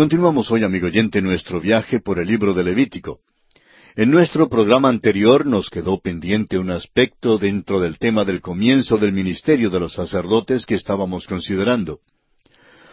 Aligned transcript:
Continuamos 0.00 0.50
hoy, 0.50 0.64
amigo 0.64 0.86
oyente, 0.86 1.20
nuestro 1.20 1.60
viaje 1.60 2.00
por 2.00 2.18
el 2.18 2.26
libro 2.26 2.54
de 2.54 2.64
Levítico. 2.64 3.20
En 3.94 4.10
nuestro 4.10 4.48
programa 4.48 4.88
anterior 4.88 5.44
nos 5.44 5.68
quedó 5.68 6.00
pendiente 6.00 6.56
un 6.56 6.70
aspecto 6.70 7.36
dentro 7.36 7.80
del 7.80 7.98
tema 7.98 8.24
del 8.24 8.40
comienzo 8.40 8.96
del 8.96 9.12
ministerio 9.12 9.68
de 9.68 9.78
los 9.78 9.92
sacerdotes 9.92 10.64
que 10.64 10.74
estábamos 10.74 11.26
considerando. 11.26 12.00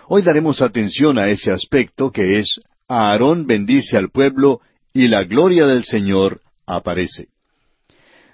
Hoy 0.09 0.21
daremos 0.21 0.61
atención 0.61 1.17
a 1.17 1.29
ese 1.29 1.49
aspecto 1.49 2.11
que 2.11 2.39
es 2.39 2.59
Aarón 2.89 3.47
bendice 3.47 3.95
al 3.95 4.09
pueblo 4.09 4.59
y 4.91 5.07
la 5.07 5.23
gloria 5.23 5.65
del 5.65 5.85
Señor 5.85 6.41
aparece. 6.65 7.29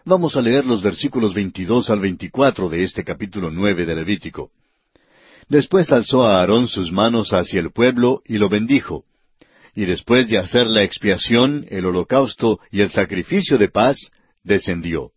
Vamos 0.03 0.35
a 0.35 0.41
leer 0.41 0.65
los 0.65 0.81
versículos 0.81 1.35
22 1.35 1.91
al 1.91 1.99
24 1.99 2.69
de 2.69 2.83
este 2.83 3.03
capítulo 3.03 3.51
nueve 3.51 3.85
de 3.85 3.93
Levítico. 3.93 4.49
Después 5.49 5.91
alzó 5.91 6.25
a 6.25 6.39
Aarón 6.39 6.67
sus 6.67 6.91
manos 6.91 7.33
hacia 7.33 7.59
el 7.59 7.71
pueblo 7.71 8.21
y 8.25 8.37
lo 8.37 8.49
bendijo. 8.49 9.05
Y 9.75 9.85
después 9.85 10.29
de 10.29 10.37
hacer 10.37 10.67
la 10.67 10.84
expiación, 10.84 11.65
el 11.70 11.85
holocausto 11.85 12.59
y 12.71 12.81
el 12.81 12.89
sacrificio 12.89 13.57
de 13.57 13.70
paz, 13.70 14.11
descendió. 14.43 15.11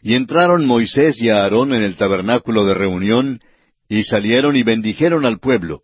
Y 0.00 0.14
entraron 0.14 0.64
Moisés 0.64 1.20
y 1.20 1.28
Aarón 1.28 1.74
en 1.74 1.82
el 1.82 1.96
tabernáculo 1.96 2.64
de 2.64 2.74
reunión, 2.74 3.40
y 3.88 4.04
salieron 4.04 4.56
y 4.56 4.62
bendijeron 4.62 5.26
al 5.26 5.38
pueblo. 5.38 5.82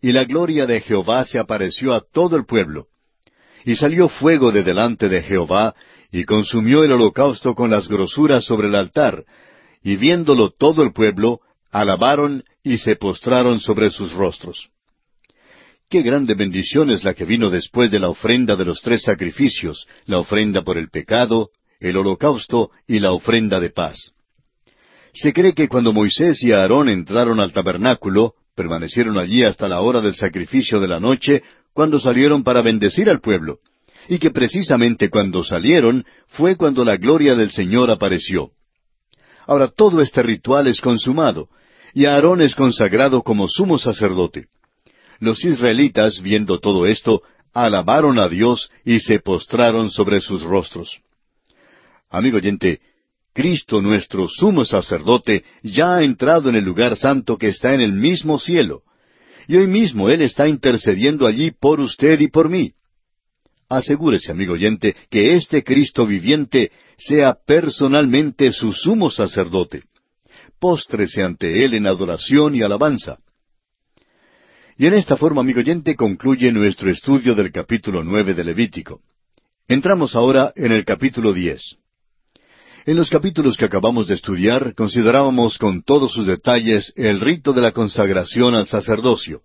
Y 0.00 0.12
la 0.12 0.24
gloria 0.24 0.66
de 0.66 0.80
Jehová 0.80 1.24
se 1.24 1.38
apareció 1.38 1.92
a 1.92 2.00
todo 2.00 2.36
el 2.36 2.46
pueblo. 2.46 2.86
Y 3.64 3.76
salió 3.76 4.08
fuego 4.08 4.52
de 4.52 4.62
delante 4.62 5.08
de 5.08 5.22
Jehová, 5.22 5.74
y 6.10 6.24
consumió 6.24 6.84
el 6.84 6.92
holocausto 6.92 7.54
con 7.54 7.70
las 7.70 7.88
grosuras 7.88 8.44
sobre 8.44 8.68
el 8.68 8.74
altar, 8.74 9.24
y 9.82 9.96
viéndolo 9.96 10.50
todo 10.50 10.82
el 10.82 10.92
pueblo, 10.92 11.40
alabaron 11.70 12.44
y 12.62 12.78
se 12.78 12.96
postraron 12.96 13.60
sobre 13.60 13.90
sus 13.90 14.12
rostros. 14.12 14.68
Qué 15.88 16.02
grande 16.02 16.34
bendición 16.34 16.90
es 16.90 17.02
la 17.02 17.14
que 17.14 17.24
vino 17.24 17.50
después 17.50 17.90
de 17.90 17.98
la 17.98 18.08
ofrenda 18.08 18.54
de 18.54 18.64
los 18.64 18.80
tres 18.80 19.02
sacrificios, 19.02 19.86
la 20.06 20.18
ofrenda 20.18 20.62
por 20.62 20.78
el 20.78 20.88
pecado, 20.88 21.50
el 21.80 21.96
holocausto 21.96 22.70
y 22.86 23.00
la 23.00 23.12
ofrenda 23.12 23.58
de 23.58 23.70
paz. 23.70 24.12
Se 25.12 25.32
cree 25.32 25.54
que 25.54 25.68
cuando 25.68 25.92
Moisés 25.92 26.42
y 26.44 26.52
Aarón 26.52 26.88
entraron 26.88 27.40
al 27.40 27.52
tabernáculo, 27.52 28.34
permanecieron 28.54 29.18
allí 29.18 29.42
hasta 29.42 29.68
la 29.68 29.80
hora 29.80 30.00
del 30.00 30.14
sacrificio 30.14 30.80
de 30.80 30.86
la 30.86 31.00
noche, 31.00 31.42
cuando 31.72 31.98
salieron 31.98 32.44
para 32.44 32.62
bendecir 32.62 33.10
al 33.10 33.20
pueblo, 33.20 33.58
y 34.08 34.18
que 34.18 34.30
precisamente 34.30 35.08
cuando 35.08 35.42
salieron 35.42 36.04
fue 36.28 36.56
cuando 36.56 36.84
la 36.84 36.96
gloria 36.96 37.34
del 37.34 37.50
Señor 37.50 37.90
apareció. 37.90 38.50
Ahora 39.46 39.68
todo 39.68 40.00
este 40.00 40.22
ritual 40.22 40.68
es 40.68 40.80
consumado, 40.80 41.48
y 41.94 42.06
Aarón 42.06 42.42
es 42.42 42.54
consagrado 42.54 43.22
como 43.22 43.48
sumo 43.48 43.78
sacerdote. 43.78 44.46
Los 45.18 45.44
israelitas, 45.44 46.20
viendo 46.22 46.58
todo 46.58 46.86
esto, 46.86 47.22
alabaron 47.52 48.18
a 48.18 48.28
Dios 48.28 48.70
y 48.84 49.00
se 49.00 49.18
postraron 49.20 49.90
sobre 49.90 50.20
sus 50.20 50.42
rostros. 50.42 51.00
Amigo 52.08 52.38
oyente, 52.38 52.80
Cristo 53.32 53.80
nuestro 53.80 54.28
sumo 54.28 54.64
sacerdote 54.64 55.44
ya 55.62 55.96
ha 55.96 56.02
entrado 56.02 56.48
en 56.48 56.56
el 56.56 56.64
lugar 56.64 56.96
santo 56.96 57.36
que 57.36 57.48
está 57.48 57.74
en 57.74 57.80
el 57.80 57.92
mismo 57.92 58.38
cielo, 58.38 58.82
y 59.46 59.56
hoy 59.56 59.66
mismo 59.66 60.08
Él 60.08 60.22
está 60.22 60.48
intercediendo 60.48 61.26
allí 61.26 61.50
por 61.50 61.80
usted 61.80 62.18
y 62.20 62.28
por 62.28 62.48
mí. 62.48 62.72
Asegúrese, 63.68 64.32
amigo 64.32 64.54
oyente, 64.54 64.96
que 65.10 65.34
este 65.34 65.62
Cristo 65.62 66.06
viviente 66.06 66.72
sea 66.96 67.36
personalmente 67.46 68.52
su 68.52 68.72
sumo 68.72 69.10
sacerdote 69.10 69.84
póstrese 70.60 71.22
ante 71.22 71.64
Él 71.64 71.74
en 71.74 71.86
adoración 71.86 72.54
y 72.54 72.62
alabanza. 72.62 73.18
Y 74.76 74.86
en 74.86 74.94
esta 74.94 75.16
forma, 75.16 75.40
amigo 75.40 75.60
oyente, 75.60 75.96
concluye 75.96 76.52
nuestro 76.52 76.90
estudio 76.90 77.34
del 77.34 77.50
capítulo 77.50 78.04
nueve 78.04 78.34
de 78.34 78.44
Levítico. 78.44 79.00
Entramos 79.66 80.14
ahora 80.14 80.52
en 80.56 80.72
el 80.72 80.84
capítulo 80.84 81.32
diez. 81.32 81.76
En 82.86 82.96
los 82.96 83.10
capítulos 83.10 83.56
que 83.56 83.66
acabamos 83.66 84.08
de 84.08 84.14
estudiar, 84.14 84.74
considerábamos 84.74 85.58
con 85.58 85.82
todos 85.82 86.12
sus 86.12 86.26
detalles 86.26 86.92
el 86.96 87.20
rito 87.20 87.52
de 87.52 87.60
la 87.60 87.72
consagración 87.72 88.54
al 88.54 88.66
sacerdocio. 88.66 89.42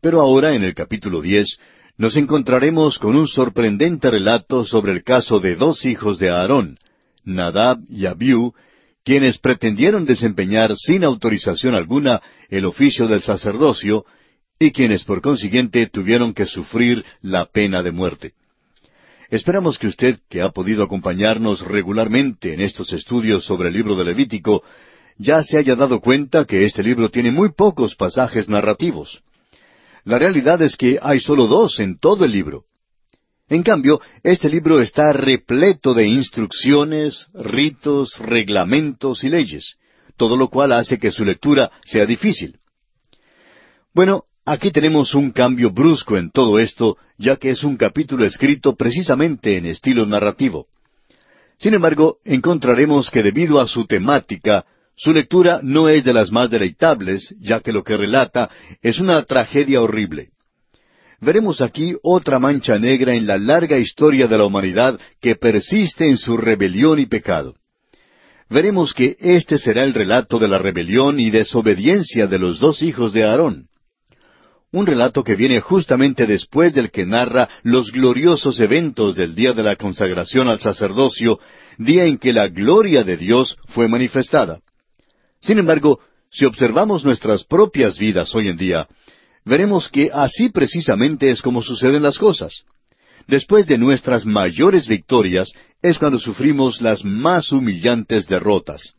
Pero 0.00 0.20
ahora, 0.20 0.54
en 0.54 0.64
el 0.64 0.74
capítulo 0.74 1.20
diez, 1.20 1.58
nos 1.96 2.16
encontraremos 2.16 2.98
con 2.98 3.16
un 3.16 3.26
sorprendente 3.26 4.10
relato 4.10 4.64
sobre 4.64 4.92
el 4.92 5.02
caso 5.02 5.40
de 5.40 5.56
dos 5.56 5.84
hijos 5.84 6.18
de 6.18 6.30
Aarón, 6.30 6.78
Nadab 7.24 7.78
y 7.88 8.06
Abiú, 8.06 8.54
quienes 9.08 9.38
pretendieron 9.38 10.04
desempeñar 10.04 10.76
sin 10.76 11.02
autorización 11.02 11.74
alguna 11.74 12.20
el 12.50 12.66
oficio 12.66 13.08
del 13.08 13.22
sacerdocio 13.22 14.04
y 14.58 14.70
quienes 14.70 15.02
por 15.04 15.22
consiguiente 15.22 15.86
tuvieron 15.86 16.34
que 16.34 16.44
sufrir 16.44 17.02
la 17.22 17.46
pena 17.46 17.82
de 17.82 17.90
muerte. 17.90 18.34
Esperamos 19.30 19.78
que 19.78 19.86
usted, 19.86 20.18
que 20.28 20.42
ha 20.42 20.50
podido 20.50 20.84
acompañarnos 20.84 21.62
regularmente 21.62 22.52
en 22.52 22.60
estos 22.60 22.92
estudios 22.92 23.46
sobre 23.46 23.68
el 23.68 23.74
libro 23.76 23.96
de 23.96 24.04
Levítico, 24.04 24.62
ya 25.16 25.42
se 25.42 25.56
haya 25.56 25.74
dado 25.74 26.02
cuenta 26.02 26.44
que 26.44 26.66
este 26.66 26.82
libro 26.82 27.08
tiene 27.08 27.30
muy 27.30 27.52
pocos 27.52 27.94
pasajes 27.94 28.46
narrativos. 28.50 29.22
La 30.04 30.18
realidad 30.18 30.60
es 30.60 30.76
que 30.76 30.98
hay 31.00 31.18
solo 31.20 31.46
dos 31.46 31.80
en 31.80 31.98
todo 31.98 32.26
el 32.26 32.32
libro. 32.32 32.64
En 33.48 33.62
cambio, 33.62 34.00
este 34.22 34.50
libro 34.50 34.80
está 34.80 35.12
repleto 35.12 35.94
de 35.94 36.06
instrucciones, 36.06 37.28
ritos, 37.32 38.18
reglamentos 38.18 39.24
y 39.24 39.30
leyes, 39.30 39.76
todo 40.16 40.36
lo 40.36 40.48
cual 40.48 40.72
hace 40.72 40.98
que 40.98 41.10
su 41.10 41.24
lectura 41.24 41.70
sea 41.82 42.04
difícil. 42.04 42.58
Bueno, 43.94 44.24
aquí 44.44 44.70
tenemos 44.70 45.14
un 45.14 45.30
cambio 45.30 45.70
brusco 45.70 46.18
en 46.18 46.30
todo 46.30 46.58
esto, 46.58 46.98
ya 47.16 47.36
que 47.36 47.48
es 47.50 47.64
un 47.64 47.78
capítulo 47.78 48.26
escrito 48.26 48.76
precisamente 48.76 49.56
en 49.56 49.64
estilo 49.64 50.04
narrativo. 50.04 50.66
Sin 51.56 51.72
embargo, 51.72 52.18
encontraremos 52.24 53.10
que 53.10 53.22
debido 53.22 53.60
a 53.60 53.66
su 53.66 53.86
temática, 53.86 54.66
su 54.94 55.12
lectura 55.12 55.60
no 55.62 55.88
es 55.88 56.04
de 56.04 56.12
las 56.12 56.30
más 56.30 56.50
deleitables, 56.50 57.34
ya 57.40 57.60
que 57.60 57.72
lo 57.72 57.82
que 57.82 57.96
relata 57.96 58.50
es 58.82 59.00
una 59.00 59.22
tragedia 59.22 59.80
horrible 59.80 60.32
veremos 61.20 61.60
aquí 61.60 61.94
otra 62.02 62.38
mancha 62.38 62.78
negra 62.78 63.14
en 63.14 63.26
la 63.26 63.38
larga 63.38 63.78
historia 63.78 64.26
de 64.26 64.38
la 64.38 64.44
humanidad 64.44 64.98
que 65.20 65.36
persiste 65.36 66.08
en 66.08 66.16
su 66.16 66.36
rebelión 66.36 66.98
y 66.98 67.06
pecado. 67.06 67.54
Veremos 68.50 68.94
que 68.94 69.16
este 69.18 69.58
será 69.58 69.84
el 69.84 69.92
relato 69.92 70.38
de 70.38 70.48
la 70.48 70.58
rebelión 70.58 71.20
y 71.20 71.30
desobediencia 71.30 72.26
de 72.26 72.38
los 72.38 72.60
dos 72.60 72.82
hijos 72.82 73.12
de 73.12 73.24
Aarón. 73.24 73.68
Un 74.70 74.86
relato 74.86 75.24
que 75.24 75.34
viene 75.34 75.60
justamente 75.60 76.26
después 76.26 76.74
del 76.74 76.90
que 76.90 77.06
narra 77.06 77.48
los 77.62 77.90
gloriosos 77.90 78.60
eventos 78.60 79.16
del 79.16 79.34
día 79.34 79.52
de 79.54 79.62
la 79.62 79.76
consagración 79.76 80.48
al 80.48 80.60
sacerdocio, 80.60 81.40
día 81.78 82.04
en 82.04 82.18
que 82.18 82.32
la 82.32 82.48
gloria 82.48 83.02
de 83.02 83.16
Dios 83.16 83.56
fue 83.68 83.88
manifestada. 83.88 84.60
Sin 85.40 85.58
embargo, 85.58 86.00
si 86.30 86.44
observamos 86.44 87.04
nuestras 87.04 87.44
propias 87.44 87.98
vidas 87.98 88.34
hoy 88.34 88.48
en 88.48 88.58
día, 88.58 88.86
veremos 89.48 89.88
que 89.88 90.10
así 90.12 90.50
precisamente 90.50 91.30
es 91.30 91.42
como 91.42 91.62
suceden 91.62 92.02
las 92.02 92.18
cosas. 92.18 92.64
Después 93.26 93.66
de 93.66 93.78
nuestras 93.78 94.24
mayores 94.24 94.86
victorias 94.88 95.52
es 95.82 95.98
cuando 95.98 96.18
sufrimos 96.18 96.80
las 96.80 97.04
más 97.04 97.52
humillantes 97.52 98.26
derrotas. 98.26 98.94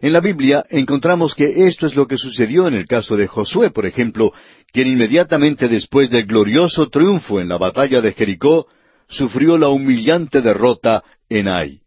En 0.00 0.12
la 0.12 0.20
Biblia 0.20 0.64
encontramos 0.68 1.34
que 1.34 1.66
esto 1.66 1.86
es 1.86 1.94
lo 1.94 2.06
que 2.06 2.18
sucedió 2.18 2.66
en 2.68 2.74
el 2.74 2.86
caso 2.86 3.16
de 3.16 3.26
Josué, 3.26 3.70
por 3.70 3.86
ejemplo, 3.86 4.32
quien 4.72 4.88
inmediatamente 4.88 5.68
después 5.68 6.10
del 6.10 6.26
glorioso 6.26 6.88
triunfo 6.88 7.40
en 7.40 7.48
la 7.48 7.58
batalla 7.58 8.00
de 8.00 8.12
Jericó, 8.12 8.66
sufrió 9.08 9.56
la 9.56 9.68
humillante 9.68 10.42
derrota 10.42 11.02
en 11.28 11.48
Ai. 11.48 11.80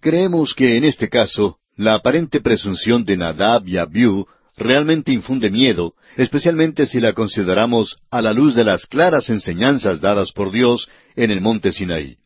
Creemos 0.00 0.54
que 0.54 0.76
en 0.76 0.84
este 0.84 1.08
caso, 1.08 1.58
la 1.76 1.94
aparente 1.94 2.40
presunción 2.40 3.04
de 3.04 3.16
Nadab 3.16 3.66
y 3.68 3.76
Abiú 3.76 4.26
realmente 4.56 5.12
infunde 5.12 5.50
miedo, 5.50 5.94
especialmente 6.16 6.86
si 6.86 7.00
la 7.00 7.12
consideramos 7.12 7.98
a 8.10 8.22
la 8.22 8.32
luz 8.32 8.54
de 8.54 8.64
las 8.64 8.86
claras 8.86 9.28
enseñanzas 9.28 10.00
dadas 10.00 10.32
por 10.32 10.50
Dios 10.50 10.88
en 11.14 11.30
el 11.30 11.40
monte 11.40 11.72
Sinaí. 11.72 12.16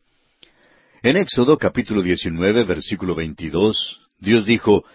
En 1.03 1.17
Éxodo 1.17 1.57
capítulo 1.57 2.01
19 2.01 2.63
versículo 2.63 3.15
22, 3.15 3.99
Dios 4.19 4.45
dijo, 4.45 4.85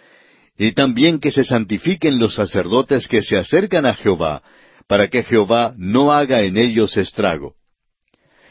Y 0.57 0.73
también 0.73 1.19
que 1.19 1.31
se 1.31 1.45
santifiquen 1.45 2.19
los 2.19 2.35
sacerdotes 2.35 3.09
que 3.09 3.23
se 3.23 3.37
acercan 3.37 3.85
a 3.87 3.95
Jehová, 3.95 4.43
para 4.87 5.09
que 5.09 5.23
Jehová 5.23 5.75
no 5.77 6.13
haga 6.13 6.43
en 6.43 6.57
ellos 6.57 6.97
estrago. 6.97 7.55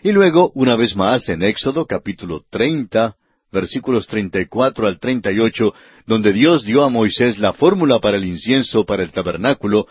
Y 0.04 0.12
luego, 0.12 0.52
una 0.54 0.76
vez 0.76 0.96
más, 0.96 1.30
en 1.30 1.42
Éxodo 1.42 1.86
capítulo 1.86 2.44
30, 2.52 3.16
versículos 3.52 4.08
34 4.08 4.88
al 4.88 5.00
38, 5.00 5.74
donde 6.06 6.34
Dios 6.34 6.64
dio 6.64 6.84
a 6.84 6.90
Moisés 6.90 7.40
la 7.40 7.54
fórmula 7.54 8.00
para 8.00 8.18
el 8.18 8.26
incienso 8.26 8.86
para 8.86 9.04
el 9.04 9.12
tabernáculo, 9.12 9.88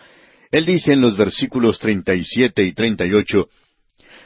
él 0.50 0.66
dice 0.66 0.92
en 0.92 1.00
los 1.00 1.16
versículos 1.16 1.78
37 1.78 2.62
y 2.62 2.72
38, 2.72 3.48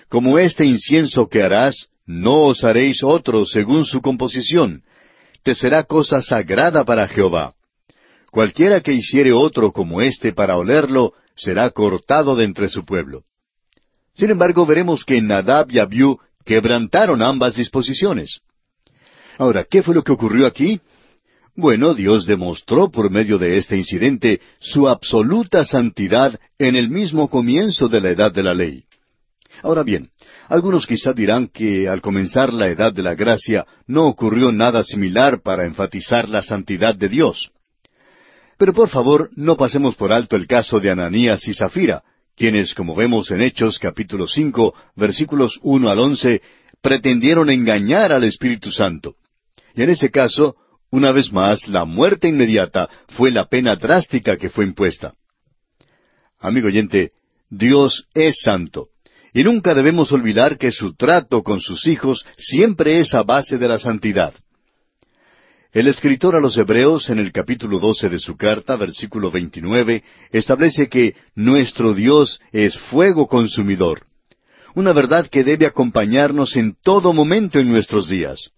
Como 0.08 0.38
este 0.38 0.64
incienso 0.64 1.28
que 1.28 1.42
harás, 1.42 1.88
no 2.06 2.44
os 2.44 2.64
haréis 2.64 3.02
otro 3.02 3.46
según 3.46 3.84
su 3.84 4.00
composición, 4.00 4.82
te 5.42 5.54
será 5.54 5.84
cosa 5.84 6.20
sagrada 6.22 6.84
para 6.84 7.08
Jehová. 7.08 7.54
Cualquiera 8.30 8.80
que 8.80 8.92
hiciere 8.92 9.32
otro 9.32 9.72
como 9.72 10.02
éste 10.02 10.32
para 10.32 10.56
olerlo, 10.56 11.14
será 11.34 11.70
cortado 11.70 12.36
de 12.36 12.44
entre 12.44 12.68
su 12.68 12.84
pueblo. 12.84 13.24
Sin 14.14 14.30
embargo, 14.30 14.66
veremos 14.66 15.04
que 15.04 15.22
Nadab 15.22 15.70
y 15.70 15.78
Abiú 15.78 16.18
quebrantaron 16.44 17.22
ambas 17.22 17.54
disposiciones. 17.54 18.40
Ahora, 19.38 19.64
¿qué 19.64 19.82
fue 19.82 19.94
lo 19.94 20.02
que 20.02 20.12
ocurrió 20.12 20.46
aquí? 20.46 20.80
Bueno, 21.54 21.94
Dios 21.94 22.26
demostró 22.26 22.90
por 22.90 23.10
medio 23.10 23.38
de 23.38 23.56
este 23.56 23.76
incidente 23.76 24.40
su 24.58 24.88
absoluta 24.88 25.64
santidad 25.64 26.38
en 26.58 26.76
el 26.76 26.90
mismo 26.90 27.28
comienzo 27.28 27.88
de 27.88 28.00
la 28.00 28.10
edad 28.10 28.32
de 28.32 28.42
la 28.42 28.54
ley. 28.54 28.84
Ahora 29.62 29.82
bien, 29.82 30.10
algunos 30.48 30.86
quizá 30.86 31.12
dirán 31.12 31.48
que 31.48 31.88
al 31.88 32.00
comenzar 32.00 32.52
la 32.52 32.68
edad 32.68 32.92
de 32.92 33.02
la 33.02 33.14
gracia 33.14 33.66
no 33.86 34.06
ocurrió 34.06 34.52
nada 34.52 34.82
similar 34.84 35.40
para 35.42 35.64
enfatizar 35.64 36.28
la 36.28 36.42
santidad 36.42 36.94
de 36.94 37.08
Dios. 37.08 37.50
Pero 38.56 38.72
por 38.72 38.88
favor, 38.88 39.30
no 39.36 39.56
pasemos 39.56 39.94
por 39.94 40.12
alto 40.12 40.36
el 40.36 40.46
caso 40.46 40.80
de 40.80 40.90
Ananías 40.90 41.46
y 41.46 41.54
Zafira, 41.54 42.02
quienes, 42.36 42.74
como 42.74 42.94
vemos 42.94 43.30
en 43.30 43.40
Hechos 43.40 43.78
capítulo 43.78 44.26
cinco, 44.26 44.74
versículos 44.96 45.58
uno 45.62 45.90
al 45.90 45.98
once, 45.98 46.40
pretendieron 46.80 47.50
engañar 47.50 48.12
al 48.12 48.24
Espíritu 48.24 48.70
Santo. 48.70 49.16
Y 49.78 49.82
en 49.84 49.90
ese 49.90 50.10
caso, 50.10 50.56
una 50.90 51.12
vez 51.12 51.32
más, 51.32 51.68
la 51.68 51.84
muerte 51.84 52.26
inmediata 52.26 52.90
fue 53.10 53.30
la 53.30 53.44
pena 53.44 53.76
drástica 53.76 54.36
que 54.36 54.48
fue 54.48 54.64
impuesta. 54.64 55.14
Amigo 56.40 56.66
oyente, 56.66 57.12
Dios 57.48 58.08
es 58.12 58.40
santo, 58.42 58.88
y 59.32 59.44
nunca 59.44 59.74
debemos 59.74 60.10
olvidar 60.10 60.58
que 60.58 60.72
su 60.72 60.96
trato 60.96 61.44
con 61.44 61.60
sus 61.60 61.86
hijos 61.86 62.26
siempre 62.36 62.98
es 62.98 63.14
a 63.14 63.22
base 63.22 63.56
de 63.56 63.68
la 63.68 63.78
santidad. 63.78 64.34
El 65.70 65.86
escritor 65.86 66.34
a 66.34 66.40
los 66.40 66.58
Hebreos, 66.58 67.08
en 67.08 67.20
el 67.20 67.30
capítulo 67.30 67.78
doce 67.78 68.08
de 68.08 68.18
su 68.18 68.36
carta, 68.36 68.74
versículo 68.74 69.30
veintinueve, 69.30 70.02
establece 70.32 70.88
que 70.88 71.14
nuestro 71.36 71.94
Dios 71.94 72.40
es 72.50 72.76
fuego 72.76 73.28
consumidor, 73.28 74.06
una 74.74 74.92
verdad 74.92 75.28
que 75.28 75.44
debe 75.44 75.66
acompañarnos 75.66 76.56
en 76.56 76.76
todo 76.82 77.12
momento 77.12 77.60
en 77.60 77.70
nuestros 77.70 78.08
días. 78.08 78.50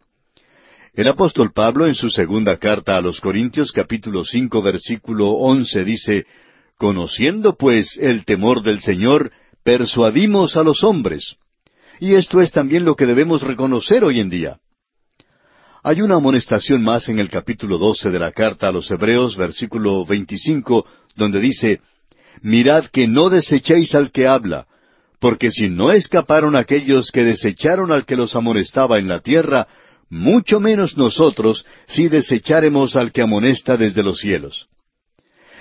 El 0.93 1.07
apóstol 1.07 1.53
Pablo, 1.53 1.87
en 1.87 1.95
su 1.95 2.11
segunda 2.11 2.57
carta 2.57 2.97
a 2.97 3.01
los 3.01 3.21
Corintios, 3.21 3.71
capítulo 3.71 4.25
cinco, 4.25 4.61
versículo 4.61 5.31
once, 5.31 5.85
dice, 5.85 6.27
Conociendo 6.77 7.57
pues 7.57 7.97
el 8.01 8.25
temor 8.25 8.63
del 8.63 8.81
Señor, 8.81 9.31
persuadimos 9.63 10.57
a 10.57 10.65
los 10.65 10.83
hombres. 10.83 11.37
Y 12.01 12.15
esto 12.15 12.41
es 12.41 12.51
también 12.51 12.85
lo 12.85 12.97
que 12.97 13.07
debemos 13.07 13.43
reconocer 13.43 14.03
hoy 14.03 14.19
en 14.19 14.31
día. 14.31 14.59
Hay 15.83 16.03
una 16.03 16.17
amonestación 16.17 16.83
más 16.83 17.09
en 17.09 17.21
el 17.21 17.31
capítulo 17.31 17.79
doce 17.79 18.11
de 18.11 18.19
la 18.19 18.33
carta 18.33 18.69
a 18.69 18.73
los 18.73 18.91
Hebreos, 18.91 19.37
versículo 19.37 20.05
veinticinco, 20.05 20.87
donde 21.15 21.39
dice, 21.39 21.81
Mirad 22.43 22.87
que 22.87 23.07
no 23.07 23.31
desechéis 23.31 23.95
al 23.95 24.11
que 24.11 24.27
habla, 24.27 24.67
porque 25.21 25.53
si 25.53 25.69
no 25.69 25.93
escaparon 25.93 26.57
aquellos 26.57 27.13
que 27.13 27.25
desecharon 27.25 27.93
al 27.93 28.05
que 28.07 28.17
los 28.17 28.35
amonestaba 28.35 28.99
en 28.99 29.09
la 29.09 29.21
tierra, 29.21 29.69
mucho 30.11 30.61
menos 30.61 30.99
nosotros 30.99 31.65
si 31.87 32.09
desecháremos 32.09 32.97
al 32.97 33.13
que 33.13 33.23
amonesta 33.23 33.79
desde 33.79 34.03
los 34.03 34.19
cielos. 34.19 34.67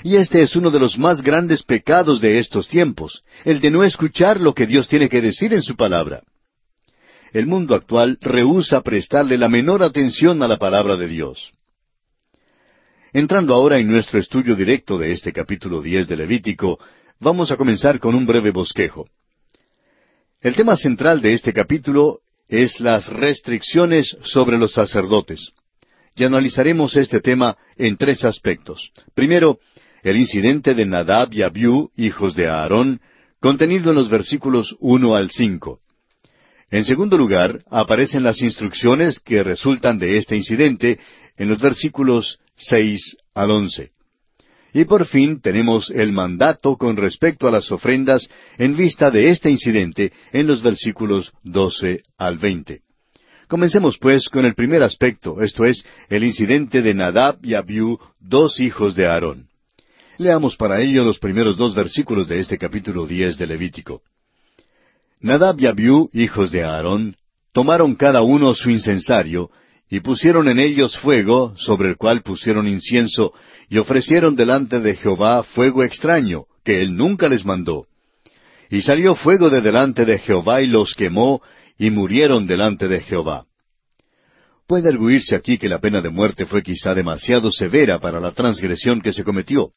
Y 0.03 0.15
este 0.15 0.41
es 0.41 0.55
uno 0.55 0.71
de 0.71 0.79
los 0.79 0.97
más 0.97 1.21
grandes 1.21 1.63
pecados 1.63 2.19
de 2.19 2.39
estos 2.39 2.67
tiempos, 2.67 3.23
el 3.45 3.61
de 3.61 3.69
no 3.69 3.83
escuchar 3.83 4.41
lo 4.41 4.53
que 4.53 4.65
Dios 4.65 4.89
tiene 4.89 5.07
que 5.07 5.21
decir 5.21 5.53
en 5.53 5.61
su 5.61 5.75
palabra 5.75 6.23
el 7.33 7.45
mundo 7.45 7.75
actual 7.75 8.17
rehúsa 8.21 8.81
prestarle 8.81 9.37
la 9.37 9.49
menor 9.49 9.83
atención 9.83 10.41
a 10.43 10.47
la 10.47 10.57
palabra 10.57 10.95
de 10.95 11.07
Dios. 11.07 11.51
Entrando 13.13 13.53
ahora 13.53 13.79
en 13.79 13.89
nuestro 13.89 14.19
estudio 14.19 14.55
directo 14.55 14.97
de 14.97 15.11
este 15.11 15.33
capítulo 15.33 15.81
diez 15.81 16.07
de 16.07 16.15
Levítico, 16.15 16.79
vamos 17.19 17.51
a 17.51 17.57
comenzar 17.57 17.99
con 17.99 18.15
un 18.15 18.25
breve 18.25 18.51
bosquejo. 18.51 19.07
El 20.41 20.55
tema 20.55 20.75
central 20.75 21.21
de 21.21 21.33
este 21.33 21.53
capítulo 21.53 22.19
es 22.49 22.79
las 22.79 23.07
restricciones 23.07 24.17
sobre 24.23 24.57
los 24.57 24.73
sacerdotes. 24.73 25.53
Y 26.15 26.23
analizaremos 26.25 26.97
este 26.97 27.21
tema 27.21 27.55
en 27.77 27.95
tres 27.95 28.25
aspectos. 28.25 28.91
Primero, 29.13 29.59
el 30.03 30.17
incidente 30.17 30.73
de 30.73 30.85
Nadab 30.85 31.31
y 31.31 31.43
Abiú, 31.43 31.91
hijos 31.95 32.35
de 32.35 32.47
Aarón, 32.47 32.99
contenido 33.39 33.91
en 33.91 33.95
los 33.95 34.09
versículos 34.09 34.75
uno 34.79 35.15
al 35.15 35.29
cinco. 35.29 35.79
En 36.71 36.83
segundo 36.85 37.17
lugar, 37.17 37.63
aparecen 37.69 38.23
las 38.23 38.41
instrucciones 38.41 39.19
que 39.19 39.43
resultan 39.43 39.97
de 39.97 40.17
este 40.17 40.35
incidente 40.35 40.99
en 41.37 41.47
los 41.47 41.59
versículos 41.59 42.39
seis 42.55 43.15
al 43.33 43.51
once. 43.51 43.91
Y 44.74 44.86
por 44.86 45.06
fin 45.06 45.42
tenemos 45.42 45.89
el 45.89 46.12
mandato 46.12 46.77
con 46.77 46.95
respecto 46.95 47.48
a 47.48 47.51
las 47.51 47.71
ofrendas 47.71 48.30
en 48.57 48.77
vista 48.77 49.10
de 49.10 49.30
este 49.30 49.50
incidente 49.50 50.12
en 50.31 50.45
los 50.45 50.62
versículos 50.62 51.31
doce 51.44 52.04
al 52.18 52.38
veinte. 52.38 52.81
Comencemos 53.48 53.98
pues 53.98 54.30
con 54.30 54.45
el 54.45 54.54
primer 54.54 54.83
aspecto, 54.83 55.42
esto 55.42 55.66
es, 55.66 55.83
el 56.07 56.24
incidente 56.24 56.83
de 56.83 56.94
Nadab 56.94 57.39
y 57.42 57.56
Abiú, 57.56 57.98
dos 58.19 58.60
hijos 58.60 58.94
de 58.94 59.07
Aarón. 59.07 59.48
Leamos 60.19 60.56
para 60.56 60.81
ello 60.81 61.04
los 61.04 61.18
primeros 61.18 61.57
dos 61.57 61.74
versículos 61.74 62.27
de 62.27 62.39
este 62.39 62.60
capítulo 62.60 63.07
diez 63.07 63.39
de 63.39 63.48
Levítico. 63.48 64.04
Nadab 65.19 65.60
y 65.60 65.66
Abiú, 65.66 66.12
hijos 66.13 66.51
de 66.51 66.63
Aarón, 66.63 67.16
tomaron 67.51 67.95
cada 67.95 68.21
uno 68.21 68.54
su 68.54 68.69
incensario, 68.69 69.50
y 69.89 70.01
pusieron 70.01 70.48
en 70.48 70.60
ellos 70.60 70.95
fuego, 71.00 71.56
sobre 71.57 71.89
el 71.89 71.98
cual 71.98 72.21
pusieron 72.21 72.68
incienso, 72.68 73.33
y 73.69 73.77
ofrecieron 73.77 74.36
delante 74.36 74.80
de 74.80 74.95
Jehová 74.95 75.44
fuego 75.44 75.83
extraño, 75.83 76.45
que 76.63 76.81
él 76.81 76.95
nunca 76.95 77.30
les 77.30 77.45
mandó. 77.45 77.86
Y 78.69 78.81
salió 78.81 79.16
fuego 79.16 79.50
de 79.50 79.62
delante 79.62 80.06
de 80.06 80.19
Jehová 80.19 80.62
y 80.62 80.68
los 80.68 80.95
quemó, 80.95 81.42
y 81.77 81.92
murieron 81.92 82.48
delante 82.48 82.88
de 82.88 83.01
Jehová. 83.01 83.45
Puede 84.68 84.89
arguirse 84.89 85.36
aquí 85.36 85.57
que 85.57 85.69
la 85.69 85.80
pena 85.80 86.01
de 86.01 86.10
muerte 86.10 86.45
fue 86.45 86.62
quizá 86.62 86.94
demasiado 86.94 87.51
severa 87.51 88.00
para 88.00 88.19
la 88.19 88.31
transgresión 88.31 89.01
que 89.01 89.13
se 89.13 89.24
cometió. 89.24 89.71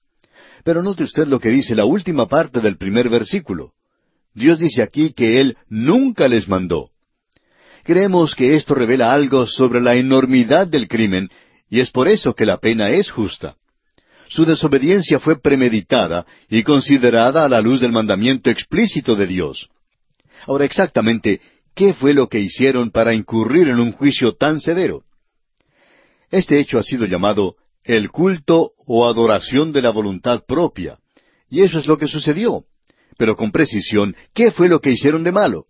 Pero 0.64 0.82
note 0.82 1.04
usted 1.04 1.26
lo 1.26 1.40
que 1.40 1.50
dice 1.50 1.74
la 1.74 1.84
última 1.84 2.26
parte 2.26 2.60
del 2.60 2.76
primer 2.76 3.08
versículo. 3.08 3.72
Dios 4.34 4.58
dice 4.58 4.82
aquí 4.82 5.12
que 5.12 5.40
Él 5.40 5.56
nunca 5.68 6.28
les 6.28 6.48
mandó. 6.48 6.90
Creemos 7.84 8.34
que 8.34 8.54
esto 8.54 8.74
revela 8.74 9.12
algo 9.12 9.46
sobre 9.46 9.80
la 9.80 9.94
enormidad 9.94 10.66
del 10.66 10.88
crimen, 10.88 11.28
y 11.68 11.80
es 11.80 11.90
por 11.90 12.08
eso 12.08 12.34
que 12.34 12.46
la 12.46 12.58
pena 12.58 12.90
es 12.90 13.10
justa. 13.10 13.56
Su 14.32 14.46
desobediencia 14.46 15.20
fue 15.20 15.38
premeditada 15.40 16.24
y 16.48 16.62
considerada 16.62 17.44
a 17.44 17.48
la 17.48 17.60
luz 17.60 17.80
del 17.80 17.92
mandamiento 17.92 18.48
explícito 18.48 19.14
de 19.14 19.26
Dios. 19.26 19.68
Ahora 20.46 20.64
exactamente, 20.64 21.40
¿qué 21.74 21.92
fue 21.92 22.14
lo 22.14 22.28
que 22.28 22.40
hicieron 22.40 22.90
para 22.90 23.12
incurrir 23.12 23.68
en 23.68 23.78
un 23.78 23.92
juicio 23.92 24.32
tan 24.34 24.58
severo? 24.58 25.02
Este 26.30 26.58
hecho 26.58 26.78
ha 26.78 26.82
sido 26.82 27.04
llamado 27.04 27.56
el 27.84 28.10
culto 28.10 28.72
o 28.86 29.06
adoración 29.06 29.70
de 29.70 29.82
la 29.82 29.90
voluntad 29.90 30.44
propia, 30.46 30.98
y 31.50 31.60
eso 31.60 31.78
es 31.78 31.86
lo 31.86 31.98
que 31.98 32.08
sucedió 32.08 32.64
pero 33.16 33.36
con 33.36 33.52
precisión, 33.52 34.16
¿qué 34.34 34.50
fue 34.50 34.68
lo 34.68 34.80
que 34.80 34.90
hicieron 34.90 35.22
de 35.22 35.32
malo? 35.32 35.66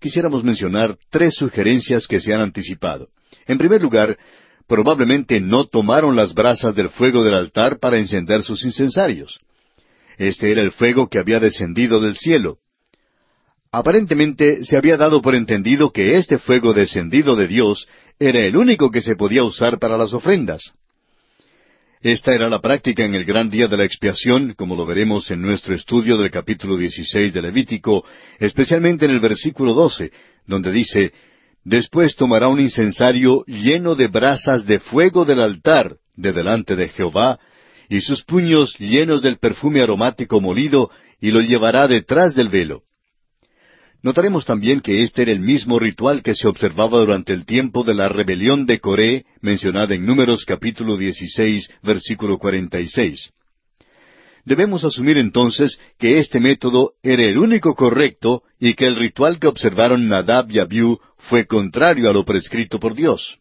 Quisiéramos 0.00 0.44
mencionar 0.44 0.98
tres 1.10 1.34
sugerencias 1.34 2.06
que 2.06 2.20
se 2.20 2.34
han 2.34 2.40
anticipado. 2.40 3.08
En 3.46 3.58
primer 3.58 3.80
lugar, 3.80 4.18
probablemente 4.66 5.40
no 5.40 5.66
tomaron 5.66 6.16
las 6.16 6.34
brasas 6.34 6.74
del 6.74 6.88
fuego 6.88 7.22
del 7.24 7.34
altar 7.34 7.78
para 7.78 7.98
encender 7.98 8.42
sus 8.42 8.64
incensarios. 8.64 9.38
Este 10.18 10.50
era 10.50 10.62
el 10.62 10.72
fuego 10.72 11.08
que 11.08 11.18
había 11.18 11.40
descendido 11.40 12.00
del 12.00 12.16
cielo. 12.16 12.58
Aparentemente 13.70 14.64
se 14.64 14.76
había 14.76 14.96
dado 14.96 15.20
por 15.20 15.34
entendido 15.34 15.92
que 15.92 16.16
este 16.16 16.38
fuego 16.38 16.72
descendido 16.72 17.36
de 17.36 17.46
Dios 17.46 17.86
era 18.18 18.40
el 18.40 18.56
único 18.56 18.90
que 18.90 19.02
se 19.02 19.16
podía 19.16 19.44
usar 19.44 19.78
para 19.78 19.98
las 19.98 20.12
ofrendas. 20.12 20.72
Esta 22.00 22.34
era 22.34 22.48
la 22.48 22.60
práctica 22.60 23.04
en 23.04 23.14
el 23.14 23.24
gran 23.24 23.50
día 23.50 23.68
de 23.68 23.76
la 23.76 23.84
expiación, 23.84 24.54
como 24.54 24.76
lo 24.76 24.86
veremos 24.86 25.30
en 25.30 25.42
nuestro 25.42 25.74
estudio 25.74 26.16
del 26.16 26.30
capítulo 26.30 26.76
16 26.76 27.32
de 27.32 27.42
Levítico, 27.42 28.04
especialmente 28.38 29.06
en 29.06 29.10
el 29.10 29.20
versículo 29.20 29.74
12, 29.74 30.12
donde 30.46 30.72
dice, 30.72 31.12
Después 31.66 32.14
tomará 32.14 32.46
un 32.46 32.60
incensario 32.60 33.44
lleno 33.46 33.96
de 33.96 34.06
brasas 34.06 34.66
de 34.66 34.78
fuego 34.78 35.24
del 35.24 35.40
altar 35.40 35.96
de 36.14 36.32
delante 36.32 36.76
de 36.76 36.88
Jehová, 36.90 37.40
y 37.88 38.02
sus 38.02 38.22
puños 38.22 38.78
llenos 38.78 39.20
del 39.20 39.38
perfume 39.38 39.82
aromático 39.82 40.40
molido, 40.40 40.92
y 41.20 41.32
lo 41.32 41.40
llevará 41.40 41.88
detrás 41.88 42.36
del 42.36 42.50
velo. 42.50 42.84
Notaremos 44.00 44.44
también 44.44 44.80
que 44.80 45.02
este 45.02 45.22
era 45.22 45.32
el 45.32 45.40
mismo 45.40 45.80
ritual 45.80 46.22
que 46.22 46.36
se 46.36 46.46
observaba 46.46 47.00
durante 47.00 47.32
el 47.32 47.44
tiempo 47.44 47.82
de 47.82 47.94
la 47.94 48.08
rebelión 48.08 48.64
de 48.64 48.78
Coré, 48.78 49.26
mencionada 49.40 49.92
en 49.96 50.06
Números 50.06 50.44
capítulo 50.44 50.96
16, 50.96 51.68
versículo 51.82 52.38
46. 52.38 53.32
Debemos 54.46 54.84
asumir 54.84 55.18
entonces 55.18 55.80
que 55.98 56.18
este 56.18 56.38
método 56.38 56.92
era 57.02 57.24
el 57.24 57.36
único 57.36 57.74
correcto 57.74 58.44
y 58.60 58.74
que 58.74 58.86
el 58.86 58.94
ritual 58.94 59.40
que 59.40 59.48
observaron 59.48 60.06
Nadab 60.06 60.48
y 60.52 60.60
Abiú 60.60 61.00
fue 61.28 61.46
contrario 61.46 62.08
a 62.08 62.12
lo 62.12 62.24
prescrito 62.24 62.78
por 62.78 62.94
Dios. 62.94 63.38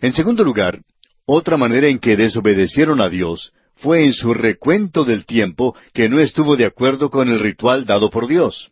En 0.00 0.12
segundo 0.12 0.44
lugar, 0.44 0.80
otra 1.26 1.56
manera 1.56 1.88
en 1.88 1.98
que 1.98 2.16
desobedecieron 2.16 3.00
a 3.00 3.08
Dios 3.08 3.52
fue 3.76 4.04
en 4.04 4.12
su 4.12 4.34
recuento 4.34 5.04
del 5.04 5.26
tiempo 5.26 5.76
que 5.92 6.08
no 6.08 6.20
estuvo 6.20 6.56
de 6.56 6.64
acuerdo 6.64 7.10
con 7.10 7.28
el 7.28 7.38
ritual 7.40 7.84
dado 7.84 8.10
por 8.10 8.26
Dios. 8.26 8.70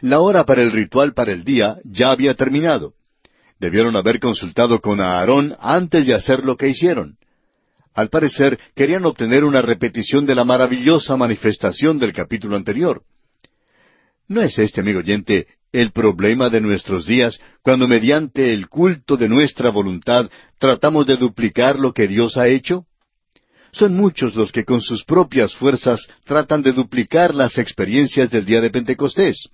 La 0.00 0.20
hora 0.20 0.44
para 0.44 0.62
el 0.62 0.70
ritual 0.70 1.14
para 1.14 1.32
el 1.32 1.44
día 1.44 1.76
ya 1.84 2.10
había 2.10 2.34
terminado. 2.34 2.94
Debieron 3.58 3.96
haber 3.96 4.20
consultado 4.20 4.80
con 4.80 5.00
Aarón 5.00 5.56
antes 5.60 6.06
de 6.06 6.14
hacer 6.14 6.44
lo 6.44 6.56
que 6.56 6.68
hicieron. 6.68 7.16
Al 7.94 8.08
parecer, 8.08 8.58
querían 8.74 9.04
obtener 9.04 9.44
una 9.44 9.62
repetición 9.62 10.26
de 10.26 10.34
la 10.34 10.44
maravillosa 10.44 11.16
manifestación 11.16 11.98
del 11.98 12.12
capítulo 12.12 12.56
anterior. 12.56 13.02
¿No 14.26 14.42
es 14.42 14.58
este, 14.58 14.80
amigo 14.80 14.98
oyente, 14.98 15.46
el 15.74 15.90
problema 15.90 16.50
de 16.50 16.60
nuestros 16.60 17.04
días 17.04 17.40
cuando 17.60 17.88
mediante 17.88 18.54
el 18.54 18.68
culto 18.68 19.16
de 19.16 19.28
nuestra 19.28 19.70
voluntad 19.70 20.30
tratamos 20.58 21.04
de 21.04 21.16
duplicar 21.16 21.80
lo 21.80 21.92
que 21.92 22.06
Dios 22.06 22.36
ha 22.36 22.46
hecho? 22.46 22.86
Son 23.72 23.92
muchos 23.96 24.36
los 24.36 24.52
que 24.52 24.64
con 24.64 24.80
sus 24.80 25.04
propias 25.04 25.52
fuerzas 25.56 26.06
tratan 26.24 26.62
de 26.62 26.72
duplicar 26.72 27.34
las 27.34 27.58
experiencias 27.58 28.30
del 28.30 28.46
día 28.46 28.60
de 28.60 28.70
Pentecostés. 28.70 29.48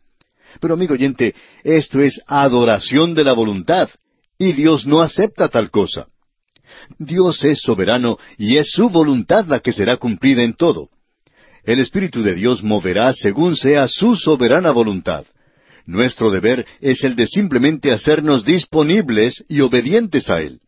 Pero 0.60 0.74
amigo 0.74 0.92
oyente, 0.92 1.34
esto 1.64 2.00
es 2.00 2.20
adoración 2.26 3.14
de 3.14 3.24
la 3.24 3.32
voluntad, 3.32 3.88
y 4.38 4.52
Dios 4.52 4.86
no 4.86 5.00
acepta 5.00 5.48
tal 5.48 5.70
cosa. 5.70 6.06
Dios 6.98 7.42
es 7.44 7.62
soberano 7.62 8.18
y 8.36 8.58
es 8.58 8.70
su 8.72 8.90
voluntad 8.90 9.46
la 9.46 9.60
que 9.60 9.72
será 9.72 9.96
cumplida 9.96 10.42
en 10.42 10.52
todo. 10.52 10.90
El 11.64 11.80
Espíritu 11.80 12.22
de 12.22 12.34
Dios 12.34 12.62
moverá 12.62 13.14
según 13.14 13.56
sea 13.56 13.88
su 13.88 14.16
soberana 14.16 14.70
voluntad. 14.70 15.24
Nuestro 15.90 16.30
deber 16.30 16.64
es 16.80 17.02
el 17.02 17.16
de 17.16 17.26
simplemente 17.26 17.90
hacernos 17.90 18.44
disponibles 18.44 19.44
y 19.48 19.60
obedientes 19.60 20.30
a 20.30 20.40
Él. 20.40 20.60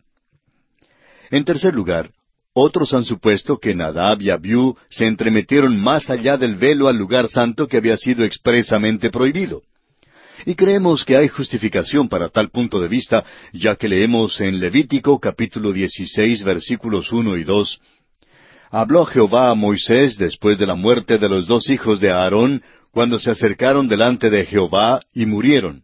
En 1.30 1.44
tercer 1.44 1.74
lugar, 1.74 2.10
otros 2.54 2.92
han 2.92 3.04
supuesto 3.04 3.56
que 3.58 3.72
Nadab 3.72 4.20
y 4.20 4.30
Abiú 4.30 4.76
se 4.90 5.06
entremetieron 5.06 5.80
más 5.80 6.10
allá 6.10 6.36
del 6.36 6.56
velo 6.56 6.88
al 6.88 6.96
lugar 6.96 7.28
santo 7.28 7.68
que 7.68 7.76
había 7.76 7.96
sido 7.96 8.24
expresamente 8.24 9.10
prohibido. 9.10 9.62
Y 10.44 10.56
creemos 10.56 11.04
que 11.04 11.16
hay 11.16 11.28
justificación 11.28 12.08
para 12.08 12.28
tal 12.28 12.50
punto 12.50 12.80
de 12.80 12.88
vista, 12.88 13.24
ya 13.52 13.76
que 13.76 13.88
leemos 13.88 14.40
en 14.40 14.58
Levítico 14.58 15.20
capítulo 15.20 15.72
16 15.72 16.42
versículos 16.42 17.12
uno 17.12 17.36
y 17.36 17.44
dos. 17.44 17.80
Habló 18.72 19.06
Jehová 19.06 19.50
a 19.50 19.54
Moisés 19.54 20.18
después 20.18 20.58
de 20.58 20.66
la 20.66 20.74
muerte 20.74 21.18
de 21.18 21.28
los 21.28 21.46
dos 21.46 21.70
hijos 21.70 22.00
de 22.00 22.10
Aarón, 22.10 22.60
cuando 22.92 23.18
se 23.18 23.30
acercaron 23.30 23.88
delante 23.88 24.30
de 24.30 24.44
Jehová 24.46 25.00
y 25.12 25.26
murieron. 25.26 25.82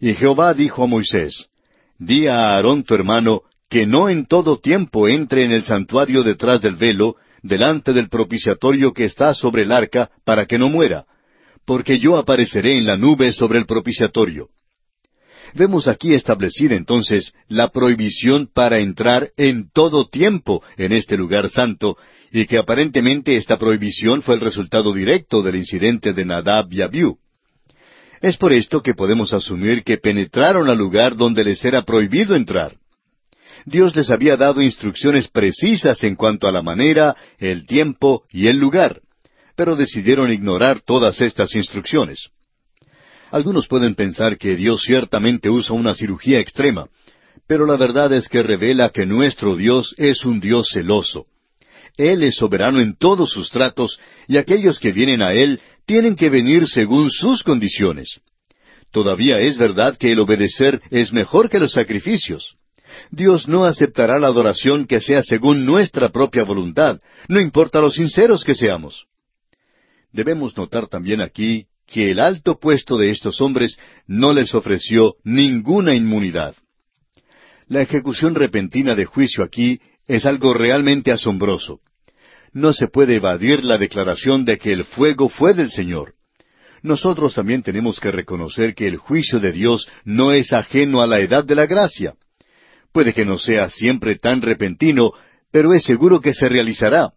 Y 0.00 0.14
Jehová 0.14 0.54
dijo 0.54 0.84
a 0.84 0.86
Moisés, 0.86 1.48
Di 1.98 2.28
a 2.28 2.54
Aarón 2.54 2.84
tu 2.84 2.94
hermano, 2.94 3.42
que 3.68 3.86
no 3.86 4.08
en 4.08 4.26
todo 4.26 4.58
tiempo 4.58 5.08
entre 5.08 5.44
en 5.44 5.50
el 5.50 5.64
santuario 5.64 6.22
detrás 6.22 6.62
del 6.62 6.76
velo, 6.76 7.16
delante 7.42 7.92
del 7.92 8.08
propiciatorio 8.08 8.92
que 8.92 9.04
está 9.04 9.34
sobre 9.34 9.62
el 9.62 9.72
arca, 9.72 10.10
para 10.24 10.46
que 10.46 10.58
no 10.58 10.68
muera, 10.68 11.06
porque 11.64 11.98
yo 11.98 12.16
apareceré 12.16 12.78
en 12.78 12.86
la 12.86 12.96
nube 12.96 13.32
sobre 13.32 13.58
el 13.58 13.66
propiciatorio. 13.66 14.48
Vemos 15.54 15.88
aquí 15.88 16.14
establecida 16.14 16.74
entonces 16.74 17.32
la 17.48 17.68
prohibición 17.68 18.48
para 18.52 18.78
entrar 18.80 19.30
en 19.36 19.70
todo 19.72 20.08
tiempo 20.08 20.62
en 20.76 20.92
este 20.92 21.16
lugar 21.16 21.48
santo, 21.48 21.96
y 22.32 22.46
que 22.46 22.58
aparentemente 22.58 23.36
esta 23.36 23.58
prohibición 23.58 24.22
fue 24.22 24.34
el 24.34 24.40
resultado 24.40 24.92
directo 24.92 25.42
del 25.42 25.56
incidente 25.56 26.12
de 26.12 26.24
Nadab 26.24 26.72
y 26.72 26.82
Abiú. 26.82 27.18
Es 28.20 28.36
por 28.36 28.52
esto 28.52 28.82
que 28.82 28.94
podemos 28.94 29.32
asumir 29.32 29.84
que 29.84 29.98
penetraron 29.98 30.68
al 30.68 30.78
lugar 30.78 31.16
donde 31.16 31.44
les 31.44 31.64
era 31.64 31.82
prohibido 31.82 32.34
entrar. 32.34 32.76
Dios 33.64 33.94
les 33.94 34.10
había 34.10 34.36
dado 34.36 34.62
instrucciones 34.62 35.28
precisas 35.28 36.02
en 36.04 36.16
cuanto 36.16 36.48
a 36.48 36.52
la 36.52 36.62
manera, 36.62 37.16
el 37.38 37.66
tiempo 37.66 38.24
y 38.30 38.48
el 38.48 38.58
lugar 38.58 39.02
pero 39.58 39.74
decidieron 39.74 40.32
ignorar 40.32 40.82
todas 40.82 41.20
estas 41.20 41.56
instrucciones. 41.56 42.28
Algunos 43.32 43.66
pueden 43.66 43.96
pensar 43.96 44.38
que 44.38 44.54
Dios 44.54 44.82
ciertamente 44.84 45.50
usa 45.50 45.74
una 45.74 45.96
cirugía 45.96 46.38
extrema, 46.38 46.86
pero 47.48 47.66
la 47.66 47.76
verdad 47.76 48.12
es 48.12 48.28
que 48.28 48.44
revela 48.44 48.90
que 48.90 49.04
nuestro 49.04 49.56
Dios 49.56 49.96
es 49.98 50.24
un 50.24 50.38
Dios 50.38 50.70
celoso. 50.72 51.26
Él 51.98 52.22
es 52.22 52.36
soberano 52.36 52.80
en 52.80 52.96
todos 52.96 53.30
sus 53.32 53.50
tratos 53.50 53.98
y 54.28 54.36
aquellos 54.36 54.78
que 54.78 54.92
vienen 54.92 55.20
a 55.20 55.34
Él 55.34 55.60
tienen 55.84 56.14
que 56.14 56.30
venir 56.30 56.68
según 56.68 57.10
sus 57.10 57.42
condiciones. 57.42 58.20
Todavía 58.92 59.40
es 59.40 59.58
verdad 59.58 59.98
que 59.98 60.12
el 60.12 60.20
obedecer 60.20 60.80
es 60.90 61.12
mejor 61.12 61.50
que 61.50 61.58
los 61.58 61.72
sacrificios. 61.72 62.54
Dios 63.10 63.48
no 63.48 63.64
aceptará 63.64 64.18
la 64.18 64.28
adoración 64.28 64.86
que 64.86 65.00
sea 65.00 65.22
según 65.22 65.66
nuestra 65.66 66.08
propia 66.10 66.44
voluntad, 66.44 67.00
no 67.28 67.40
importa 67.40 67.80
lo 67.80 67.90
sinceros 67.90 68.44
que 68.44 68.54
seamos. 68.54 69.06
Debemos 70.12 70.56
notar 70.56 70.86
también 70.86 71.20
aquí 71.20 71.66
que 71.84 72.12
el 72.12 72.20
alto 72.20 72.58
puesto 72.60 72.96
de 72.96 73.10
estos 73.10 73.40
hombres 73.40 73.76
no 74.06 74.32
les 74.32 74.54
ofreció 74.54 75.16
ninguna 75.24 75.94
inmunidad. 75.94 76.54
La 77.66 77.82
ejecución 77.82 78.36
repentina 78.36 78.94
de 78.94 79.04
juicio 79.04 79.42
aquí 79.42 79.80
es 80.06 80.24
algo 80.26 80.54
realmente 80.54 81.10
asombroso. 81.10 81.80
No 82.52 82.72
se 82.72 82.88
puede 82.88 83.16
evadir 83.16 83.64
la 83.64 83.78
declaración 83.78 84.44
de 84.44 84.58
que 84.58 84.72
el 84.72 84.84
fuego 84.84 85.28
fue 85.28 85.54
del 85.54 85.70
Señor. 85.70 86.14
Nosotros 86.82 87.34
también 87.34 87.62
tenemos 87.62 88.00
que 88.00 88.10
reconocer 88.10 88.74
que 88.74 88.86
el 88.86 88.96
juicio 88.96 89.40
de 89.40 89.52
Dios 89.52 89.88
no 90.04 90.32
es 90.32 90.52
ajeno 90.52 91.02
a 91.02 91.06
la 91.06 91.20
edad 91.20 91.44
de 91.44 91.54
la 91.54 91.66
gracia. 91.66 92.14
Puede 92.92 93.12
que 93.12 93.24
no 93.24 93.38
sea 93.38 93.68
siempre 93.68 94.16
tan 94.16 94.42
repentino, 94.42 95.12
pero 95.50 95.72
es 95.72 95.84
seguro 95.84 96.20
que 96.20 96.34
se 96.34 96.48
realizará. 96.48 97.12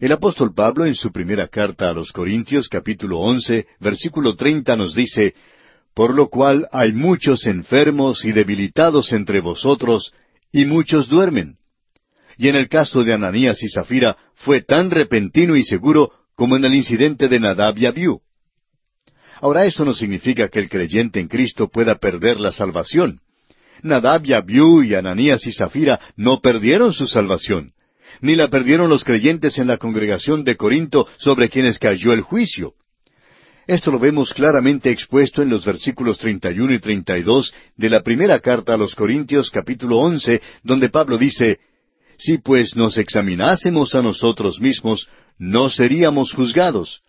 El 0.00 0.12
apóstol 0.12 0.52
Pablo 0.54 0.86
en 0.86 0.94
su 0.94 1.12
primera 1.12 1.46
carta 1.48 1.90
a 1.90 1.92
los 1.92 2.10
Corintios 2.10 2.68
capítulo 2.68 3.20
once 3.20 3.66
versículo 3.78 4.34
treinta 4.34 4.76
nos 4.76 4.94
dice, 4.94 5.34
Por 5.94 6.14
lo 6.14 6.28
cual 6.28 6.66
hay 6.72 6.92
muchos 6.92 7.46
enfermos 7.46 8.24
y 8.24 8.32
debilitados 8.32 9.12
entre 9.12 9.40
vosotros, 9.40 10.12
y 10.50 10.64
muchos 10.64 11.08
duermen. 11.08 11.58
Y 12.36 12.48
en 12.48 12.56
el 12.56 12.68
caso 12.68 13.04
de 13.04 13.14
Ananías 13.14 13.62
y 13.62 13.68
Zafira 13.68 14.16
fue 14.34 14.62
tan 14.62 14.90
repentino 14.90 15.56
y 15.56 15.62
seguro 15.62 16.10
como 16.34 16.56
en 16.56 16.64
el 16.64 16.74
incidente 16.74 17.28
de 17.28 17.40
Nadab 17.40 17.78
y 17.78 17.86
Abiú. 17.86 18.20
Ahora 19.40 19.66
eso 19.66 19.84
no 19.84 19.94
significa 19.94 20.48
que 20.48 20.58
el 20.58 20.68
creyente 20.68 21.20
en 21.20 21.28
Cristo 21.28 21.68
pueda 21.68 21.96
perder 21.96 22.40
la 22.40 22.52
salvación. 22.52 23.20
Nadab 23.82 24.24
y 24.24 24.32
Abiú 24.32 24.82
y 24.82 24.94
Ananías 24.94 25.46
y 25.46 25.52
Zafira 25.52 26.00
no 26.16 26.40
perdieron 26.40 26.92
su 26.92 27.06
salvación 27.06 27.74
ni 28.20 28.36
la 28.36 28.48
perdieron 28.48 28.88
los 28.88 29.04
creyentes 29.04 29.58
en 29.58 29.66
la 29.66 29.78
congregación 29.78 30.44
de 30.44 30.56
Corinto 30.56 31.06
sobre 31.18 31.48
quienes 31.48 31.78
cayó 31.78 32.12
el 32.12 32.20
juicio. 32.20 32.74
Esto 33.66 33.90
lo 33.90 33.98
vemos 33.98 34.34
claramente 34.34 34.90
expuesto 34.90 35.40
en 35.40 35.48
los 35.48 35.64
versículos 35.64 36.18
31 36.18 36.74
y 36.74 36.78
32 36.78 37.54
de 37.76 37.90
la 37.90 38.02
primera 38.02 38.38
carta 38.40 38.74
a 38.74 38.76
los 38.76 38.94
Corintios 38.94 39.50
capítulo 39.50 39.98
11, 39.98 40.40
donde 40.62 40.90
Pablo 40.90 41.16
dice, 41.16 41.60
Si 42.18 42.38
pues 42.38 42.76
nos 42.76 42.96
examinásemos 42.96 43.94
a 43.94 44.02
nosotros 44.02 44.60
mismos, 44.60 45.08
no 45.38 45.70
seríamos 45.70 46.32
juzgados. 46.32 47.00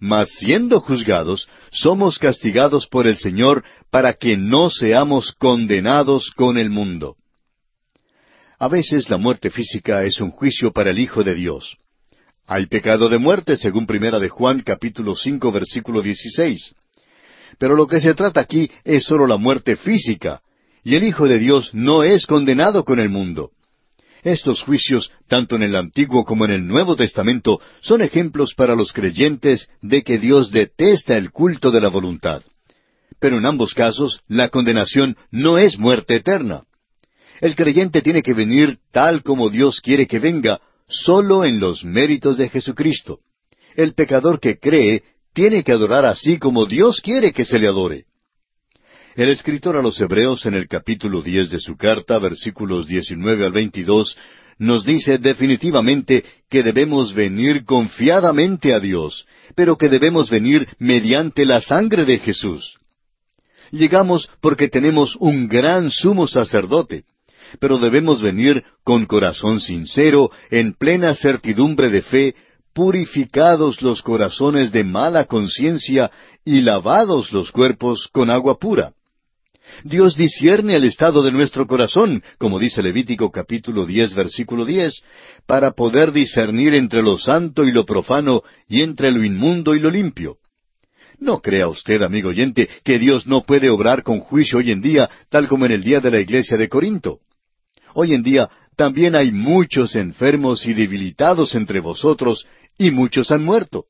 Mas 0.00 0.30
siendo 0.30 0.80
juzgados, 0.80 1.48
somos 1.72 2.18
castigados 2.18 2.86
por 2.86 3.06
el 3.06 3.18
Señor 3.18 3.64
para 3.90 4.14
que 4.14 4.36
no 4.36 4.70
seamos 4.70 5.32
condenados 5.32 6.30
con 6.30 6.56
el 6.56 6.70
mundo. 6.70 7.16
A 8.60 8.68
veces 8.68 9.08
la 9.10 9.16
muerte 9.16 9.50
física 9.50 10.04
es 10.04 10.20
un 10.20 10.30
juicio 10.30 10.72
para 10.72 10.90
el 10.90 10.98
Hijo 10.98 11.22
de 11.22 11.34
Dios. 11.34 11.76
Hay 12.46 12.66
pecado 12.66 13.08
de 13.08 13.18
muerte, 13.18 13.56
según 13.56 13.86
Primera 13.86 14.18
de 14.18 14.28
Juan, 14.28 14.62
capítulo 14.62 15.14
cinco, 15.14 15.52
versículo 15.52 16.00
dieciséis. 16.00 16.74
Pero 17.58 17.74
lo 17.74 17.86
que 17.86 18.00
se 18.00 18.14
trata 18.14 18.40
aquí 18.40 18.70
es 18.84 19.04
sólo 19.04 19.26
la 19.26 19.36
muerte 19.36 19.76
física, 19.76 20.40
y 20.82 20.94
el 20.94 21.04
Hijo 21.04 21.28
de 21.28 21.38
Dios 21.38 21.74
no 21.74 22.02
es 22.02 22.26
condenado 22.26 22.84
con 22.84 23.00
el 23.00 23.10
mundo. 23.10 23.50
Estos 24.22 24.62
juicios, 24.62 25.10
tanto 25.28 25.56
en 25.56 25.62
el 25.62 25.76
Antiguo 25.76 26.24
como 26.24 26.44
en 26.44 26.50
el 26.50 26.66
Nuevo 26.66 26.96
Testamento, 26.96 27.60
son 27.80 28.02
ejemplos 28.02 28.54
para 28.54 28.74
los 28.74 28.92
creyentes 28.92 29.68
de 29.80 30.02
que 30.02 30.18
Dios 30.18 30.50
detesta 30.50 31.16
el 31.16 31.30
culto 31.30 31.70
de 31.70 31.80
la 31.80 31.88
voluntad. 31.88 32.42
Pero 33.20 33.38
en 33.38 33.46
ambos 33.46 33.74
casos, 33.74 34.20
la 34.26 34.48
condenación 34.48 35.16
no 35.30 35.58
es 35.58 35.78
muerte 35.78 36.16
eterna. 36.16 36.64
El 37.40 37.54
creyente 37.54 38.02
tiene 38.02 38.22
que 38.22 38.34
venir 38.34 38.78
tal 38.92 39.22
como 39.22 39.50
Dios 39.50 39.80
quiere 39.80 40.06
que 40.06 40.18
venga, 40.18 40.60
solo 40.88 41.44
en 41.44 41.60
los 41.60 41.84
méritos 41.84 42.36
de 42.36 42.48
Jesucristo. 42.48 43.20
El 43.76 43.94
pecador 43.94 44.40
que 44.40 44.58
cree 44.58 45.04
tiene 45.32 45.62
que 45.62 45.72
adorar 45.72 46.04
así 46.04 46.38
como 46.38 46.66
Dios 46.66 47.00
quiere 47.00 47.32
que 47.32 47.44
se 47.44 47.58
le 47.58 47.68
adore. 47.68 48.07
El 49.18 49.30
escritor 49.30 49.76
a 49.76 49.82
los 49.82 50.00
Hebreos 50.00 50.46
en 50.46 50.54
el 50.54 50.68
capítulo 50.68 51.22
diez 51.22 51.50
de 51.50 51.58
su 51.58 51.76
carta, 51.76 52.20
versículos 52.20 52.86
diecinueve 52.86 53.44
al 53.46 53.50
veintidós, 53.50 54.16
nos 54.58 54.84
dice 54.84 55.18
definitivamente 55.18 56.24
que 56.48 56.62
debemos 56.62 57.12
venir 57.12 57.64
confiadamente 57.64 58.72
a 58.72 58.78
Dios, 58.78 59.26
pero 59.56 59.76
que 59.76 59.88
debemos 59.88 60.30
venir 60.30 60.68
mediante 60.78 61.44
la 61.44 61.60
sangre 61.60 62.04
de 62.04 62.20
Jesús. 62.20 62.78
Llegamos 63.72 64.30
porque 64.40 64.68
tenemos 64.68 65.16
un 65.16 65.48
gran 65.48 65.90
sumo 65.90 66.28
sacerdote, 66.28 67.02
pero 67.58 67.78
debemos 67.78 68.22
venir 68.22 68.62
con 68.84 69.04
corazón 69.06 69.58
sincero, 69.58 70.30
en 70.48 70.74
plena 70.74 71.16
certidumbre 71.16 71.90
de 71.90 72.02
fe, 72.02 72.34
purificados 72.72 73.82
los 73.82 74.00
corazones 74.00 74.70
de 74.70 74.84
mala 74.84 75.24
conciencia 75.24 76.12
y 76.44 76.60
lavados 76.60 77.32
los 77.32 77.50
cuerpos 77.50 78.08
con 78.12 78.30
agua 78.30 78.60
pura. 78.60 78.92
Dios 79.84 80.16
discierne 80.16 80.76
el 80.76 80.84
estado 80.84 81.22
de 81.22 81.32
nuestro 81.32 81.66
corazón, 81.66 82.22
como 82.38 82.58
dice 82.58 82.82
Levítico 82.82 83.30
capítulo 83.30 83.86
diez 83.86 84.14
versículo 84.14 84.64
diez, 84.64 85.02
para 85.46 85.72
poder 85.72 86.12
discernir 86.12 86.74
entre 86.74 87.02
lo 87.02 87.18
santo 87.18 87.64
y 87.64 87.72
lo 87.72 87.84
profano 87.84 88.42
y 88.68 88.82
entre 88.82 89.10
lo 89.12 89.24
inmundo 89.24 89.74
y 89.74 89.80
lo 89.80 89.90
limpio. 89.90 90.38
No 91.18 91.40
crea 91.40 91.68
usted, 91.68 92.02
amigo 92.02 92.28
oyente, 92.28 92.68
que 92.84 92.98
Dios 92.98 93.26
no 93.26 93.42
puede 93.42 93.70
obrar 93.70 94.02
con 94.02 94.20
juicio 94.20 94.58
hoy 94.58 94.70
en 94.70 94.80
día, 94.80 95.10
tal 95.28 95.48
como 95.48 95.66
en 95.66 95.72
el 95.72 95.82
día 95.82 96.00
de 96.00 96.10
la 96.10 96.20
iglesia 96.20 96.56
de 96.56 96.68
Corinto. 96.68 97.20
Hoy 97.94 98.14
en 98.14 98.22
día 98.22 98.48
también 98.76 99.16
hay 99.16 99.32
muchos 99.32 99.96
enfermos 99.96 100.64
y 100.66 100.74
debilitados 100.74 101.54
entre 101.56 101.80
vosotros, 101.80 102.46
y 102.76 102.92
muchos 102.92 103.32
han 103.32 103.44
muerto. 103.44 103.86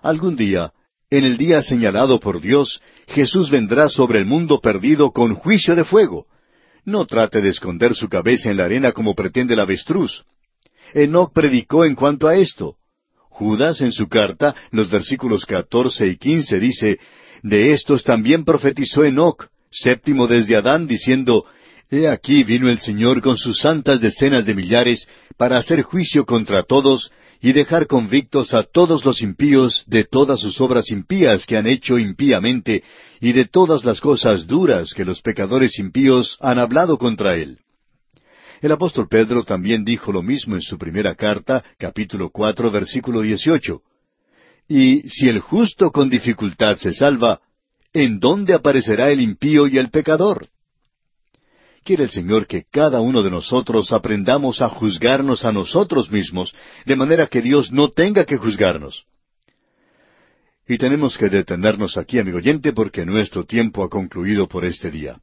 Algún 0.00 0.36
día, 0.36 0.72
en 1.12 1.26
el 1.26 1.36
día 1.36 1.62
señalado 1.62 2.18
por 2.18 2.40
Dios, 2.40 2.80
Jesús 3.06 3.50
vendrá 3.50 3.90
sobre 3.90 4.18
el 4.18 4.24
mundo 4.24 4.60
perdido 4.60 5.10
con 5.10 5.34
juicio 5.34 5.76
de 5.76 5.84
fuego. 5.84 6.24
No 6.86 7.04
trate 7.04 7.42
de 7.42 7.50
esconder 7.50 7.94
su 7.94 8.08
cabeza 8.08 8.50
en 8.50 8.56
la 8.56 8.64
arena 8.64 8.92
como 8.92 9.14
pretende 9.14 9.52
el 9.52 9.60
avestruz. 9.60 10.24
Enoch 10.94 11.30
predicó 11.34 11.84
en 11.84 11.96
cuanto 11.96 12.28
a 12.28 12.36
esto. 12.36 12.76
Judas 13.28 13.82
en 13.82 13.92
su 13.92 14.08
carta, 14.08 14.54
los 14.70 14.90
versículos 14.90 15.44
catorce 15.44 16.06
y 16.06 16.16
quince 16.16 16.58
dice, 16.58 16.98
De 17.42 17.72
estos 17.72 18.04
también 18.04 18.46
profetizó 18.46 19.04
Enoc, 19.04 19.48
séptimo 19.70 20.26
desde 20.26 20.56
Adán, 20.56 20.86
diciendo, 20.86 21.44
He 21.90 22.08
aquí 22.08 22.42
vino 22.42 22.70
el 22.70 22.78
Señor 22.78 23.20
con 23.20 23.36
sus 23.36 23.58
santas 23.58 24.00
decenas 24.00 24.46
de 24.46 24.54
millares 24.54 25.06
para 25.36 25.58
hacer 25.58 25.82
juicio 25.82 26.24
contra 26.24 26.62
todos 26.62 27.12
y 27.42 27.52
dejar 27.52 27.88
convictos 27.88 28.54
a 28.54 28.62
todos 28.62 29.04
los 29.04 29.20
impíos 29.20 29.82
de 29.88 30.04
todas 30.04 30.40
sus 30.40 30.60
obras 30.60 30.92
impías 30.92 31.44
que 31.44 31.56
han 31.56 31.66
hecho 31.66 31.98
impíamente 31.98 32.84
y 33.20 33.32
de 33.32 33.46
todas 33.46 33.84
las 33.84 34.00
cosas 34.00 34.46
duras 34.46 34.94
que 34.94 35.04
los 35.04 35.20
pecadores 35.20 35.80
impíos 35.80 36.38
han 36.40 36.60
hablado 36.60 36.96
contra 36.98 37.34
él. 37.34 37.58
El 38.60 38.70
apóstol 38.70 39.08
Pedro 39.08 39.42
también 39.42 39.84
dijo 39.84 40.12
lo 40.12 40.22
mismo 40.22 40.54
en 40.54 40.62
su 40.62 40.78
primera 40.78 41.16
carta, 41.16 41.64
capítulo 41.78 42.30
cuatro, 42.30 42.70
versículo 42.70 43.22
dieciocho. 43.22 43.82
Y 44.68 45.00
si 45.08 45.28
el 45.28 45.40
justo 45.40 45.90
con 45.90 46.08
dificultad 46.08 46.76
se 46.76 46.92
salva, 46.92 47.40
¿en 47.92 48.20
dónde 48.20 48.54
aparecerá 48.54 49.10
el 49.10 49.20
impío 49.20 49.66
y 49.66 49.78
el 49.78 49.90
pecador? 49.90 50.46
Quiere 51.84 52.04
el 52.04 52.10
Señor 52.10 52.46
que 52.46 52.64
cada 52.70 53.00
uno 53.00 53.22
de 53.22 53.30
nosotros 53.30 53.90
aprendamos 53.90 54.62
a 54.62 54.68
juzgarnos 54.68 55.44
a 55.44 55.50
nosotros 55.50 56.12
mismos, 56.12 56.54
de 56.86 56.94
manera 56.94 57.26
que 57.26 57.42
Dios 57.42 57.72
no 57.72 57.88
tenga 57.88 58.24
que 58.24 58.36
juzgarnos. 58.36 59.04
Y 60.68 60.78
tenemos 60.78 61.18
que 61.18 61.28
detenernos 61.28 61.96
aquí, 61.96 62.20
amigo 62.20 62.38
oyente, 62.38 62.72
porque 62.72 63.04
nuestro 63.04 63.44
tiempo 63.44 63.82
ha 63.82 63.90
concluido 63.90 64.46
por 64.46 64.64
este 64.64 64.92
día. 64.92 65.20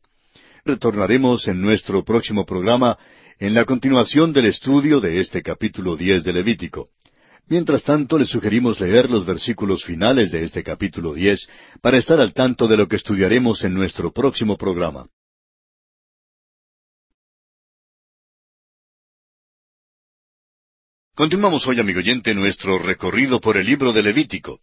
Retornaremos 0.66 1.48
en 1.48 1.62
nuestro 1.62 2.04
próximo 2.04 2.46
programa 2.46 2.98
en 3.40 3.54
la 3.54 3.64
continuación 3.64 4.34
del 4.34 4.48
estudio 4.48 5.00
de 5.00 5.22
este 5.22 5.42
capítulo 5.42 5.96
diez 5.96 6.26
de 6.26 6.34
Levítico. 6.34 6.90
Mientras 7.48 7.84
tanto, 7.84 8.20
le 8.20 8.26
sugerimos 8.26 8.82
leer 8.82 9.10
los 9.10 9.26
versículos 9.26 9.86
finales 9.86 10.30
de 10.32 10.44
este 10.44 10.62
capítulo 10.62 11.14
diez 11.14 11.48
para 11.82 11.98
estar 11.98 12.20
al 12.20 12.34
tanto 12.34 12.68
de 12.68 12.76
lo 12.76 12.90
que 12.90 12.98
estudiaremos 12.98 13.64
en 13.64 13.74
nuestro 13.74 14.12
próximo 14.12 14.58
programa. 14.58 15.08
Continuamos 21.20 21.68
hoy, 21.68 21.78
amigo 21.82 22.00
oyente, 22.00 22.34
nuestro 22.34 22.80
recorrido 22.80 23.42
por 23.42 23.58
el 23.58 23.66
libro 23.66 23.92
de 23.92 24.02
Levítico. 24.02 24.62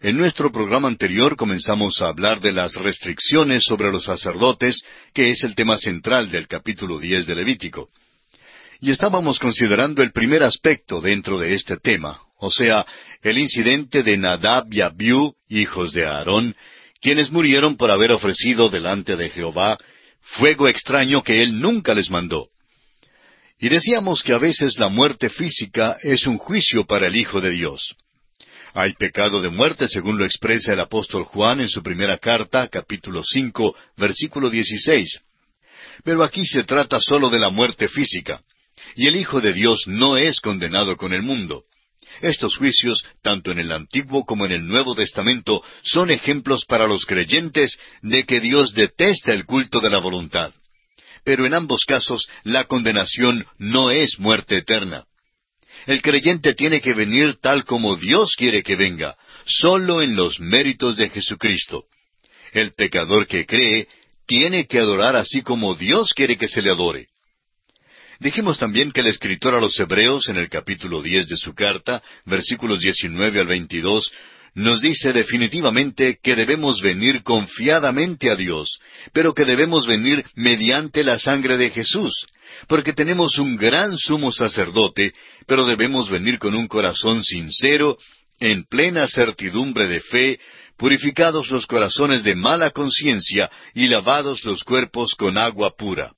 En 0.00 0.16
nuestro 0.16 0.50
programa 0.50 0.88
anterior 0.88 1.36
comenzamos 1.36 2.02
a 2.02 2.08
hablar 2.08 2.40
de 2.40 2.50
las 2.50 2.74
restricciones 2.74 3.62
sobre 3.62 3.92
los 3.92 4.02
sacerdotes, 4.02 4.82
que 5.14 5.30
es 5.30 5.44
el 5.44 5.54
tema 5.54 5.78
central 5.78 6.28
del 6.28 6.48
capítulo 6.48 6.98
diez 6.98 7.24
de 7.26 7.36
Levítico. 7.36 7.90
Y 8.80 8.90
estábamos 8.90 9.38
considerando 9.38 10.02
el 10.02 10.10
primer 10.10 10.42
aspecto 10.42 11.00
dentro 11.00 11.38
de 11.38 11.54
este 11.54 11.76
tema, 11.76 12.20
o 12.40 12.50
sea, 12.50 12.84
el 13.22 13.38
incidente 13.38 14.02
de 14.02 14.16
Nadab 14.16 14.66
y 14.72 14.80
Abiú, 14.80 15.36
hijos 15.48 15.92
de 15.92 16.04
Aarón, 16.04 16.56
quienes 17.00 17.30
murieron 17.30 17.76
por 17.76 17.92
haber 17.92 18.10
ofrecido 18.10 18.70
delante 18.70 19.14
de 19.14 19.30
Jehová 19.30 19.78
fuego 20.20 20.66
extraño 20.66 21.22
que 21.22 21.42
él 21.44 21.60
nunca 21.60 21.94
les 21.94 22.10
mandó. 22.10 22.48
Y 23.58 23.68
decíamos 23.70 24.22
que 24.22 24.34
a 24.34 24.38
veces 24.38 24.78
la 24.78 24.88
muerte 24.88 25.30
física 25.30 25.96
es 26.02 26.26
un 26.26 26.36
juicio 26.36 26.84
para 26.84 27.06
el 27.06 27.16
Hijo 27.16 27.40
de 27.40 27.50
Dios. 27.50 27.96
Hay 28.74 28.92
pecado 28.92 29.40
de 29.40 29.48
muerte, 29.48 29.88
según 29.88 30.18
lo 30.18 30.26
expresa 30.26 30.74
el 30.74 30.80
apóstol 30.80 31.24
Juan 31.24 31.60
en 31.60 31.68
su 31.68 31.82
primera 31.82 32.18
carta, 32.18 32.68
capítulo 32.68 33.22
cinco, 33.24 33.74
versículo 33.96 34.50
dieciséis. 34.50 35.22
Pero 36.04 36.22
aquí 36.22 36.44
se 36.44 36.64
trata 36.64 37.00
solo 37.00 37.30
de 37.30 37.38
la 37.38 37.48
muerte 37.48 37.88
física, 37.88 38.42
y 38.94 39.06
el 39.06 39.16
Hijo 39.16 39.40
de 39.40 39.54
Dios 39.54 39.84
no 39.86 40.18
es 40.18 40.40
condenado 40.40 40.98
con 40.98 41.14
el 41.14 41.22
mundo. 41.22 41.64
Estos 42.20 42.56
juicios, 42.56 43.06
tanto 43.22 43.50
en 43.50 43.58
el 43.58 43.72
Antiguo 43.72 44.26
como 44.26 44.44
en 44.44 44.52
el 44.52 44.66
Nuevo 44.66 44.94
Testamento, 44.94 45.62
son 45.82 46.10
ejemplos 46.10 46.66
para 46.66 46.86
los 46.86 47.06
creyentes 47.06 47.78
de 48.02 48.24
que 48.24 48.40
Dios 48.40 48.74
detesta 48.74 49.32
el 49.32 49.46
culto 49.46 49.80
de 49.80 49.88
la 49.88 49.98
voluntad. 49.98 50.52
Pero 51.26 51.44
en 51.44 51.54
ambos 51.54 51.84
casos 51.84 52.28
la 52.44 52.64
condenación 52.64 53.44
no 53.58 53.90
es 53.90 54.20
muerte 54.20 54.58
eterna. 54.58 55.06
El 55.86 56.00
creyente 56.00 56.54
tiene 56.54 56.80
que 56.80 56.94
venir 56.94 57.38
tal 57.42 57.64
como 57.64 57.96
Dios 57.96 58.36
quiere 58.36 58.62
que 58.62 58.76
venga, 58.76 59.16
solo 59.44 60.02
en 60.02 60.14
los 60.14 60.38
méritos 60.38 60.96
de 60.96 61.10
Jesucristo. 61.10 61.84
El 62.52 62.74
pecador 62.74 63.26
que 63.26 63.44
cree 63.44 63.88
tiene 64.24 64.68
que 64.68 64.78
adorar 64.78 65.16
así 65.16 65.42
como 65.42 65.74
Dios 65.74 66.14
quiere 66.14 66.38
que 66.38 66.46
se 66.46 66.62
le 66.62 66.70
adore. 66.70 67.08
Dijimos 68.20 68.56
también 68.58 68.92
que 68.92 69.00
el 69.00 69.08
escritor 69.08 69.56
a 69.56 69.60
los 69.60 69.78
Hebreos, 69.80 70.28
en 70.28 70.36
el 70.36 70.48
capítulo 70.48 71.02
diez 71.02 71.26
de 71.26 71.36
su 71.36 71.54
carta, 71.54 72.04
versículos 72.24 72.80
diecinueve 72.80 73.40
al 73.40 73.48
veintidós, 73.48 74.12
nos 74.56 74.80
dice 74.80 75.12
definitivamente 75.12 76.18
que 76.22 76.34
debemos 76.34 76.80
venir 76.80 77.22
confiadamente 77.22 78.30
a 78.30 78.36
Dios, 78.36 78.80
pero 79.12 79.34
que 79.34 79.44
debemos 79.44 79.86
venir 79.86 80.24
mediante 80.34 81.04
la 81.04 81.18
sangre 81.18 81.58
de 81.58 81.68
Jesús, 81.68 82.26
porque 82.66 82.94
tenemos 82.94 83.36
un 83.36 83.56
gran 83.56 83.98
sumo 83.98 84.32
sacerdote, 84.32 85.12
pero 85.46 85.66
debemos 85.66 86.08
venir 86.08 86.38
con 86.38 86.54
un 86.54 86.68
corazón 86.68 87.22
sincero, 87.22 87.98
en 88.40 88.64
plena 88.64 89.06
certidumbre 89.08 89.88
de 89.88 90.00
fe, 90.00 90.40
purificados 90.78 91.50
los 91.50 91.66
corazones 91.66 92.24
de 92.24 92.34
mala 92.34 92.70
conciencia 92.70 93.50
y 93.74 93.88
lavados 93.88 94.42
los 94.42 94.64
cuerpos 94.64 95.14
con 95.16 95.36
agua 95.36 95.76
pura. 95.76 96.15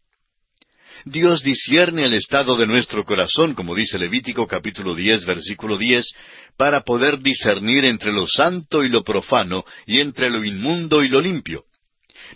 Dios 1.05 1.43
discierne 1.43 2.05
el 2.05 2.15
estado 2.15 2.57
de 2.57 2.67
nuestro 2.67 3.05
corazón, 3.05 3.55
como 3.55 3.75
dice 3.75 3.99
Levítico 3.99 4.47
capítulo 4.47 4.95
diez, 4.95 5.25
versículo 5.25 5.79
diez, 5.79 6.13
para 6.57 6.83
poder 6.83 7.21
discernir 7.21 7.85
entre 7.85 8.13
lo 8.13 8.27
santo 8.27 8.83
y 8.85 8.89
lo 8.89 9.05
profano, 9.05 9.65
y 9.87 10.01
entre 10.01 10.31
lo 10.31 10.45
inmundo 10.45 11.03
y 11.05 11.09
lo 11.09 11.21
limpio. 11.21 11.65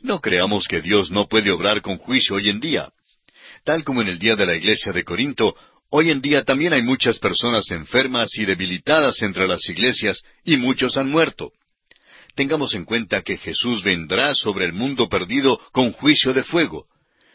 No 0.02 0.20
creamos 0.20 0.68
que 0.68 0.80
Dios 0.80 1.10
no 1.10 1.28
puede 1.28 1.50
obrar 1.50 1.82
con 1.82 1.98
juicio 1.98 2.36
hoy 2.36 2.48
en 2.48 2.60
día. 2.60 2.90
Tal 3.64 3.84
como 3.84 4.00
en 4.02 4.08
el 4.08 4.18
día 4.18 4.36
de 4.36 4.46
la 4.46 4.56
iglesia 4.56 4.92
de 4.92 5.04
Corinto, 5.04 5.54
hoy 5.90 6.10
en 6.10 6.20
día 6.20 6.44
también 6.44 6.72
hay 6.72 6.82
muchas 6.82 7.18
personas 7.18 7.70
enfermas 7.70 8.36
y 8.38 8.44
debilitadas 8.44 9.22
entre 9.22 9.46
las 9.46 9.68
iglesias, 9.68 10.22
y 10.44 10.56
muchos 10.56 10.96
han 10.96 11.10
muerto. 11.10 11.52
Tengamos 12.34 12.74
en 12.74 12.84
cuenta 12.84 13.22
que 13.22 13.36
Jesús 13.36 13.82
vendrá 13.82 14.34
sobre 14.34 14.64
el 14.64 14.72
mundo 14.72 15.08
perdido 15.08 15.60
con 15.72 15.92
juicio 15.92 16.32
de 16.32 16.44
fuego. 16.44 16.86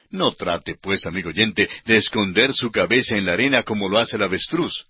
No 0.09 0.33
trate, 0.33 0.75
pues, 0.81 1.05
amigo 1.05 1.29
oyente, 1.29 1.69
de 1.85 1.97
esconder 1.97 2.53
su 2.53 2.71
cabeza 2.71 3.15
en 3.15 3.25
la 3.25 3.33
arena 3.33 3.63
como 3.63 3.89
lo 3.89 3.97
hace 3.97 4.15
el 4.15 4.23
avestruz. 4.23 4.85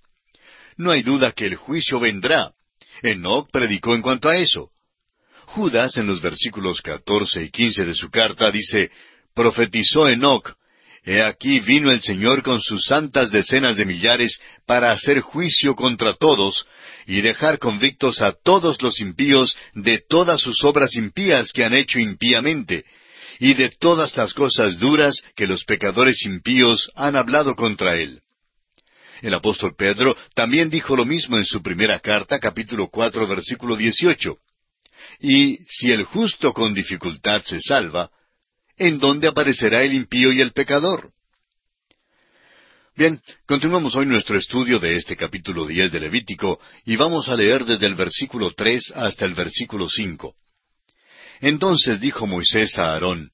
No 0.77 0.91
hay 0.91 1.01
duda 1.01 1.31
que 1.31 1.47
el 1.47 1.55
juicio 1.55 1.99
vendrá. 1.99 2.51
Enoch 3.01 3.49
predicó 3.51 3.95
en 3.95 4.01
cuanto 4.01 4.29
a 4.29 4.37
eso. 4.37 4.69
Judas, 5.47 5.97
en 5.97 6.07
los 6.07 6.21
versículos 6.21 6.81
catorce 6.81 7.43
y 7.43 7.49
quince 7.49 7.85
de 7.85 7.95
su 7.95 8.09
carta, 8.09 8.51
dice, 8.51 8.91
profetizó 9.33 10.07
Enoch, 10.07 10.55
He 11.07 11.21
aquí 11.21 11.61
vino 11.61 11.89
el 11.89 12.01
Señor 12.01 12.43
con 12.43 12.59
sus 12.59 12.83
santas 12.83 13.31
decenas 13.31 13.77
de 13.77 13.85
millares 13.85 14.41
para 14.65 14.91
hacer 14.91 15.21
juicio 15.21 15.73
contra 15.73 16.13
todos 16.13 16.65
y 17.05 17.21
dejar 17.21 17.59
convictos 17.59 18.21
a 18.21 18.33
todos 18.33 18.81
los 18.81 18.99
impíos 18.99 19.55
de 19.73 20.03
todas 20.09 20.41
sus 20.41 20.61
obras 20.65 20.95
impías 20.95 21.53
que 21.53 21.63
han 21.63 21.73
hecho 21.73 21.97
impíamente, 21.97 22.83
y 23.39 23.53
de 23.53 23.69
todas 23.69 24.15
las 24.17 24.33
cosas 24.33 24.77
duras 24.79 25.21
que 25.35 25.47
los 25.47 25.63
pecadores 25.63 26.25
impíos 26.25 26.91
han 26.95 27.15
hablado 27.15 27.55
contra 27.55 27.95
él. 27.97 28.21
El 29.21 29.33
apóstol 29.33 29.75
Pedro 29.75 30.15
también 30.35 30.69
dijo 30.69 30.95
lo 30.95 31.05
mismo 31.05 31.37
en 31.37 31.45
su 31.45 31.61
primera 31.61 31.99
carta, 31.99 32.39
capítulo 32.39 32.89
cuatro, 32.89 33.27
versículo 33.27 33.75
dieciocho. 33.75 34.37
Y 35.19 35.57
si 35.67 35.91
el 35.91 36.03
justo 36.03 36.53
con 36.53 36.73
dificultad 36.73 37.41
se 37.43 37.59
salva, 37.59 38.11
¿en 38.77 38.99
dónde 38.99 39.27
aparecerá 39.27 39.81
el 39.81 39.93
impío 39.93 40.31
y 40.31 40.41
el 40.41 40.51
pecador? 40.51 41.11
Bien, 42.95 43.21
continuamos 43.45 43.95
hoy 43.95 44.07
nuestro 44.07 44.37
estudio 44.37 44.79
de 44.79 44.95
este 44.95 45.15
capítulo 45.15 45.67
diez 45.67 45.91
de 45.91 45.99
Levítico 45.99 46.59
y 46.83 46.95
vamos 46.95 47.29
a 47.29 47.35
leer 47.35 47.63
desde 47.63 47.85
el 47.85 47.93
versículo 47.93 48.53
tres 48.55 48.91
hasta 48.95 49.25
el 49.25 49.35
versículo 49.35 49.87
cinco. 49.87 50.35
Entonces 51.41 51.99
dijo 51.99 52.27
Moisés 52.27 52.77
a 52.77 52.93
Aarón, 52.93 53.31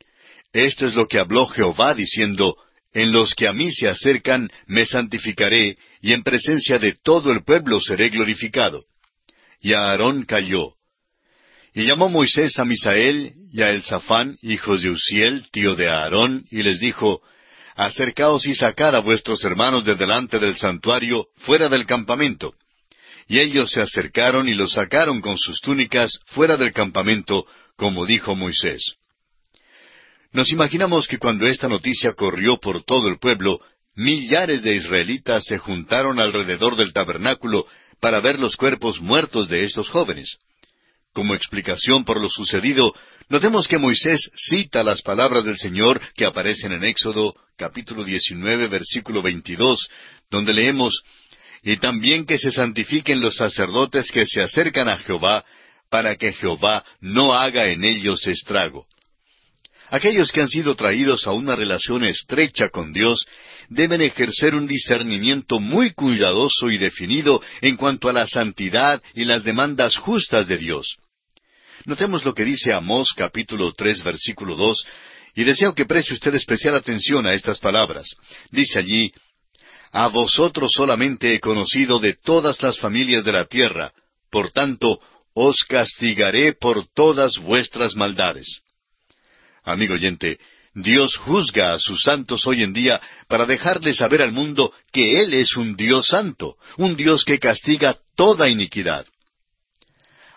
Esto 0.51 0.85
es 0.85 0.95
lo 0.95 1.07
que 1.07 1.19
habló 1.19 1.47
Jehová 1.47 1.95
diciendo, 1.95 2.57
En 2.93 3.11
los 3.11 3.33
que 3.33 3.47
a 3.47 3.53
mí 3.53 3.71
se 3.71 3.87
acercan 3.87 4.51
me 4.67 4.85
santificaré, 4.85 5.77
y 6.01 6.13
en 6.13 6.23
presencia 6.23 6.79
de 6.79 6.95
todo 7.03 7.31
el 7.31 7.43
pueblo 7.43 7.79
seré 7.81 8.09
glorificado. 8.09 8.85
Y 9.61 9.73
Aarón 9.73 10.25
cayó. 10.25 10.75
Y 11.73 11.85
llamó 11.85 12.09
Moisés 12.09 12.59
a 12.59 12.65
Misael 12.65 13.33
y 13.51 13.61
a 13.61 13.71
Elzafán, 13.71 14.37
hijos 14.41 14.83
de 14.83 14.91
Uziel, 14.91 15.49
tío 15.51 15.75
de 15.75 15.89
Aarón, 15.89 16.45
y 16.51 16.61
les 16.61 16.79
dijo, 16.79 17.21
acercaos 17.75 18.45
y 18.45 18.53
sacar 18.53 18.95
a 18.95 18.99
vuestros 18.99 19.43
hermanos 19.43 19.83
de 19.83 19.95
delante 19.95 20.39
del 20.39 20.57
santuario, 20.57 21.27
fuera 21.37 21.69
del 21.69 21.85
campamento. 21.85 22.53
Y 23.27 23.39
ellos 23.39 23.71
se 23.71 23.81
acercaron 23.81 24.49
y 24.49 24.53
los 24.53 24.73
sacaron 24.73 25.21
con 25.21 25.37
sus 25.37 25.61
túnicas 25.61 26.19
fuera 26.27 26.57
del 26.57 26.73
campamento, 26.73 27.47
como 27.75 28.05
dijo 28.05 28.35
Moisés. 28.35 28.95
Nos 30.31 30.51
imaginamos 30.51 31.07
que 31.07 31.19
cuando 31.19 31.47
esta 31.47 31.69
noticia 31.69 32.13
corrió 32.13 32.57
por 32.57 32.83
todo 32.83 33.07
el 33.07 33.19
pueblo, 33.19 33.59
millares 33.95 34.63
de 34.63 34.75
israelitas 34.75 35.45
se 35.45 35.59
juntaron 35.59 36.19
alrededor 36.19 36.75
del 36.75 36.91
tabernáculo 36.91 37.67
para 37.99 38.19
ver 38.19 38.39
los 38.39 38.57
cuerpos 38.57 38.99
muertos 38.99 39.47
de 39.47 39.63
estos 39.63 39.89
jóvenes. 39.89 40.37
Como 41.13 41.35
explicación 41.35 42.03
por 42.03 42.19
lo 42.19 42.29
sucedido, 42.29 42.93
notemos 43.29 43.67
que 43.67 43.77
Moisés 43.77 44.31
cita 44.35 44.83
las 44.83 45.03
palabras 45.03 45.45
del 45.45 45.57
Señor 45.57 46.01
que 46.15 46.25
aparecen 46.25 46.71
en 46.71 46.83
Éxodo 46.83 47.35
capítulo 47.55 48.03
19 48.03 48.67
versículo 48.67 49.21
22, 49.21 49.87
donde 50.31 50.53
leemos, 50.53 51.03
Y 51.61 51.77
también 51.77 52.25
que 52.25 52.39
se 52.39 52.51
santifiquen 52.51 53.21
los 53.21 53.35
sacerdotes 53.35 54.11
que 54.11 54.25
se 54.25 54.41
acercan 54.41 54.89
a 54.89 54.97
Jehová, 54.97 55.45
para 55.93 56.15
que 56.15 56.33
Jehová 56.33 56.83
no 57.01 57.35
haga 57.35 57.67
en 57.67 57.85
ellos 57.85 58.25
estrago. 58.25 58.87
Aquellos 59.91 60.31
que 60.31 60.41
han 60.41 60.47
sido 60.47 60.73
traídos 60.75 61.27
a 61.27 61.33
una 61.33 61.55
relación 61.55 62.03
estrecha 62.03 62.69
con 62.69 62.93
Dios 62.93 63.23
deben 63.69 64.01
ejercer 64.01 64.55
un 64.55 64.65
discernimiento 64.65 65.59
muy 65.59 65.93
cuidadoso 65.93 66.71
y 66.71 66.79
definido 66.79 67.43
en 67.61 67.77
cuanto 67.77 68.09
a 68.09 68.13
la 68.13 68.25
santidad 68.25 69.03
y 69.13 69.25
las 69.25 69.43
demandas 69.43 69.97
justas 69.97 70.47
de 70.47 70.57
Dios. 70.57 70.97
Notemos 71.85 72.25
lo 72.25 72.33
que 72.33 72.43
dice 72.43 72.73
Amós 72.73 73.13
capítulo 73.15 73.71
tres 73.73 74.03
versículo 74.03 74.55
dos, 74.55 74.83
y 75.35 75.43
deseo 75.43 75.75
que 75.75 75.85
preste 75.85 76.15
usted 76.15 76.33
especial 76.33 76.73
atención 76.73 77.27
a 77.27 77.35
estas 77.35 77.59
palabras. 77.59 78.15
Dice 78.49 78.79
allí, 78.79 79.11
A 79.91 80.07
vosotros 80.07 80.71
solamente 80.73 81.35
he 81.35 81.39
conocido 81.39 81.99
de 81.99 82.15
todas 82.15 82.63
las 82.63 82.79
familias 82.79 83.23
de 83.23 83.31
la 83.31 83.45
tierra, 83.45 83.93
por 84.31 84.49
tanto, 84.49 84.99
os 85.33 85.63
castigaré 85.63 86.53
por 86.53 86.87
todas 86.93 87.37
vuestras 87.37 87.95
maldades. 87.95 88.61
Amigo 89.63 89.93
oyente, 89.93 90.39
Dios 90.75 91.17
juzga 91.17 91.73
a 91.73 91.79
sus 91.79 92.01
santos 92.01 92.47
hoy 92.47 92.63
en 92.63 92.73
día 92.73 92.99
para 93.27 93.45
dejarle 93.45 93.93
saber 93.93 94.21
al 94.21 94.31
mundo 94.31 94.73
que 94.91 95.21
Él 95.21 95.33
es 95.33 95.55
un 95.55 95.75
Dios 95.75 96.07
santo, 96.07 96.57
un 96.77 96.95
Dios 96.95 97.23
que 97.23 97.39
castiga 97.39 97.97
toda 98.15 98.49
iniquidad. 98.49 99.05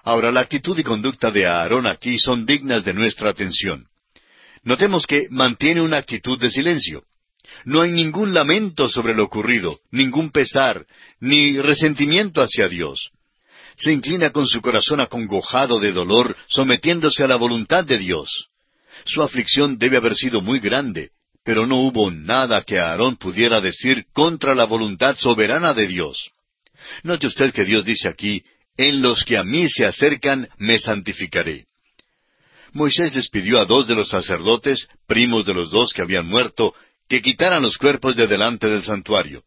Ahora, 0.02 0.30
la 0.30 0.40
actitud 0.40 0.78
y 0.78 0.85
conducta 0.85 1.30
de 1.30 1.46
Aarón 1.46 1.87
aquí 1.87 2.18
son 2.18 2.46
dignas 2.46 2.85
de 2.85 2.94
nuestra 2.94 3.30
atención. 3.30 3.88
Notemos 4.62 5.06
que 5.06 5.26
mantiene 5.30 5.80
una 5.80 5.96
actitud 5.96 6.38
de 6.38 6.50
silencio. 6.50 7.04
No 7.64 7.80
hay 7.80 7.90
ningún 7.90 8.35
lamento 8.35 8.88
sobre 8.88 9.14
lo 9.14 9.24
ocurrido, 9.24 9.80
ningún 9.90 10.30
pesar, 10.30 10.87
ni 11.18 11.59
resentimiento 11.59 12.42
hacia 12.42 12.68
Dios. 12.68 13.11
Se 13.76 13.92
inclina 13.92 14.30
con 14.30 14.46
su 14.46 14.60
corazón 14.60 15.00
acongojado 15.00 15.78
de 15.78 15.92
dolor, 15.92 16.36
sometiéndose 16.48 17.22
a 17.22 17.28
la 17.28 17.36
voluntad 17.36 17.84
de 17.84 17.98
Dios. 17.98 18.48
Su 19.04 19.22
aflicción 19.22 19.78
debe 19.78 19.98
haber 19.98 20.14
sido 20.14 20.40
muy 20.40 20.58
grande, 20.58 21.10
pero 21.44 21.66
no 21.66 21.76
hubo 21.76 22.10
nada 22.10 22.62
que 22.62 22.78
Aarón 22.78 23.16
pudiera 23.16 23.60
decir 23.60 24.06
contra 24.12 24.54
la 24.54 24.64
voluntad 24.64 25.16
soberana 25.18 25.74
de 25.74 25.86
Dios. 25.86 26.30
Note 27.02 27.26
usted 27.26 27.52
que 27.52 27.64
Dios 27.64 27.84
dice 27.84 28.08
aquí, 28.08 28.42
en 28.76 29.02
los 29.02 29.24
que 29.24 29.36
a 29.38 29.44
mí 29.44 29.68
se 29.68 29.86
acercan 29.86 30.48
me 30.58 30.78
santificaré. 30.78 31.66
Moisés 32.72 33.14
les 33.14 33.28
pidió 33.28 33.58
a 33.58 33.64
dos 33.64 33.86
de 33.86 33.94
los 33.94 34.08
sacerdotes, 34.08 34.88
primos 35.06 35.46
de 35.46 35.54
los 35.54 35.70
dos 35.70 35.92
que 35.92 36.02
habían 36.02 36.26
muerto, 36.26 36.74
que 37.08 37.22
quitaran 37.22 37.62
los 37.62 37.78
cuerpos 37.78 38.16
de 38.16 38.26
delante 38.26 38.66
del 38.68 38.82
santuario. 38.82 39.42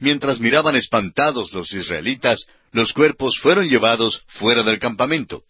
Mientras 0.00 0.40
miraban 0.40 0.76
espantados 0.76 1.52
los 1.52 1.72
israelitas, 1.72 2.46
los 2.72 2.92
cuerpos 2.92 3.38
fueron 3.38 3.68
llevados 3.68 4.22
fuera 4.26 4.62
del 4.62 4.78
campamento. 4.78 5.44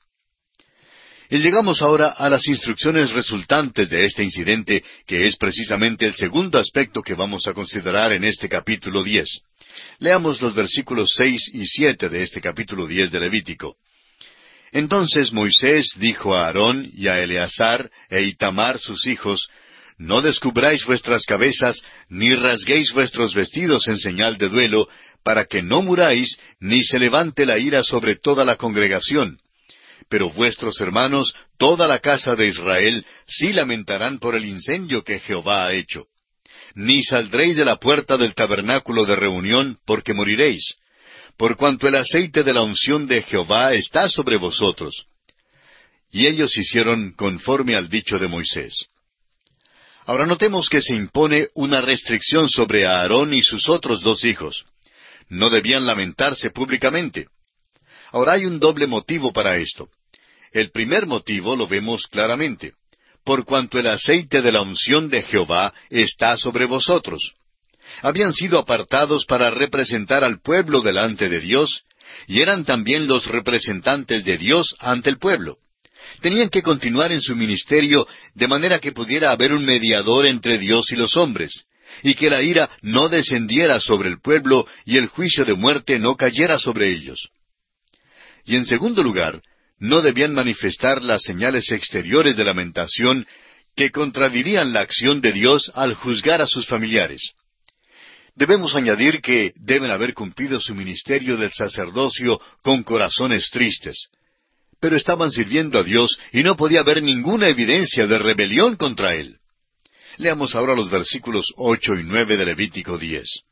Y 1.31 1.39
llegamos 1.39 1.81
ahora 1.81 2.09
a 2.09 2.29
las 2.29 2.49
instrucciones 2.49 3.13
resultantes 3.13 3.89
de 3.89 4.05
este 4.05 4.25
incidente, 4.25 4.83
que 5.07 5.29
es 5.29 5.37
precisamente 5.37 6.05
el 6.05 6.15
segundo 6.15 6.59
aspecto 6.59 7.03
que 7.03 7.15
vamos 7.15 7.47
a 7.47 7.55
considerar 7.55 8.13
en 8.13 8.25
este 8.25 8.49
capítulo 8.49 9.05
diez. 9.05 9.43
Leamos 10.01 10.43
los 10.43 10.57
versículos 10.57 11.15
seis 11.17 11.49
y 11.55 11.65
siete 11.67 12.09
de 12.09 12.23
este 12.23 12.41
capítulo 12.41 12.89
diez 12.89 13.13
de 13.13 13.21
Levítico. 13.21 13.77
Entonces 14.73 15.33
Moisés 15.33 15.95
dijo 15.99 16.35
a 16.35 16.47
Aarón 16.47 16.91
y 16.93 17.07
a 17.07 17.21
Eleazar 17.21 17.89
e 18.09 18.23
Itamar 18.23 18.81
sus 18.81 19.07
hijos, 19.07 19.49
No 20.01 20.23
descubráis 20.23 20.87
vuestras 20.87 21.27
cabezas, 21.27 21.83
ni 22.09 22.35
rasguéis 22.35 22.91
vuestros 22.95 23.35
vestidos 23.35 23.87
en 23.87 23.99
señal 23.99 24.39
de 24.39 24.49
duelo, 24.49 24.89
para 25.23 25.45
que 25.45 25.61
no 25.61 25.83
muráis, 25.83 26.39
ni 26.59 26.83
se 26.83 26.99
levante 26.99 27.45
la 27.45 27.59
ira 27.59 27.83
sobre 27.83 28.17
toda 28.17 28.47
la 28.47 28.57
congregación. 28.57 29.39
Pero 30.09 30.31
vuestros 30.31 30.81
hermanos, 30.81 31.35
toda 31.59 31.87
la 31.87 31.99
casa 31.99 32.35
de 32.35 32.47
Israel, 32.47 33.05
sí 33.27 33.53
lamentarán 33.53 34.19
por 34.19 34.35
el 34.35 34.47
incendio 34.47 35.05
que 35.05 35.21
Jehová 35.21 35.67
ha 35.67 35.75
hecho. 35.75 36.07
Ni 36.75 37.03
saldréis 37.03 37.57
de 37.57 37.67
la 37.67 37.77
puerta 37.77 38.17
del 38.17 38.35
tabernáculo 38.35 39.05
de 39.05 39.17
reunión, 39.17 39.79
porque 39.85 40.15
moriréis 40.15 40.77
por 41.41 41.57
cuanto 41.57 41.89
el 41.89 41.95
aceite 41.95 42.43
de 42.43 42.53
la 42.53 42.61
unción 42.61 43.07
de 43.07 43.23
Jehová 43.23 43.73
está 43.73 44.11
sobre 44.11 44.37
vosotros. 44.37 45.07
Y 46.11 46.27
ellos 46.27 46.55
hicieron 46.55 47.13
conforme 47.13 47.77
al 47.77 47.89
dicho 47.89 48.19
de 48.19 48.29
Moisés. 48.29 48.90
Ahora 50.07 50.27
notemos 50.27 50.69
que 50.69 50.83
se 50.83 50.95
impone 50.95 51.49
una 51.55 51.81
restricción 51.81 52.49
sobre 52.49 52.87
Aarón 52.87 53.35
y 53.35 53.43
sus 53.43 53.69
otros 53.69 54.03
dos 54.03 54.25
hijos. 54.25 54.65
No 55.29 55.51
debían 55.51 55.87
lamentarse 55.87 56.51
públicamente. 56.51 57.29
Ahora 58.13 58.33
hay 58.33 58.47
un 58.47 58.59
doble 58.59 58.87
motivo 58.87 59.33
para 59.33 59.57
esto. 59.57 59.89
El 60.53 60.71
primer 60.71 61.07
motivo 61.07 61.55
lo 61.55 61.69
vemos 61.69 62.07
claramente. 62.09 62.73
Por 63.25 63.45
cuanto 63.45 63.79
el 63.79 63.87
aceite 63.87 64.43
de 64.43 64.51
la 64.51 64.63
unción 64.63 65.09
de 65.09 65.23
Jehová 65.23 65.73
está 65.91 66.37
sobre 66.37 66.67
vosotros 66.67 67.35
habían 68.03 68.33
sido 68.33 68.59
apartados 68.59 69.25
para 69.27 69.51
representar 69.51 70.25
al 70.25 70.41
pueblo 70.41 70.81
delante 70.81 71.29
de 71.29 71.41
Dios, 71.41 71.85
y 72.27 72.41
eran 72.41 72.65
también 72.65 73.07
los 73.07 73.27
representantes 73.27 74.25
de 74.25 74.39
Dios 74.39 74.75
ante 74.79 75.11
el 75.11 75.19
pueblo. 75.19 75.59
Tenían 76.21 76.49
que 76.49 76.63
continuar 76.63 77.13
en 77.13 77.21
su 77.21 77.35
ministerio 77.35 78.07
de 78.35 78.49
manera 78.49 78.79
que 78.79 78.93
pudiera 78.93 79.31
haber 79.31 79.53
un 79.53 79.65
mediador 79.65 80.27
entre 80.27 80.59
Dios 80.59 80.91
y 80.93 80.97
los 80.97 81.17
hombres, 81.17 81.67
y 82.03 82.15
que 82.15 82.31
la 82.31 82.43
ira 82.43 82.71
no 82.83 83.09
descendiera 83.09 83.81
sobre 83.81 84.09
el 84.09 84.21
pueblo 84.21 84.67
y 84.85 84.97
el 84.97 85.07
juicio 85.07 85.45
de 85.45 85.55
muerte 85.55 85.99
no 85.99 86.17
cayera 86.17 86.59
sobre 86.59 86.91
ellos. 86.91 87.31
Y 88.45 88.57
en 88.57 88.67
segundo 88.67 89.03
lugar, 89.03 89.43
no 89.79 90.03
debían 90.03 90.35
manifestar 90.35 91.03
las 91.03 91.23
señales 91.23 91.71
exteriores 91.73 92.37
de 92.37 92.45
lamentación 92.45 93.27
que 93.75 93.91
contradirían 93.91 94.73
la 94.73 94.81
acción 94.81 95.21
de 95.21 95.33
Dios 95.33 95.71
al 95.75 95.95
juzgar 95.95 96.43
a 96.43 96.47
sus 96.47 96.67
familiares. 96.67 97.33
Debemos 98.35 98.75
añadir 98.75 99.21
que 99.21 99.53
deben 99.57 99.91
haber 99.91 100.15
cumplido 100.15 100.61
su 100.61 100.75
ministerio 100.75 101.37
del 101.37 101.53
sacerdocio 101.53 102.41
con 102.63 102.83
corazones 102.83 103.51
tristes. 103.51 104.09
Pero 104.81 104.97
estaban 104.97 105.31
sirviendo 105.31 105.79
a 105.79 105.83
Dios 105.83 106.19
y 106.33 106.43
no 106.43 106.57
podía 106.57 106.81
haber 106.81 107.03
ninguna 107.03 107.49
evidencia 107.49 108.07
de 108.07 108.19
rebelión 108.19 108.77
contra 108.77 109.15
Él. 109.15 109.37
Leamos 110.17 110.55
ahora 110.55 110.75
los 110.75 110.91
versículos 110.91 111.47
ocho 111.57 111.95
y 111.95 112.03
nueve 112.03 112.37
de 112.37 112.45
Levítico 112.45 112.99
diez. 112.99 113.43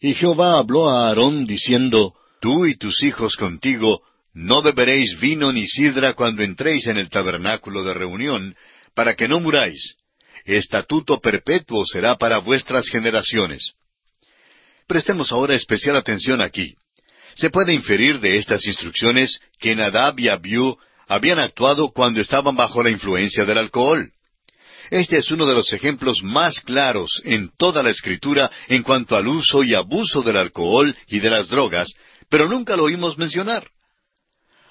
Y 0.00 0.14
Jehová 0.14 0.58
habló 0.58 0.88
a 0.88 1.08
Aarón 1.08 1.46
diciendo, 1.46 2.14
Tú 2.40 2.66
y 2.66 2.76
tus 2.76 3.02
hijos 3.02 3.36
contigo 3.36 4.02
no 4.32 4.62
beberéis 4.62 5.18
vino 5.18 5.52
ni 5.52 5.66
sidra 5.66 6.14
cuando 6.14 6.42
entréis 6.42 6.86
en 6.86 6.96
el 6.96 7.08
tabernáculo 7.08 7.82
de 7.82 7.94
reunión, 7.94 8.54
para 8.94 9.16
que 9.16 9.26
no 9.28 9.40
muráis. 9.40 9.96
Estatuto 10.44 11.20
perpetuo 11.20 11.84
será 11.84 12.16
para 12.16 12.38
vuestras 12.38 12.88
generaciones. 12.88 13.72
Prestemos 14.86 15.32
ahora 15.32 15.54
especial 15.54 15.96
atención 15.96 16.40
aquí. 16.40 16.74
Se 17.38 17.50
puede 17.50 17.72
inferir 17.72 18.18
de 18.18 18.34
estas 18.34 18.66
instrucciones 18.66 19.38
que 19.60 19.76
Nadab 19.76 20.18
y 20.18 20.26
Abiú 20.26 20.76
habían 21.06 21.38
actuado 21.38 21.92
cuando 21.92 22.20
estaban 22.20 22.56
bajo 22.56 22.82
la 22.82 22.90
influencia 22.90 23.44
del 23.44 23.58
alcohol. 23.58 24.10
Este 24.90 25.18
es 25.18 25.30
uno 25.30 25.46
de 25.46 25.54
los 25.54 25.72
ejemplos 25.72 26.24
más 26.24 26.60
claros 26.62 27.22
en 27.24 27.52
toda 27.56 27.84
la 27.84 27.90
Escritura 27.90 28.50
en 28.66 28.82
cuanto 28.82 29.14
al 29.14 29.28
uso 29.28 29.62
y 29.62 29.76
abuso 29.76 30.22
del 30.22 30.36
alcohol 30.36 30.96
y 31.06 31.20
de 31.20 31.30
las 31.30 31.48
drogas, 31.48 31.94
pero 32.28 32.48
nunca 32.48 32.76
lo 32.76 32.82
oímos 32.82 33.16
mencionar. 33.18 33.70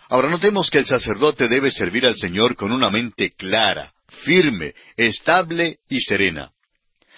Ahora 0.09 0.29
notemos 0.29 0.69
que 0.69 0.79
el 0.79 0.85
sacerdote 0.85 1.47
debe 1.47 1.71
servir 1.71 2.05
al 2.05 2.17
Señor 2.17 2.57
con 2.57 2.73
una 2.73 2.89
mente 2.89 3.29
clara, 3.29 3.93
firme, 4.25 4.73
estable 4.97 5.77
y 5.87 6.01
serena. 6.01 6.51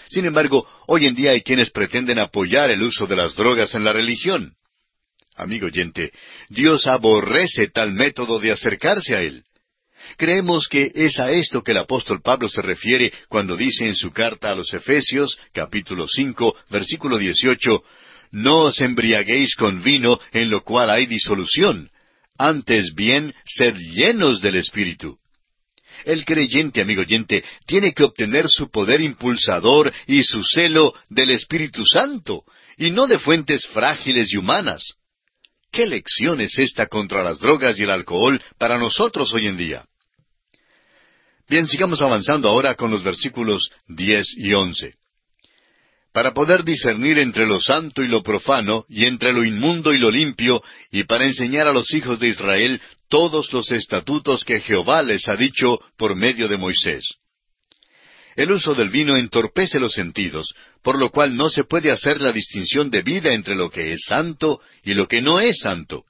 Sin 0.10 0.26
embargo, 0.26 0.68
hoy 0.86 1.08
en 1.08 1.16
día 1.16 1.32
hay 1.32 1.42
quienes 1.42 1.72
pretenden 1.72 2.20
apoyar 2.20 2.70
el 2.70 2.84
uso 2.84 3.08
de 3.08 3.16
las 3.16 3.36
drogas 3.36 3.74
en 3.74 3.84
la 3.84 3.94
religión. 3.94 4.54
Amigo 5.40 5.68
oyente, 5.68 6.12
Dios 6.50 6.86
aborrece 6.86 7.70
tal 7.70 7.94
método 7.94 8.42
de 8.42 8.52
acercarse 8.52 9.16
a 9.16 9.22
Él. 9.22 9.46
Creemos 10.18 10.68
que 10.68 10.92
es 10.94 11.18
a 11.18 11.32
esto 11.32 11.64
que 11.64 11.72
el 11.72 11.78
apóstol 11.78 12.22
Pablo 12.22 12.50
se 12.50 12.62
refiere 12.62 13.14
cuando 13.30 13.56
dice 13.56 13.88
en 13.88 13.96
su 13.96 14.12
carta 14.12 14.52
a 14.52 14.56
los 14.56 14.74
Efesios, 14.74 15.40
capítulo 15.54 16.10
cinco, 16.10 16.58
versículo 16.70 17.18
dieciocho, 17.18 17.86
No 18.32 18.64
os 18.64 18.82
embriaguéis 18.82 19.56
con 19.56 19.82
vino 19.82 20.20
en 20.34 20.50
lo 20.50 20.62
cual 20.62 20.90
hay 20.90 21.06
disolución, 21.06 21.90
antes 22.38 22.94
bien 22.94 23.34
sed 23.46 23.76
llenos 23.78 24.42
del 24.42 24.58
Espíritu. 24.58 25.20
El 26.04 26.26
creyente, 26.26 26.82
amigo 26.82 27.04
oyente, 27.04 27.46
tiene 27.66 27.94
que 27.94 28.04
obtener 28.04 28.50
su 28.50 28.70
poder 28.70 29.00
impulsador 29.00 29.94
y 30.06 30.22
su 30.22 30.44
celo 30.44 30.94
del 31.10 31.32
Espíritu 31.32 31.86
Santo, 31.86 32.44
y 32.78 32.92
no 32.92 33.08
de 33.08 33.20
fuentes 33.20 33.66
frágiles 33.68 34.34
y 34.34 34.38
humanas. 34.38 34.96
¿Qué 35.72 35.86
lección 35.86 36.42
es 36.42 36.58
esta 36.58 36.88
contra 36.88 37.24
las 37.24 37.40
drogas 37.40 37.80
y 37.80 37.84
el 37.84 37.92
alcohol 37.92 38.42
para 38.58 38.78
nosotros 38.78 39.34
hoy 39.34 39.48
en 39.48 39.58
día? 39.58 39.86
Bien, 41.48 41.68
sigamos 41.68 42.02
avanzando 42.02 42.48
ahora 42.48 42.76
con 42.76 42.92
los 42.92 43.04
versículos 43.04 43.70
diez 43.88 44.28
y 44.38 44.54
once. 44.54 44.96
Para 46.12 46.34
poder 46.34 46.64
discernir 46.64 47.20
entre 47.20 47.46
lo 47.46 47.62
santo 47.62 48.02
y 48.02 48.08
lo 48.08 48.24
profano, 48.24 48.86
y 48.90 49.06
entre 49.06 49.32
lo 49.32 49.44
inmundo 49.44 49.94
y 49.94 50.00
lo 50.00 50.10
limpio, 50.10 50.64
y 50.92 51.04
para 51.04 51.26
enseñar 51.26 51.68
a 51.68 51.74
los 51.74 51.94
hijos 51.94 52.20
de 52.20 52.28
Israel 52.28 52.82
todos 53.08 53.54
los 53.54 53.72
estatutos 53.72 54.44
que 54.44 54.60
Jehová 54.60 55.04
les 55.04 55.28
ha 55.28 55.36
dicho 55.36 55.80
por 55.98 56.16
medio 56.16 56.48
de 56.48 56.58
Moisés. 56.58 57.16
El 58.36 58.52
uso 58.52 58.74
del 58.74 58.90
vino 58.90 59.18
entorpece 59.18 59.80
los 59.80 59.94
sentidos, 59.94 60.54
por 60.82 60.98
lo 60.98 61.10
cual 61.10 61.36
no 61.36 61.50
se 61.50 61.64
puede 61.64 61.92
hacer 61.92 62.22
la 62.22 62.32
distinción 62.32 62.90
de 62.90 63.02
vida 63.02 63.34
entre 63.34 63.56
lo 63.56 63.70
que 63.70 63.94
es 63.94 64.06
santo 64.06 64.62
y 64.84 64.94
lo 64.94 65.08
que 65.08 65.22
no 65.22 65.40
es 65.40 65.60
santo 65.60 66.06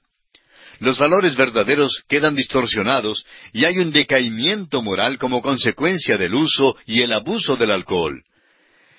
los 0.80 0.98
valores 0.98 1.36
verdaderos 1.36 2.02
quedan 2.08 2.34
distorsionados 2.34 3.24
y 3.52 3.66
hay 3.66 3.78
un 3.78 3.92
decaimiento 3.92 4.82
moral 4.82 5.18
como 5.18 5.42
consecuencia 5.42 6.16
del 6.16 6.34
uso 6.34 6.76
y 6.86 7.02
el 7.02 7.12
abuso 7.12 7.56
del 7.56 7.70
alcohol. 7.70 8.24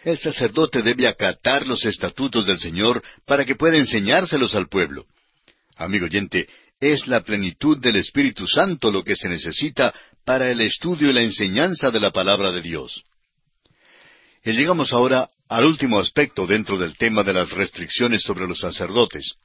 El 0.03 0.19
sacerdote 0.19 0.83
debe 0.83 1.07
acatar 1.07 1.65
los 1.67 1.85
estatutos 1.85 2.45
del 2.45 2.59
Señor 2.59 3.03
para 3.25 3.45
que 3.45 3.55
pueda 3.55 3.77
enseñárselos 3.77 4.53
al 4.55 4.67
pueblo. 4.67 5.05
Amigo 5.75 6.05
oyente, 6.05 6.47
es 6.79 7.07
la 7.07 7.21
plenitud 7.21 7.77
del 7.79 7.95
Espíritu 7.95 8.47
Santo 8.47 8.91
lo 8.91 9.03
que 9.03 9.15
se 9.15 9.27
necesita 9.27 9.93
para 10.23 10.51
el 10.51 10.61
estudio 10.61 11.09
y 11.09 11.13
la 11.13 11.21
enseñanza 11.21 11.89
de 11.89 11.99
la 11.99 12.11
palabra 12.11 12.51
de 12.51 12.61
Dios. 12.61 13.03
Y 14.43 14.53
llegamos 14.53 14.91
ahora 14.91 15.29
al 15.49 15.65
último 15.65 15.99
aspecto 15.99 16.47
dentro 16.47 16.77
del 16.77 16.97
tema 16.97 17.23
de 17.23 17.33
las 17.33 17.51
restricciones 17.51 18.23
sobre 18.23 18.47
los 18.47 18.59
sacerdotes. 18.59 19.35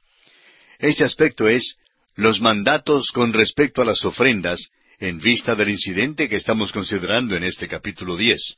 Este 0.79 1.03
aspecto 1.03 1.47
es 1.47 1.77
los 2.15 2.41
mandatos 2.41 3.11
con 3.11 3.31
respecto 3.31 3.81
a 3.81 3.85
las 3.85 4.03
ofrendas 4.05 4.69
en 4.99 5.19
vista 5.19 5.55
del 5.55 5.69
incidente 5.69 6.27
que 6.27 6.37
estamos 6.37 6.71
considerando 6.71 7.35
en 7.35 7.43
este 7.43 7.67
capítulo 7.67 8.17
diez. 8.17 8.55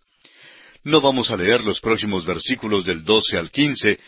No 0.84 1.02
vamos 1.02 1.30
a 1.30 1.36
leer 1.36 1.66
los 1.66 1.82
próximos 1.82 2.26
versículos 2.26 2.86
del 2.86 3.04
doce 3.04 3.38
al 3.38 3.52
quince, 3.52 4.00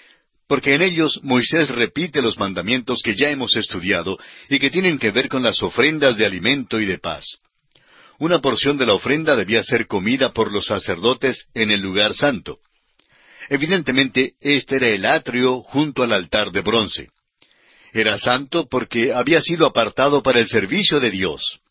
porque 0.48 0.76
en 0.76 0.82
ellos 0.82 1.20
Moisés 1.24 1.70
repite 1.70 2.22
los 2.22 2.38
mandamientos 2.38 3.02
que 3.02 3.16
ya 3.16 3.30
hemos 3.30 3.58
estudiado 3.58 4.18
y 4.50 4.60
que 4.60 4.70
tienen 4.70 4.98
que 4.98 5.12
ver 5.12 5.28
con 5.28 5.44
las 5.44 5.62
ofrendas 5.62 6.18
de 6.18 6.26
alimento 6.26 6.80
y 6.80 6.86
de 6.86 6.98
paz. 6.98 7.40
Una 8.22 8.40
porción 8.40 8.78
de 8.78 8.86
la 8.86 8.94
ofrenda 8.94 9.36
debía 9.36 9.64
ser 9.64 9.88
comida 9.88 10.32
por 10.32 10.52
los 10.52 10.68
sacerdotes 10.68 11.48
en 11.56 11.72
el 11.72 11.82
lugar 11.82 12.14
santo. 12.14 12.60
Evidentemente, 13.50 14.34
este 14.40 14.76
era 14.76 14.90
el 14.90 15.08
atrio 15.08 15.64
junto 15.64 16.04
al 16.04 16.14
altar 16.14 16.52
de 16.52 16.62
bronce. 16.62 17.10
Era 17.92 18.20
santo 18.20 18.68
porque 18.70 19.12
había 19.12 19.42
sido 19.42 19.66
apartado 19.66 20.22
para 20.22 20.40
el 20.40 20.48
servicio 20.48 21.00
de 21.00 21.10
Dios. 21.10 21.62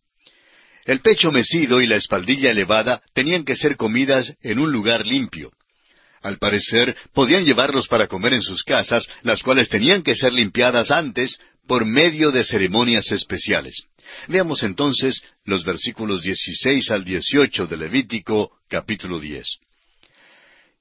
El 0.86 0.98
pecho 1.02 1.30
mecido 1.30 1.80
y 1.80 1.86
la 1.86 1.94
espaldilla 1.94 2.50
elevada 2.50 3.00
tenían 3.14 3.44
que 3.44 3.54
ser 3.54 3.76
comidas 3.76 4.34
en 4.42 4.58
un 4.58 4.72
lugar 4.72 5.06
limpio. 5.06 5.52
Al 6.20 6.38
parecer, 6.38 6.96
podían 7.14 7.44
llevarlos 7.44 7.86
para 7.86 8.08
comer 8.08 8.34
en 8.34 8.42
sus 8.42 8.64
casas, 8.64 9.08
las 9.22 9.44
cuales 9.44 9.68
tenían 9.68 10.02
que 10.02 10.16
ser 10.16 10.32
limpiadas 10.32 10.90
antes 10.90 11.38
por 11.68 11.84
medio 11.84 12.32
de 12.32 12.44
ceremonias 12.44 13.12
especiales. 13.12 13.84
Veamos 14.28 14.62
entonces 14.62 15.22
los 15.44 15.64
versículos 15.64 16.22
16 16.22 16.90
al 16.90 17.04
18 17.04 17.66
de 17.66 17.76
Levítico 17.76 18.52
capítulo 18.68 19.18
10. 19.18 19.46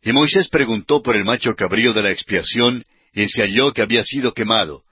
Y 0.04 0.14
Moisés 0.14 0.48
preguntó 0.48 1.02
por 1.02 1.16
el 1.16 1.26
macho 1.26 1.56
cabrío 1.56 1.94
de 1.94 2.04
la 2.04 2.12
expiación, 2.12 2.84
y 3.14 3.28
se 3.28 3.42
halló 3.42 3.74
que 3.74 3.82
había 3.82 4.04
sido 4.04 4.34
quemado, 4.34 4.84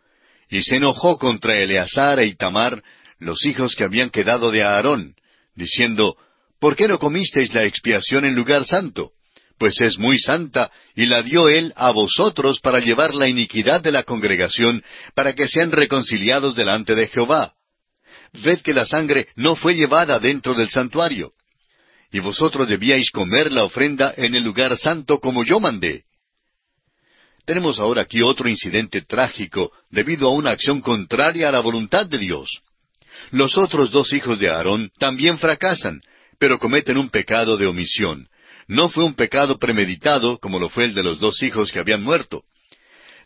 y 0.49 0.61
se 0.61 0.77
enojó 0.77 1.17
contra 1.17 1.57
Eleazar 1.57 2.19
e 2.19 2.25
Itamar, 2.25 2.83
los 3.19 3.45
hijos 3.45 3.75
que 3.75 3.83
habían 3.83 4.09
quedado 4.09 4.51
de 4.51 4.63
Aarón, 4.63 5.15
diciendo, 5.55 6.17
¿Por 6.59 6.75
qué 6.75 6.87
no 6.87 6.99
comisteis 6.99 7.53
la 7.53 7.63
expiación 7.63 8.25
en 8.25 8.35
lugar 8.35 8.65
santo? 8.65 9.11
Pues 9.57 9.81
es 9.81 9.97
muy 9.97 10.19
santa, 10.19 10.71
y 10.95 11.05
la 11.05 11.23
dio 11.23 11.49
él 11.49 11.73
a 11.75 11.91
vosotros 11.91 12.59
para 12.59 12.79
llevar 12.79 13.15
la 13.15 13.27
iniquidad 13.27 13.81
de 13.81 13.91
la 13.91 14.03
congregación, 14.03 14.83
para 15.15 15.33
que 15.33 15.47
sean 15.47 15.71
reconciliados 15.71 16.55
delante 16.55 16.95
de 16.95 17.07
Jehová. 17.07 17.53
Ved 18.33 18.61
que 18.61 18.73
la 18.73 18.85
sangre 18.85 19.27
no 19.35 19.55
fue 19.55 19.75
llevada 19.75 20.19
dentro 20.19 20.53
del 20.53 20.69
santuario. 20.69 21.33
Y 22.11 22.19
vosotros 22.19 22.67
debíais 22.67 23.11
comer 23.11 23.51
la 23.51 23.63
ofrenda 23.63 24.13
en 24.15 24.35
el 24.35 24.43
lugar 24.43 24.77
santo 24.77 25.19
como 25.19 25.43
yo 25.43 25.59
mandé. 25.59 26.03
Tenemos 27.45 27.79
ahora 27.79 28.01
aquí 28.01 28.21
otro 28.21 28.49
incidente 28.49 29.01
trágico 29.01 29.71
debido 29.89 30.27
a 30.27 30.31
una 30.31 30.51
acción 30.51 30.81
contraria 30.81 31.49
a 31.49 31.51
la 31.51 31.61
voluntad 31.61 32.05
de 32.05 32.17
Dios. 32.17 32.61
Los 33.31 33.57
otros 33.57 33.91
dos 33.91 34.13
hijos 34.13 34.39
de 34.39 34.49
Aarón 34.49 34.91
también 34.99 35.37
fracasan, 35.37 36.01
pero 36.39 36.59
cometen 36.59 36.97
un 36.97 37.09
pecado 37.09 37.57
de 37.57 37.67
omisión. 37.67 38.27
No 38.67 38.89
fue 38.89 39.05
un 39.05 39.13
pecado 39.13 39.57
premeditado 39.57 40.39
como 40.39 40.59
lo 40.59 40.69
fue 40.69 40.85
el 40.85 40.93
de 40.93 41.03
los 41.03 41.19
dos 41.19 41.41
hijos 41.41 41.71
que 41.71 41.79
habían 41.79 42.03
muerto. 42.03 42.43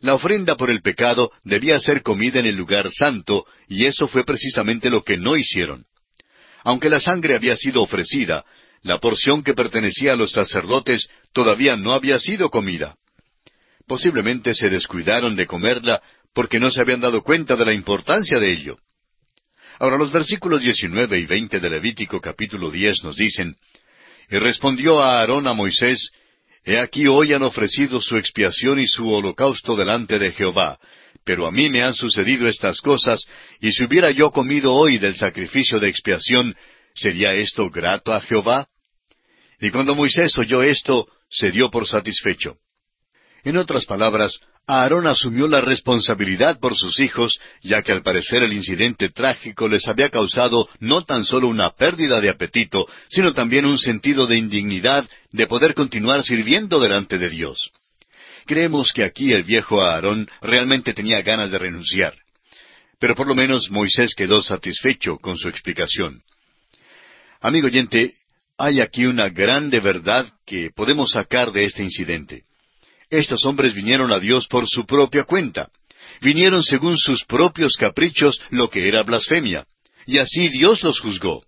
La 0.02 0.16
ofrenda 0.16 0.58
por 0.58 0.72
el 0.72 0.82
pecado 0.82 1.32
debía 1.44 1.80
ser 1.80 2.02
comida 2.02 2.40
en 2.40 2.48
el 2.48 2.56
lugar 2.56 2.92
santo, 2.92 3.46
y 3.68 3.86
eso 3.86 4.08
fue 4.08 4.24
precisamente 4.24 4.90
lo 4.90 5.04
que 5.04 5.18
no 5.18 5.38
hicieron. 5.38 5.86
Aunque 6.64 6.90
la 6.90 7.00
sangre 7.00 7.36
había 7.36 7.56
sido 7.56 7.84
ofrecida, 7.84 8.44
la 8.82 9.00
porción 9.00 9.44
que 9.44 9.54
pertenecía 9.54 10.14
a 10.14 10.16
los 10.16 10.32
sacerdotes 10.32 11.08
todavía 11.34 11.76
no 11.76 11.94
había 11.94 12.20
sido 12.20 12.50
comida. 12.50 12.96
Posiblemente 13.88 14.56
se 14.56 14.70
descuidaron 14.70 15.36
de 15.36 15.46
comerla 15.46 16.02
porque 16.34 16.60
no 16.60 16.72
se 16.72 16.82
habían 16.82 17.02
dado 17.02 17.22
cuenta 17.22 17.56
de 17.56 17.66
la 17.66 17.74
importancia 17.74 18.40
de 18.40 18.52
ello. 18.52 18.78
Ahora 19.80 19.98
los 19.98 20.12
versículos 20.12 20.62
19 20.62 21.20
y 21.20 21.26
20 21.26 21.60
de 21.60 21.70
Levítico 21.70 22.20
capítulo 22.20 22.72
10 22.72 23.04
nos 23.04 23.18
dicen, 23.18 23.56
Y 24.30 24.38
respondió 24.38 25.00
a 25.00 25.20
Aarón 25.20 25.46
a 25.48 25.54
Moisés, 25.54 26.12
He 26.64 26.78
aquí 26.78 27.08
hoy 27.08 27.34
han 27.34 27.44
ofrecido 27.44 28.00
su 28.02 28.18
expiación 28.18 28.80
y 28.80 28.88
su 28.88 29.10
holocausto 29.10 29.76
delante 29.76 30.20
de 30.20 30.32
Jehová, 30.32 30.80
pero 31.26 31.48
a 31.48 31.52
mí 31.52 31.70
me 31.70 31.82
han 31.82 31.94
sucedido 31.94 32.48
estas 32.48 32.82
cosas, 32.82 33.26
y 33.60 33.72
si 33.72 33.84
hubiera 33.84 34.12
yo 34.12 34.32
comido 34.32 34.74
hoy 34.74 34.98
del 34.98 35.16
sacrificio 35.16 35.80
de 35.80 35.90
expiación, 35.90 36.56
¿sería 36.94 37.34
esto 37.34 37.70
grato 37.70 38.14
a 38.14 38.22
Jehová? 38.22 38.68
Y 39.60 39.72
cuando 39.72 39.96
Moisés 39.96 40.38
oyó 40.38 40.62
esto, 40.62 41.08
se 41.30 41.52
dio 41.52 41.70
por 41.72 41.88
satisfecho. 41.88 42.58
En 43.44 43.58
otras 43.58 43.86
palabras, 43.86 44.40
Aarón 44.68 45.08
asumió 45.08 45.48
la 45.48 45.62
responsabilidad 45.62 46.60
por 46.60 46.76
sus 46.76 47.00
hijos, 47.00 47.40
ya 47.62 47.82
que 47.82 47.92
al 47.92 48.04
parecer 48.04 48.44
el 48.44 48.54
incidente 48.54 49.10
trágico 49.10 49.68
les 49.68 49.88
había 49.88 50.10
causado 50.10 50.70
no 50.80 51.04
tan 51.04 51.26
solo 51.26 51.48
una 51.48 51.72
pérdida 51.72 52.22
de 52.22 52.30
apetito, 52.30 52.88
sino 53.10 53.34
también 53.34 53.66
un 53.66 53.78
sentido 53.78 54.28
de 54.28 54.38
indignidad 54.38 55.10
de 55.32 55.48
poder 55.48 55.74
continuar 55.74 56.24
sirviendo 56.24 56.80
delante 56.80 57.18
de 57.18 57.30
Dios. 57.30 57.72
Creemos 58.46 58.94
que 58.94 59.04
aquí 59.04 59.34
el 59.34 59.44
viejo 59.44 59.82
Aarón 59.82 60.30
realmente 60.42 60.94
tenía 60.94 61.22
ganas 61.22 61.52
de 61.52 61.60
renunciar. 61.60 62.16
Pero 63.00 63.16
por 63.16 63.28
lo 63.28 63.34
menos 63.34 63.72
Moisés 63.72 64.14
quedó 64.14 64.42
satisfecho 64.42 65.18
con 65.18 65.38
su 65.38 65.50
explicación. 65.50 66.22
Amigo 67.40 67.68
oyente, 67.68 68.14
hay 68.58 68.80
aquí 68.80 69.06
una 69.06 69.30
grande 69.30 69.80
verdad 69.80 70.32
que 70.46 70.70
podemos 70.70 71.12
sacar 71.12 71.52
de 71.52 71.66
este 71.66 71.82
incidente. 71.82 72.44
Estos 73.12 73.46
hombres 73.46 73.76
vinieron 73.76 74.14
a 74.14 74.20
Dios 74.20 74.48
por 74.48 74.68
su 74.70 74.86
propia 74.86 75.26
cuenta. 75.26 75.70
Vinieron 76.22 76.64
según 76.64 76.98
sus 76.98 77.26
propios 77.26 77.76
caprichos, 77.76 78.42
lo 78.52 78.70
que 78.70 78.88
era 78.88 79.04
blasfemia. 79.04 79.66
Y 80.08 80.18
así 80.18 80.48
Dios 80.48 80.82
los 80.82 81.00
juzgó. 81.02 81.44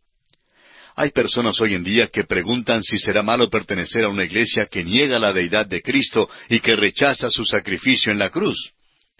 Hay 0.95 1.11
personas 1.11 1.59
hoy 1.61 1.73
en 1.73 1.83
día 1.83 2.07
que 2.07 2.25
preguntan 2.25 2.83
si 2.83 2.99
será 2.99 3.23
malo 3.23 3.49
pertenecer 3.49 4.03
a 4.03 4.09
una 4.09 4.25
iglesia 4.25 4.65
que 4.65 4.83
niega 4.83 5.17
la 5.17 5.31
deidad 5.31 5.65
de 5.65 5.81
Cristo 5.81 6.29
y 6.49 6.59
que 6.59 6.75
rechaza 6.75 7.29
su 7.31 7.45
sacrificio 7.45 8.11
en 8.11 8.19
la 8.19 8.29
cruz. 8.29 8.73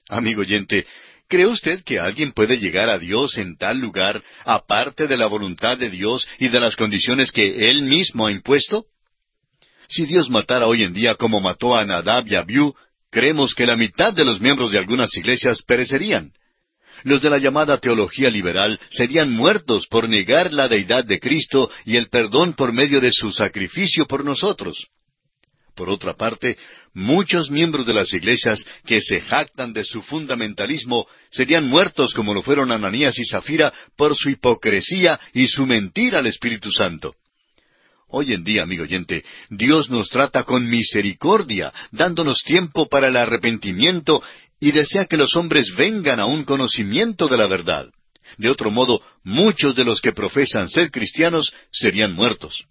Amigo 0.10 0.42
oyente, 0.42 0.86
¿cree 1.30 1.48
usted 1.48 1.82
que 1.84 1.98
alguien 1.98 2.34
puede 2.34 2.58
llegar 2.58 2.90
a 2.90 3.00
Dios 3.00 3.38
en 3.38 3.58
tal 3.58 3.80
lugar 3.80 4.22
aparte 4.44 5.08
de 5.08 5.18
la 5.18 5.28
voluntad 5.28 5.78
de 5.78 5.90
Dios 5.90 6.28
y 6.40 6.50
de 6.50 6.60
las 6.60 6.76
condiciones 6.76 7.32
que 7.32 7.70
Él 7.70 7.84
mismo 7.84 8.28
ha 8.28 8.32
impuesto? 8.32 8.86
Si 9.88 10.06
Dios 10.06 10.30
matara 10.30 10.68
hoy 10.68 10.84
en 10.84 10.94
día 10.94 11.16
como 11.16 11.40
mató 11.40 11.76
a 11.76 11.86
Nadab 11.86 12.28
y 12.28 12.36
Abiú, 12.36 12.74
creemos 13.10 13.54
que 13.54 13.66
la 13.66 13.76
mitad 13.76 14.14
de 14.14 14.26
los 14.26 14.42
miembros 14.42 14.72
de 14.72 14.80
algunas 14.80 15.16
iglesias 15.18 15.62
perecerían 15.64 16.32
los 17.04 17.22
de 17.22 17.30
la 17.30 17.38
llamada 17.38 17.78
teología 17.78 18.30
liberal 18.30 18.80
serían 18.90 19.32
muertos 19.32 19.88
por 19.88 20.08
negar 20.08 20.54
la 20.54 20.68
deidad 20.68 21.04
de 21.04 21.20
Cristo 21.20 21.70
y 21.86 21.98
el 21.98 22.08
perdón 22.08 22.54
por 22.54 22.72
medio 22.72 23.02
de 23.02 23.12
su 23.12 23.32
sacrificio 23.32 24.06
por 24.06 24.24
nosotros. 24.24 24.88
Por 25.76 25.90
otra 25.90 26.14
parte, 26.14 26.58
muchos 26.94 27.50
miembros 27.50 27.86
de 27.88 27.94
las 27.94 28.14
iglesias 28.14 28.66
que 28.86 29.02
se 29.02 29.22
jactan 29.22 29.74
de 29.74 29.84
su 29.84 30.04
fundamentalismo 30.04 31.08
serían 31.32 31.68
muertos 31.68 32.14
como 32.14 32.34
lo 32.34 32.44
fueron 32.44 32.72
Ananías 32.72 33.18
y 33.18 33.26
Zafira 33.26 33.74
por 33.98 34.16
su 34.16 34.30
hipocresía 34.30 35.20
y 35.34 35.48
su 35.48 35.66
mentira 35.66 36.20
al 36.20 36.28
Espíritu 36.28 36.72
Santo. 36.72 37.16
Hoy 38.16 38.32
en 38.32 38.44
día, 38.44 38.62
amigo 38.62 38.84
oyente, 38.84 39.26
Dios 39.50 39.90
nos 39.90 40.08
trata 40.08 40.44
con 40.44 40.70
misericordia, 40.70 41.74
dándonos 41.92 42.44
tiempo 42.44 42.88
para 42.88 43.08
el 43.08 43.18
arrepentimiento 43.18 44.22
y 44.60 44.72
desea 44.72 45.08
que 45.08 45.18
los 45.18 45.36
hombres 45.36 45.76
vengan 45.76 46.20
a 46.20 46.28
un 46.28 46.44
conocimiento 46.44 47.28
de 47.28 47.38
la 47.38 47.48
verdad. 47.48 47.90
De 48.38 48.52
otro 48.52 48.70
modo, 48.70 49.02
muchos 49.24 49.76
de 49.76 49.84
los 49.84 50.00
que 50.00 50.12
profesan 50.12 50.70
ser 50.70 50.92
cristianos 50.92 51.52
serían 51.72 52.14
muertos. 52.14 52.66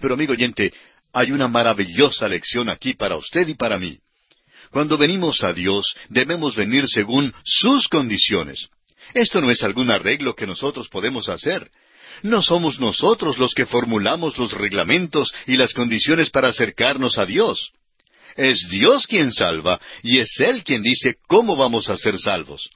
Pero 0.00 0.14
amigo 0.14 0.32
oyente, 0.32 0.72
hay 1.12 1.30
una 1.30 1.46
maravillosa 1.46 2.26
lección 2.26 2.68
aquí 2.68 2.94
para 2.94 3.16
usted 3.16 3.46
y 3.46 3.54
para 3.54 3.78
mí. 3.78 4.00
Cuando 4.72 4.98
venimos 4.98 5.44
a 5.44 5.52
Dios, 5.52 5.94
debemos 6.08 6.56
venir 6.56 6.88
según 6.88 7.32
sus 7.44 7.86
condiciones. 7.86 8.66
Esto 9.14 9.40
no 9.40 9.52
es 9.52 9.62
algún 9.62 9.92
arreglo 9.92 10.34
que 10.34 10.48
nosotros 10.48 10.88
podemos 10.88 11.28
hacer. 11.28 11.70
No 12.22 12.42
somos 12.42 12.80
nosotros 12.80 13.38
los 13.38 13.54
que 13.54 13.66
formulamos 13.66 14.38
los 14.38 14.52
reglamentos 14.52 15.34
y 15.46 15.56
las 15.56 15.74
condiciones 15.74 16.30
para 16.30 16.48
acercarnos 16.48 17.18
a 17.18 17.26
Dios. 17.26 17.72
Es 18.36 18.68
Dios 18.68 19.06
quien 19.06 19.32
salva 19.32 19.80
y 20.02 20.18
es 20.18 20.40
Él 20.40 20.64
quien 20.64 20.82
dice 20.82 21.16
cómo 21.26 21.56
vamos 21.56 21.88
a 21.88 21.96
ser 21.96 22.18
salvos. 22.18 22.70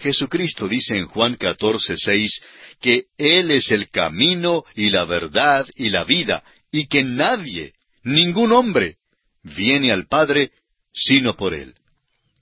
Jesucristo 0.00 0.68
dice 0.68 0.96
en 0.96 1.06
Juan 1.06 1.36
14, 1.36 1.96
seis, 1.96 2.40
que 2.80 3.04
Él 3.18 3.50
es 3.50 3.70
el 3.70 3.90
camino 3.90 4.64
y 4.74 4.90
la 4.90 5.04
verdad 5.04 5.66
y 5.76 5.90
la 5.90 6.04
vida, 6.04 6.42
y 6.70 6.86
que 6.86 7.04
nadie, 7.04 7.72
ningún 8.02 8.52
hombre, 8.52 8.96
viene 9.42 9.92
al 9.92 10.06
Padre 10.06 10.50
sino 10.92 11.36
por 11.36 11.54
Él. 11.54 11.74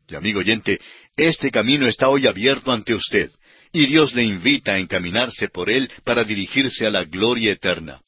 Y 0.09 0.14
amigo 0.14 0.40
oyente, 0.40 0.81
este 1.16 1.51
camino 1.51 1.87
está 1.87 2.09
hoy 2.09 2.27
abierto 2.27 2.70
ante 2.70 2.94
usted, 2.94 3.31
y 3.75 3.87
Dios 3.87 4.15
le 4.15 4.23
invita 4.23 4.73
a 4.73 4.79
encaminarse 4.79 5.49
por 5.49 5.69
Él 5.69 5.91
para 6.05 6.23
dirigirse 6.23 6.87
a 6.87 6.91
la 6.91 7.05
gloria 7.05 7.53
eterna. 7.53 8.01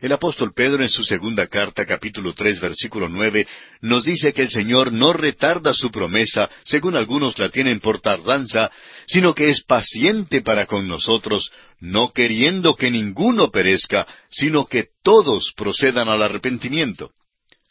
El 0.00 0.10
apóstol 0.10 0.52
Pedro 0.52 0.82
en 0.82 0.88
su 0.88 1.04
segunda 1.04 1.46
carta, 1.46 1.86
capítulo 1.86 2.34
tres, 2.34 2.60
versículo 2.60 3.08
nueve, 3.08 3.46
nos 3.80 4.04
dice 4.04 4.32
que 4.32 4.42
el 4.42 4.50
Señor 4.50 4.92
no 4.92 5.12
retarda 5.12 5.72
su 5.72 5.92
promesa, 5.92 6.50
según 6.64 6.96
algunos 6.96 7.38
la 7.38 7.50
tienen 7.50 7.78
por 7.78 8.00
tardanza, 8.00 8.72
sino 9.06 9.32
que 9.32 9.50
es 9.50 9.62
paciente 9.62 10.42
para 10.42 10.66
con 10.66 10.88
nosotros, 10.88 11.52
no 11.78 12.10
queriendo 12.10 12.74
que 12.74 12.90
ninguno 12.90 13.52
perezca, 13.52 14.08
sino 14.28 14.66
que 14.66 14.88
todos 15.04 15.52
procedan 15.56 16.08
al 16.08 16.22
arrepentimiento. 16.24 17.12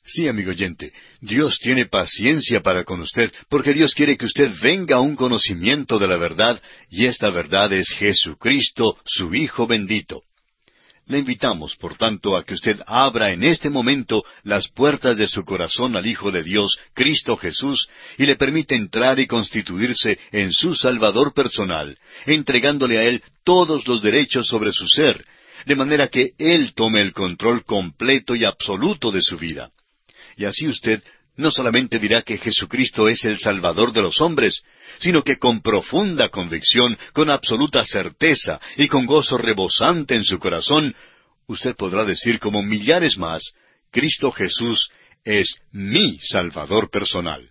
Sí, 0.04 0.28
amigo 0.28 0.50
oyente, 0.50 0.92
Dios 1.20 1.60
tiene 1.60 1.86
paciencia 1.86 2.62
para 2.62 2.84
con 2.84 3.02
usted, 3.02 3.32
porque 3.50 3.74
Dios 3.74 3.94
quiere 3.94 4.18
que 4.18 4.26
usted 4.26 4.52
venga 4.62 4.98
a 4.98 5.02
un 5.02 5.16
conocimiento 5.16 6.00
de 6.00 6.08
la 6.08 6.18
verdad, 6.18 6.62
y 6.90 7.06
esta 7.06 7.30
verdad 7.30 7.72
es 7.72 7.90
Jesucristo, 7.90 8.98
su 9.06 9.34
Hijo 9.36 9.68
bendito. 9.68 10.24
Le 11.06 11.20
invitamos, 11.20 11.76
por 11.76 11.98
tanto, 11.98 12.36
a 12.36 12.44
que 12.44 12.56
usted 12.56 12.80
abra 12.88 13.32
en 13.32 13.44
este 13.44 13.70
momento 13.70 14.24
las 14.44 14.70
puertas 14.70 15.18
de 15.18 15.28
su 15.28 15.44
corazón 15.44 15.96
al 15.96 16.08
Hijo 16.08 16.32
de 16.32 16.42
Dios, 16.42 16.80
Cristo 16.94 17.38
Jesús, 17.38 17.88
y 18.18 18.26
le 18.26 18.38
permita 18.38 18.76
entrar 18.76 19.20
y 19.20 19.28
constituirse 19.28 20.18
en 20.32 20.52
su 20.52 20.74
Salvador 20.74 21.34
personal, 21.34 21.98
entregándole 22.26 22.98
a 22.98 23.04
Él 23.04 23.24
todos 23.44 23.88
los 23.88 24.02
derechos 24.02 24.48
sobre 24.48 24.72
su 24.74 24.88
ser, 24.88 25.24
de 25.66 25.76
manera 25.76 26.08
que 26.08 26.32
Él 26.40 26.74
tome 26.74 27.02
el 27.02 27.14
control 27.14 27.64
completo 27.66 28.36
y 28.36 28.46
absoluto 28.46 29.12
de 29.12 29.22
su 29.22 29.38
vida. 29.38 29.70
Y 30.38 30.46
así 30.46 30.68
usted 30.68 31.02
no 31.38 31.52
solamente 31.52 32.00
dirá 32.00 32.22
que 32.22 32.38
Jesucristo 32.38 33.08
es 33.08 33.26
el 33.26 33.40
Salvador 33.40 33.94
de 33.94 34.02
los 34.02 34.20
hombres, 34.22 34.62
sino 35.00 35.24
que 35.24 35.38
con 35.38 35.62
profunda 35.62 36.30
convicción, 36.30 36.98
con 37.14 37.30
absoluta 37.30 37.86
certeza 37.86 38.60
y 38.78 38.88
con 38.88 39.06
gozo 39.06 39.38
rebosante 39.38 40.16
en 40.16 40.24
su 40.24 40.40
corazón, 40.40 40.94
usted 41.48 41.76
podrá 41.76 42.06
decir 42.06 42.40
como 42.40 42.62
millares 42.62 43.18
más, 43.18 43.54
Cristo 43.92 44.32
Jesús 44.32 44.90
es 45.24 45.56
mi 45.72 46.18
Salvador 46.20 46.90
personal. 46.90 47.50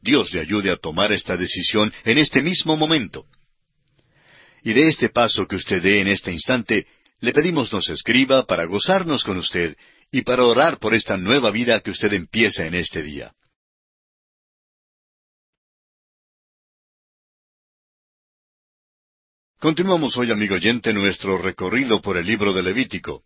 Dios 0.00 0.32
le 0.32 0.40
ayude 0.40 0.70
a 0.70 0.76
tomar 0.76 1.12
esta 1.12 1.36
decisión 1.36 1.92
en 2.04 2.18
este 2.18 2.42
mismo 2.42 2.76
momento. 2.76 3.24
Y 4.62 4.72
de 4.72 4.88
este 4.88 5.08
paso 5.08 5.46
que 5.46 5.56
usted 5.56 5.82
dé 5.82 6.00
en 6.00 6.08
este 6.08 6.32
instante, 6.32 6.86
le 7.20 7.32
pedimos 7.32 7.72
nos 7.72 7.88
escriba 7.88 8.44
para 8.46 8.64
gozarnos 8.64 9.24
con 9.24 9.38
usted 9.38 9.76
y 10.14 10.22
para 10.22 10.44
orar 10.44 10.78
por 10.78 10.94
esta 10.94 11.16
nueva 11.16 11.50
vida 11.50 11.80
que 11.80 11.90
usted 11.90 12.12
empieza 12.12 12.64
en 12.64 12.76
este 12.76 13.02
día. 13.02 13.32
Continuamos 19.58 20.16
hoy, 20.16 20.30
amigo 20.30 20.54
oyente, 20.54 20.92
nuestro 20.92 21.36
recorrido 21.36 22.00
por 22.00 22.16
el 22.16 22.26
libro 22.26 22.52
de 22.52 22.62
Levítico. 22.62 23.24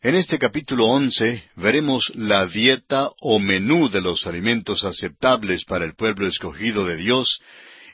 En 0.00 0.14
este 0.14 0.38
capítulo 0.38 0.86
once 0.86 1.50
veremos 1.56 2.12
la 2.14 2.46
dieta 2.46 3.10
o 3.20 3.40
menú 3.40 3.88
de 3.88 4.00
los 4.00 4.28
alimentos 4.28 4.84
aceptables 4.84 5.64
para 5.64 5.84
el 5.84 5.96
pueblo 5.96 6.28
escogido 6.28 6.84
de 6.84 6.98
Dios 6.98 7.40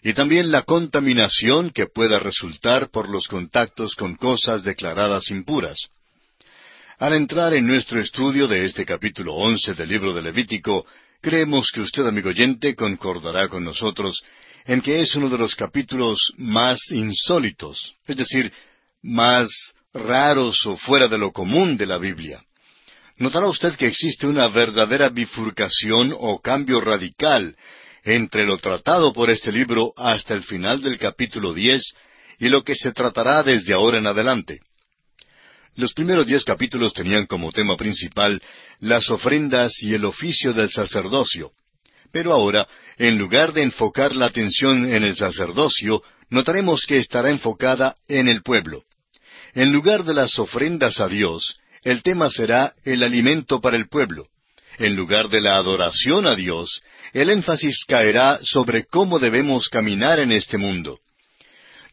y 0.02 0.12
también 0.12 0.50
la 0.50 0.64
contaminación 0.64 1.70
que 1.70 1.86
pueda 1.86 2.18
resultar 2.18 2.90
por 2.90 3.08
los 3.08 3.26
contactos 3.26 3.94
con 3.94 4.16
cosas 4.16 4.64
declaradas 4.64 5.30
impuras. 5.30 5.88
Al 6.98 7.12
entrar 7.12 7.52
en 7.52 7.66
nuestro 7.66 8.00
estudio 8.00 8.48
de 8.48 8.64
este 8.64 8.86
capítulo 8.86 9.34
once 9.34 9.74
del 9.74 9.90
libro 9.90 10.14
de 10.14 10.22
Levítico, 10.22 10.86
creemos 11.20 11.70
que 11.70 11.82
usted, 11.82 12.06
amigo 12.06 12.30
oyente, 12.30 12.74
concordará 12.74 13.48
con 13.48 13.62
nosotros 13.64 14.22
en 14.64 14.80
que 14.80 15.02
es 15.02 15.14
uno 15.14 15.28
de 15.28 15.36
los 15.36 15.54
capítulos 15.54 16.32
más 16.38 16.90
insólitos, 16.92 17.94
es 18.06 18.16
decir, 18.16 18.50
más 19.02 19.74
raros 19.92 20.64
o 20.64 20.78
fuera 20.78 21.06
de 21.06 21.18
lo 21.18 21.32
común 21.32 21.76
de 21.76 21.84
la 21.84 21.98
Biblia. 21.98 22.42
Notará 23.18 23.46
usted 23.46 23.76
que 23.76 23.88
existe 23.88 24.26
una 24.26 24.48
verdadera 24.48 25.10
bifurcación 25.10 26.14
o 26.18 26.40
cambio 26.40 26.80
radical 26.80 27.58
entre 28.04 28.46
lo 28.46 28.56
tratado 28.56 29.12
por 29.12 29.28
este 29.28 29.52
libro 29.52 29.92
hasta 29.98 30.32
el 30.32 30.44
final 30.44 30.80
del 30.80 30.98
capítulo 30.98 31.52
diez 31.52 31.92
y 32.38 32.48
lo 32.48 32.64
que 32.64 32.74
se 32.74 32.92
tratará 32.92 33.42
desde 33.42 33.74
ahora 33.74 33.98
en 33.98 34.06
adelante. 34.06 34.60
Los 35.76 35.92
primeros 35.92 36.26
diez 36.26 36.42
capítulos 36.42 36.94
tenían 36.94 37.26
como 37.26 37.52
tema 37.52 37.76
principal 37.76 38.40
las 38.80 39.10
ofrendas 39.10 39.82
y 39.82 39.92
el 39.92 40.06
oficio 40.06 40.54
del 40.54 40.70
sacerdocio, 40.70 41.52
pero 42.10 42.32
ahora, 42.32 42.66
en 42.96 43.18
lugar 43.18 43.52
de 43.52 43.62
enfocar 43.62 44.16
la 44.16 44.26
atención 44.26 44.90
en 44.90 45.04
el 45.04 45.16
sacerdocio, 45.16 46.02
notaremos 46.30 46.86
que 46.86 46.96
estará 46.96 47.30
enfocada 47.30 47.94
en 48.08 48.26
el 48.26 48.42
pueblo. 48.42 48.84
En 49.52 49.70
lugar 49.70 50.04
de 50.04 50.14
las 50.14 50.38
ofrendas 50.38 50.98
a 50.98 51.08
Dios, 51.08 51.58
el 51.82 52.02
tema 52.02 52.30
será 52.30 52.74
el 52.84 53.02
alimento 53.02 53.60
para 53.60 53.76
el 53.76 53.88
pueblo. 53.88 54.28
En 54.78 54.96
lugar 54.96 55.28
de 55.28 55.42
la 55.42 55.56
adoración 55.56 56.26
a 56.26 56.34
Dios, 56.34 56.80
el 57.12 57.28
énfasis 57.28 57.84
caerá 57.86 58.40
sobre 58.42 58.86
cómo 58.86 59.18
debemos 59.18 59.68
caminar 59.68 60.20
en 60.20 60.32
este 60.32 60.56
mundo. 60.56 61.00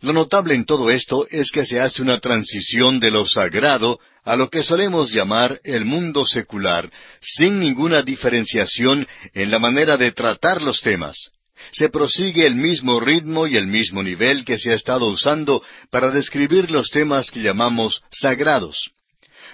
Lo 0.04 0.12
notable 0.12 0.54
en 0.54 0.66
todo 0.66 0.92
esto 0.92 1.26
es 1.32 1.50
que 1.50 1.66
se 1.66 1.80
hace 1.80 2.02
una 2.02 2.20
transición 2.20 3.00
de 3.00 3.10
lo 3.10 3.26
sagrado 3.26 4.02
a 4.26 4.36
lo 4.36 4.50
que 4.50 4.62
solemos 4.62 5.14
llamar 5.14 5.62
el 5.64 5.86
mundo 5.86 6.26
secular, 6.26 6.92
sin 7.22 7.58
ninguna 7.58 8.02
diferenciación 8.02 9.08
en 9.34 9.50
la 9.50 9.60
manera 9.60 9.96
de 9.96 10.12
tratar 10.12 10.62
los 10.62 10.82
temas. 10.82 11.32
Se 11.72 11.88
prosigue 11.88 12.46
el 12.46 12.56
mismo 12.56 13.00
ritmo 13.00 13.48
y 13.48 13.56
el 13.56 13.66
mismo 13.66 14.04
nivel 14.04 14.44
que 14.44 14.60
se 14.60 14.74
ha 14.74 14.76
estado 14.76 15.06
usando 15.06 15.64
para 15.90 16.12
describir 16.12 16.70
los 16.70 16.90
temas 16.90 17.32
que 17.32 17.42
llamamos 17.42 18.04
sagrados. 18.12 18.92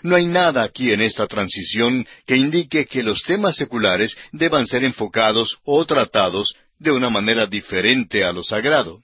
No 0.01 0.15
hay 0.15 0.25
nada 0.25 0.63
aquí 0.63 0.91
en 0.91 1.01
esta 1.03 1.27
transición 1.27 2.07
que 2.25 2.37
indique 2.37 2.87
que 2.87 3.03
los 3.03 3.21
temas 3.21 3.55
seculares 3.55 4.17
deban 4.31 4.65
ser 4.65 4.83
enfocados 4.83 5.59
o 5.63 5.85
tratados 5.85 6.55
de 6.79 6.91
una 6.91 7.11
manera 7.11 7.45
diferente 7.45 8.23
a 8.23 8.33
lo 8.33 8.43
sagrado. 8.43 9.03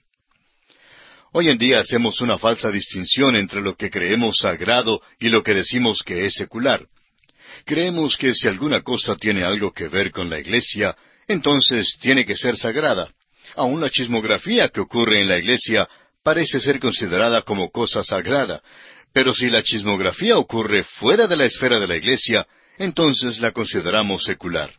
Hoy 1.38 1.50
en 1.50 1.58
día 1.58 1.80
hacemos 1.80 2.22
una 2.22 2.38
falsa 2.38 2.70
distinción 2.70 3.36
entre 3.36 3.60
lo 3.60 3.76
que 3.76 3.90
creemos 3.90 4.38
sagrado 4.38 5.02
y 5.18 5.28
lo 5.28 5.42
que 5.42 5.52
decimos 5.52 6.02
que 6.02 6.24
es 6.24 6.32
secular. 6.32 6.86
Creemos 7.66 8.16
que 8.16 8.32
si 8.34 8.48
alguna 8.48 8.80
cosa 8.80 9.16
tiene 9.16 9.44
algo 9.44 9.70
que 9.70 9.88
ver 9.88 10.10
con 10.10 10.30
la 10.30 10.40
iglesia, 10.40 10.96
entonces 11.28 11.98
tiene 12.00 12.24
que 12.24 12.36
ser 12.36 12.56
sagrada. 12.56 13.10
Aun 13.54 13.82
la 13.82 13.90
chismografía 13.90 14.70
que 14.70 14.80
ocurre 14.80 15.20
en 15.20 15.28
la 15.28 15.36
iglesia 15.36 15.86
parece 16.22 16.58
ser 16.58 16.80
considerada 16.80 17.42
como 17.42 17.70
cosa 17.70 18.02
sagrada, 18.02 18.62
pero 19.12 19.34
si 19.34 19.50
la 19.50 19.62
chismografía 19.62 20.38
ocurre 20.38 20.84
fuera 20.84 21.26
de 21.26 21.36
la 21.36 21.44
esfera 21.44 21.78
de 21.78 21.86
la 21.86 21.96
iglesia, 21.96 22.46
entonces 22.78 23.40
la 23.40 23.52
consideramos 23.52 24.24
secular. 24.24 24.72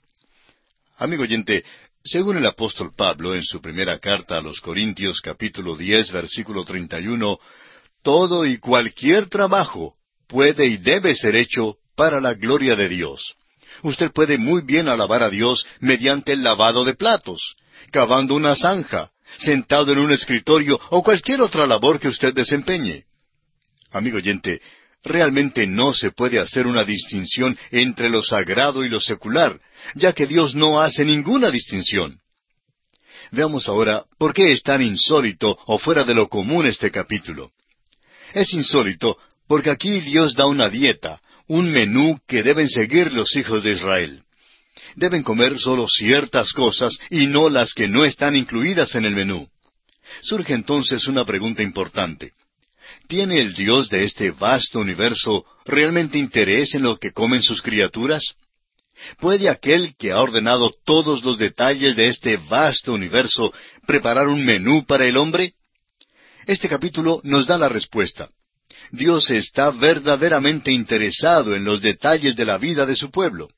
Amigo 0.98 1.22
oyente, 1.22 1.64
según 2.08 2.38
el 2.38 2.46
apóstol 2.46 2.94
Pablo 2.96 3.36
en 3.36 3.44
su 3.44 3.62
primera 3.62 4.00
carta 4.00 4.38
a 4.38 4.42
los 4.42 4.62
Corintios 4.62 5.20
capítulo 5.20 5.76
diez 5.76 6.12
versículo 6.12 6.64
treinta 6.64 7.00
y 7.02 7.08
uno, 7.08 7.38
todo 8.02 8.46
y 8.46 8.60
cualquier 8.60 9.28
trabajo 9.28 9.96
puede 10.26 10.68
y 10.68 10.78
debe 10.78 11.16
ser 11.16 11.36
hecho 11.36 11.76
para 11.96 12.22
la 12.22 12.34
gloria 12.34 12.78
de 12.78 12.88
Dios. 12.88 13.36
Usted 13.84 14.12
puede 14.12 14.38
muy 14.38 14.62
bien 14.62 14.88
alabar 14.88 15.22
a 15.22 15.30
Dios 15.30 15.66
mediante 15.82 16.32
el 16.32 16.44
lavado 16.44 16.86
de 16.86 16.94
platos, 16.94 17.56
cavando 17.92 18.36
una 18.36 18.56
zanja, 18.56 19.12
sentado 19.38 19.92
en 19.92 20.00
un 20.00 20.12
escritorio 20.12 20.80
o 20.92 21.04
cualquier 21.04 21.42
otra 21.42 21.68
labor 21.68 22.00
que 22.00 22.08
usted 22.08 22.34
desempeñe. 22.34 23.04
Amigo 23.92 24.18
oyente, 24.18 24.62
realmente 25.04 25.68
no 25.68 25.94
se 25.94 26.12
puede 26.12 26.40
hacer 26.40 26.68
una 26.68 26.86
distinción 26.86 27.58
entre 27.72 28.10
lo 28.10 28.24
sagrado 28.24 28.86
y 28.86 28.90
lo 28.90 29.02
secular, 29.02 29.60
ya 29.96 30.14
que 30.14 30.28
Dios 30.28 30.56
no 30.56 30.82
hace 30.82 31.06
ninguna 31.06 31.52
distinción. 31.52 32.20
Veamos 33.32 33.68
ahora 33.68 34.06
por 34.18 34.34
qué 34.34 34.52
es 34.52 34.64
tan 34.64 34.82
insólito 34.82 35.58
o 35.66 35.78
fuera 35.80 36.04
de 36.04 36.14
lo 36.14 36.28
común 36.30 36.66
este 36.66 36.92
capítulo. 36.92 37.52
Es 38.34 38.54
insólito 38.54 39.18
porque 39.48 39.70
aquí 39.70 40.02
Dios 40.02 40.34
da 40.36 40.46
una 40.46 40.70
dieta, 40.70 41.22
un 41.48 41.72
menú 41.72 42.20
que 42.28 42.44
deben 42.44 42.70
seguir 42.70 43.14
los 43.14 43.36
hijos 43.36 43.64
de 43.64 43.72
Israel. 43.72 44.24
Deben 44.96 45.24
comer 45.24 45.58
solo 45.60 45.88
ciertas 45.88 46.54
cosas 46.54 46.98
y 47.10 47.28
no 47.28 47.50
las 47.50 47.74
que 47.74 47.88
no 47.88 48.06
están 48.06 48.36
incluidas 48.36 48.96
en 48.96 49.06
el 49.06 49.16
menú. 49.16 49.48
Surge 50.22 50.54
entonces 50.54 51.08
una 51.08 51.26
pregunta 51.26 51.64
importante. 51.64 52.34
¿Tiene 53.08 53.40
el 53.40 53.54
Dios 53.54 53.90
de 53.90 54.04
este 54.04 54.32
vasto 54.32 54.80
universo 54.80 55.46
realmente 55.66 56.18
interés 56.18 56.76
en 56.76 56.84
lo 56.84 56.98
que 56.98 57.12
comen 57.12 57.44
sus 57.44 57.62
criaturas? 57.62 58.24
¿Puede 59.20 59.50
aquel 59.50 59.96
que 59.98 60.12
ha 60.12 60.22
ordenado 60.22 60.72
todos 60.86 61.24
los 61.24 61.38
detalles 61.38 61.96
de 61.96 62.08
este 62.08 62.38
vasto 62.38 62.94
universo 62.94 63.54
preparar 63.86 64.28
un 64.28 64.44
menú 64.44 64.86
para 64.86 65.06
el 65.06 65.18
hombre? 65.18 65.54
Este 66.46 66.70
capítulo 66.70 67.22
nos 67.24 67.48
da 67.48 67.58
la 67.58 67.70
respuesta. 67.70 68.30
Dios 68.92 69.30
está 69.32 69.72
verdaderamente 69.72 70.72
interesado 70.72 71.56
en 71.56 71.66
los 71.66 71.82
detalles 71.82 72.36
de 72.36 72.46
la 72.46 72.58
vida 72.58 72.86
de 72.86 72.96
su 72.96 73.12
pueblo. 73.12 73.50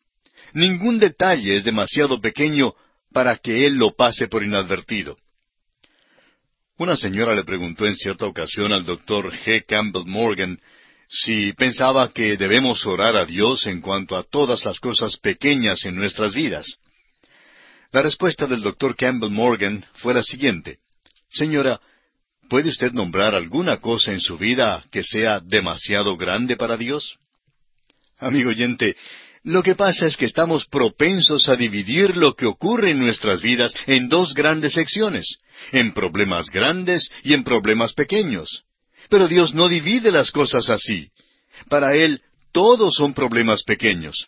Ningún 0.54 0.98
detalle 0.98 1.56
es 1.56 1.64
demasiado 1.64 2.20
pequeño 2.20 2.74
para 3.12 3.38
que 3.38 3.66
Él 3.66 3.76
lo 3.76 3.96
pase 3.96 4.28
por 4.28 4.44
inadvertido. 4.44 5.18
Una 6.78 6.96
señora 6.96 7.36
le 7.36 7.44
preguntó 7.44 7.86
en 7.86 7.96
cierta 7.96 8.26
ocasión 8.26 8.72
al 8.72 8.86
doctor 8.86 9.32
G. 9.32 9.66
Campbell 9.68 10.06
Morgan 10.06 10.60
si 11.10 11.54
pensaba 11.54 12.14
que 12.14 12.38
debemos 12.38 12.86
orar 12.86 13.16
a 13.16 13.26
Dios 13.26 13.66
en 13.66 13.82
cuanto 13.82 14.16
a 14.16 14.24
todas 14.24 14.64
las 14.64 14.80
cosas 14.80 15.18
pequeñas 15.18 15.84
en 15.86 15.96
nuestras 15.96 16.36
vidas. 16.36 16.78
La 17.92 18.04
respuesta 18.04 18.46
del 18.46 18.62
doctor 18.62 18.96
Campbell 18.96 19.32
Morgan 19.32 19.84
fue 19.94 20.14
la 20.14 20.22
siguiente. 20.22 20.78
Señora, 21.28 21.82
¿puede 22.48 22.70
usted 22.70 22.92
nombrar 22.92 23.34
alguna 23.34 23.78
cosa 23.78 24.12
en 24.12 24.22
su 24.22 24.38
vida 24.38 24.86
que 24.92 25.04
sea 25.04 25.40
demasiado 25.40 26.16
grande 26.16 26.56
para 26.56 26.78
Dios? 26.78 27.18
Amigo 28.20 28.52
oyente, 28.52 28.96
lo 29.44 29.64
que 29.64 29.74
pasa 29.74 30.06
es 30.06 30.16
que 30.16 30.26
estamos 30.26 30.68
propensos 30.68 31.50
a 31.50 31.56
dividir 31.56 32.18
lo 32.18 32.36
que 32.36 32.46
ocurre 32.46 32.92
en 32.92 33.00
nuestras 33.00 33.42
vidas 33.42 33.74
en 33.88 34.10
dos 34.10 34.36
grandes 34.36 34.74
secciones, 34.74 35.40
en 35.72 35.94
problemas 35.94 36.52
grandes 36.52 37.10
y 37.24 37.34
en 37.34 37.44
problemas 37.44 37.94
pequeños. 37.94 38.66
Pero 39.10 39.28
Dios 39.28 39.54
no 39.54 39.68
divide 39.68 40.12
las 40.12 40.32
cosas 40.32 40.70
así. 40.70 41.10
Para 41.68 41.96
Él 41.96 42.22
todos 42.52 42.96
son 42.96 43.14
problemas 43.14 43.64
pequeños. 43.64 44.28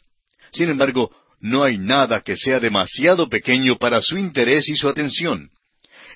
Sin 0.51 0.69
embargo, 0.69 1.11
no 1.39 1.63
hay 1.63 1.77
nada 1.77 2.21
que 2.21 2.37
sea 2.37 2.59
demasiado 2.59 3.29
pequeño 3.29 3.77
para 3.77 4.01
su 4.01 4.17
interés 4.17 4.69
y 4.69 4.75
su 4.75 4.87
atención. 4.87 5.49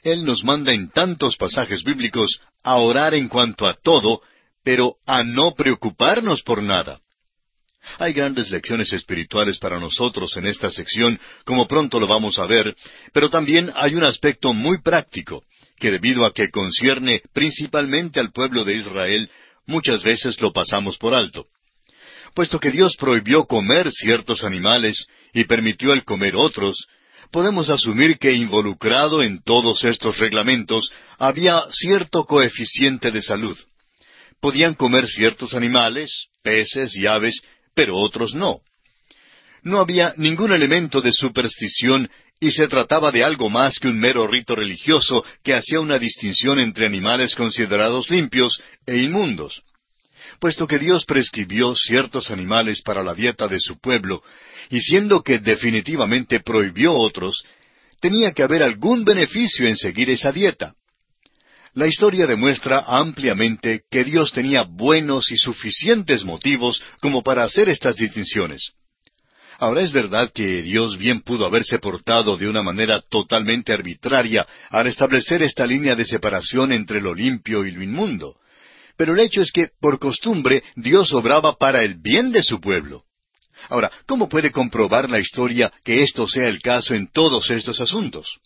Él 0.03 0.23
nos 0.23 0.43
manda 0.43 0.71
en 0.71 0.89
tantos 0.89 1.35
pasajes 1.35 1.83
bíblicos 1.83 2.39
a 2.63 2.75
orar 2.75 3.15
en 3.15 3.27
cuanto 3.27 3.65
a 3.65 3.73
todo, 3.73 4.21
pero 4.63 4.97
a 5.05 5.23
no 5.23 5.55
preocuparnos 5.55 6.43
por 6.43 6.61
nada. 6.61 6.99
Hay 7.99 8.13
grandes 8.13 8.51
lecciones 8.51 8.91
espirituales 8.93 9.57
para 9.57 9.79
nosotros 9.79 10.35
en 10.37 10.47
esta 10.47 10.71
sección, 10.71 11.19
como 11.43 11.67
pronto 11.67 11.99
lo 11.99 12.07
vamos 12.07 12.39
a 12.39 12.45
ver, 12.45 12.75
pero 13.13 13.29
también 13.29 13.71
hay 13.75 13.95
un 13.95 14.03
aspecto 14.03 14.53
muy 14.53 14.81
práctico, 14.81 15.43
que 15.79 15.91
debido 15.91 16.25
a 16.25 16.33
que 16.33 16.49
concierne 16.49 17.21
principalmente 17.33 18.19
al 18.19 18.31
pueblo 18.31 18.63
de 18.63 18.75
Israel, 18.75 19.29
muchas 19.65 20.03
veces 20.03 20.39
lo 20.41 20.53
pasamos 20.53 20.97
por 20.97 21.13
alto. 21.13 21.45
Puesto 22.33 22.59
que 22.59 22.71
Dios 22.71 22.95
prohibió 22.97 23.45
comer 23.45 23.91
ciertos 23.91 24.43
animales 24.43 25.07
y 25.33 25.45
permitió 25.45 25.93
el 25.93 26.03
comer 26.03 26.35
otros, 26.35 26.87
podemos 27.31 27.69
asumir 27.69 28.17
que 28.17 28.33
involucrado 28.33 29.23
en 29.23 29.41
todos 29.41 29.83
estos 29.83 30.19
reglamentos 30.19 30.91
había 31.17 31.63
cierto 31.71 32.25
coeficiente 32.25 33.11
de 33.11 33.21
salud. 33.21 33.57
Podían 34.39 34.75
comer 34.75 35.07
ciertos 35.07 35.53
animales, 35.53 36.27
peces 36.43 36.95
y 36.95 37.07
aves, 37.07 37.41
pero 37.73 37.95
otros 37.97 38.33
no. 38.35 38.59
No 39.63 39.79
había 39.79 40.13
ningún 40.17 40.51
elemento 40.51 41.01
de 41.01 41.11
superstición 41.11 42.09
y 42.39 42.51
se 42.51 42.67
trataba 42.67 43.11
de 43.11 43.23
algo 43.23 43.49
más 43.49 43.79
que 43.79 43.87
un 43.87 43.99
mero 43.99 44.27
rito 44.27 44.55
religioso 44.55 45.23
que 45.43 45.53
hacía 45.53 45.79
una 45.79 45.97
distinción 45.97 46.59
entre 46.59 46.85
animales 46.85 47.35
considerados 47.35 48.09
limpios 48.09 48.61
e 48.85 48.97
inmundos. 48.97 49.63
Puesto 50.39 50.67
que 50.67 50.79
Dios 50.79 51.05
prescribió 51.05 51.75
ciertos 51.75 52.29
animales 52.29 52.81
para 52.81 53.03
la 53.03 53.13
dieta 53.13 53.47
de 53.47 53.59
su 53.59 53.79
pueblo, 53.79 54.21
y 54.69 54.81
siendo 54.81 55.21
que 55.21 55.39
definitivamente 55.39 56.41
prohibió 56.41 56.93
otros, 56.93 57.43
tenía 58.01 58.33
que 58.33 58.43
haber 58.43 58.63
algún 58.63 59.05
beneficio 59.05 59.67
en 59.67 59.77
seguir 59.77 60.09
esa 60.09 60.31
dieta. 60.31 60.73
La 61.73 61.87
historia 61.87 62.25
demuestra 62.25 62.83
ampliamente 62.87 63.83
que 63.89 64.03
Dios 64.03 64.31
tenía 64.31 64.63
buenos 64.63 65.31
y 65.31 65.37
suficientes 65.37 66.23
motivos 66.23 66.81
como 67.01 67.21
para 67.21 67.43
hacer 67.43 67.69
estas 67.69 67.95
distinciones. 67.95 68.71
Ahora 69.59 69.81
es 69.81 69.91
verdad 69.91 70.31
que 70.33 70.61
Dios 70.61 70.97
bien 70.97 71.21
pudo 71.21 71.45
haberse 71.45 71.79
portado 71.79 72.37
de 72.37 72.47
una 72.47 72.61
manera 72.61 73.01
totalmente 73.01 73.71
arbitraria 73.71 74.45
al 74.69 74.87
establecer 74.87 75.41
esta 75.41 75.65
línea 75.65 75.95
de 75.95 76.05
separación 76.05 76.71
entre 76.71 77.01
lo 77.01 77.13
limpio 77.13 77.65
y 77.65 77.71
lo 77.71 77.81
inmundo. 77.81 78.37
Pero 78.97 79.13
el 79.13 79.19
hecho 79.19 79.41
es 79.41 79.51
que, 79.51 79.69
por 79.79 79.99
costumbre, 79.99 80.63
Dios 80.75 81.13
obraba 81.13 81.55
para 81.57 81.83
el 81.83 81.95
bien 81.95 82.31
de 82.31 82.43
su 82.43 82.59
pueblo. 82.59 83.03
Ahora, 83.69 83.91
¿cómo 84.05 84.29
puede 84.29 84.51
comprobar 84.51 85.09
la 85.09 85.19
historia 85.19 85.71
que 85.83 86.03
esto 86.03 86.27
sea 86.27 86.47
el 86.47 86.61
caso 86.61 86.93
en 86.93 87.07
todos 87.11 87.49
estos 87.49 87.79
asuntos? 87.79 88.39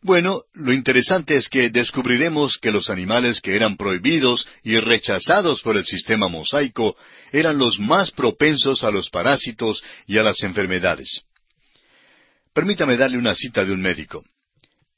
Bueno, 0.00 0.42
lo 0.54 0.72
interesante 0.72 1.34
es 1.34 1.48
que 1.48 1.70
descubriremos 1.70 2.58
que 2.58 2.70
los 2.70 2.88
animales 2.88 3.40
que 3.40 3.56
eran 3.56 3.76
prohibidos 3.76 4.46
y 4.62 4.78
rechazados 4.78 5.60
por 5.60 5.76
el 5.76 5.84
sistema 5.84 6.28
mosaico 6.28 6.96
eran 7.32 7.58
los 7.58 7.80
más 7.80 8.12
propensos 8.12 8.84
a 8.84 8.92
los 8.92 9.10
parásitos 9.10 9.82
y 10.06 10.18
a 10.18 10.22
las 10.22 10.42
enfermedades. 10.44 11.22
Permítame 12.54 12.96
darle 12.96 13.18
una 13.18 13.34
cita 13.34 13.64
de 13.64 13.72
un 13.72 13.80
médico. 13.80 14.24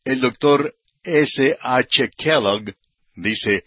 El 0.05 0.21
doctor 0.21 0.75
S. 1.03 1.57
H. 1.61 2.11
Kellogg 2.17 2.75
dice, 3.17 3.65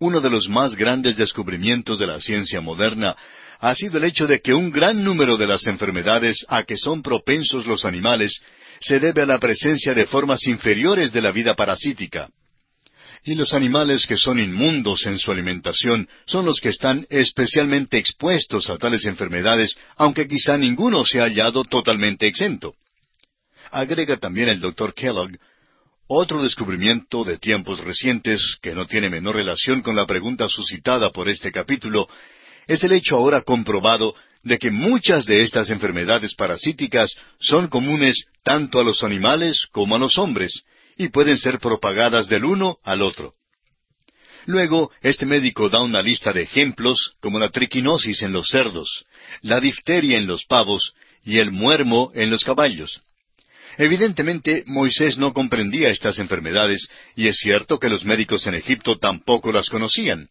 uno 0.00 0.20
de 0.20 0.30
los 0.30 0.48
más 0.48 0.74
grandes 0.74 1.16
descubrimientos 1.16 2.00
de 2.00 2.08
la 2.08 2.20
ciencia 2.20 2.60
moderna 2.60 3.16
ha 3.60 3.74
sido 3.76 3.98
el 3.98 4.04
hecho 4.04 4.26
de 4.26 4.40
que 4.40 4.52
un 4.52 4.72
gran 4.72 5.04
número 5.04 5.36
de 5.36 5.46
las 5.46 5.64
enfermedades 5.68 6.44
a 6.48 6.64
que 6.64 6.76
son 6.76 7.02
propensos 7.02 7.66
los 7.68 7.84
animales 7.84 8.42
se 8.82 8.98
debe 8.98 9.22
a 9.22 9.26
la 9.26 9.38
presencia 9.38 9.94
de 9.94 10.06
formas 10.06 10.46
inferiores 10.46 11.12
de 11.12 11.22
la 11.22 11.30
vida 11.30 11.54
parasítica. 11.54 12.28
Y 13.24 13.36
los 13.36 13.54
animales 13.54 14.04
que 14.06 14.18
son 14.18 14.40
inmundos 14.40 15.06
en 15.06 15.20
su 15.20 15.30
alimentación 15.30 16.08
son 16.26 16.44
los 16.44 16.60
que 16.60 16.70
están 16.70 17.06
especialmente 17.08 17.96
expuestos 17.96 18.68
a 18.68 18.78
tales 18.78 19.04
enfermedades, 19.06 19.78
aunque 19.96 20.26
quizá 20.26 20.58
ninguno 20.58 21.04
se 21.04 21.20
ha 21.20 21.24
hallado 21.24 21.62
totalmente 21.62 22.26
exento. 22.26 22.74
Agrega 23.70 24.16
también 24.16 24.48
el 24.48 24.60
doctor 24.60 24.92
Kellogg, 24.92 25.30
otro 26.08 26.42
descubrimiento 26.42 27.22
de 27.22 27.38
tiempos 27.38 27.78
recientes, 27.80 28.56
que 28.60 28.74
no 28.74 28.86
tiene 28.86 29.08
menor 29.08 29.36
relación 29.36 29.82
con 29.82 29.94
la 29.94 30.04
pregunta 30.04 30.48
suscitada 30.48 31.12
por 31.12 31.28
este 31.28 31.52
capítulo, 31.52 32.08
es 32.66 32.82
el 32.82 32.92
hecho 32.92 33.16
ahora 33.16 33.42
comprobado 33.42 34.14
de 34.42 34.58
que 34.58 34.70
muchas 34.70 35.24
de 35.24 35.42
estas 35.42 35.70
enfermedades 35.70 36.34
parasíticas 36.34 37.14
son 37.38 37.68
comunes 37.68 38.26
tanto 38.42 38.80
a 38.80 38.84
los 38.84 39.02
animales 39.02 39.66
como 39.70 39.96
a 39.96 39.98
los 39.98 40.18
hombres, 40.18 40.64
y 40.96 41.08
pueden 41.08 41.38
ser 41.38 41.58
propagadas 41.58 42.28
del 42.28 42.44
uno 42.44 42.78
al 42.82 43.02
otro. 43.02 43.34
Luego, 44.46 44.90
este 45.00 45.24
médico 45.24 45.68
da 45.68 45.80
una 45.82 46.02
lista 46.02 46.32
de 46.32 46.42
ejemplos 46.42 47.14
como 47.20 47.38
la 47.38 47.50
triquinosis 47.50 48.22
en 48.22 48.32
los 48.32 48.48
cerdos, 48.48 49.04
la 49.40 49.60
difteria 49.60 50.18
en 50.18 50.26
los 50.26 50.44
pavos 50.44 50.94
y 51.22 51.38
el 51.38 51.52
muermo 51.52 52.10
en 52.14 52.30
los 52.30 52.44
caballos. 52.44 53.00
Evidentemente, 53.78 54.64
Moisés 54.66 55.16
no 55.16 55.32
comprendía 55.32 55.88
estas 55.88 56.18
enfermedades, 56.18 56.88
y 57.14 57.28
es 57.28 57.38
cierto 57.38 57.78
que 57.78 57.88
los 57.88 58.04
médicos 58.04 58.46
en 58.46 58.54
Egipto 58.54 58.98
tampoco 58.98 59.52
las 59.52 59.70
conocían. 59.70 60.28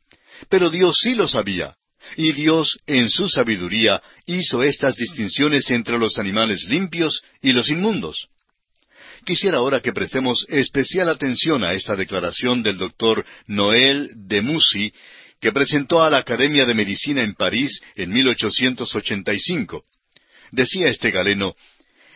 Pero 0.49 0.70
Dios 0.70 0.99
sí 1.01 1.16
lo 1.16 1.28
sabía, 1.28 1.76
y 2.18 2.32
Dios, 2.34 2.80
en 2.88 3.09
su 3.09 3.30
sabiduría, 3.30 4.01
hizo 4.26 4.64
estas 4.64 4.95
distinciones 4.95 5.70
entre 5.72 5.97
los 5.97 6.18
animales 6.18 6.66
limpios 6.70 7.22
y 7.41 7.53
los 7.53 7.70
inmundos. 7.70 8.28
Quisiera 9.26 9.57
ahora 9.57 9.82
que 9.82 9.93
prestemos 9.93 10.45
especial 10.49 11.09
atención 11.09 11.64
a 11.64 11.74
esta 11.74 11.95
declaración 11.95 12.64
del 12.64 12.78
doctor 12.78 13.24
Noel 13.45 14.09
de 14.16 14.41
Musi, 14.41 14.91
que 15.39 15.51
presentó 15.51 16.03
a 16.03 16.09
la 16.09 16.18
Academia 16.18 16.66
de 16.66 16.74
Medicina 16.74 17.22
en 17.24 17.36
París 17.36 17.82
en 17.95 18.12
1885. 18.12 19.84
Decía 20.51 20.88
este 20.88 21.12
galeno, 21.12 21.55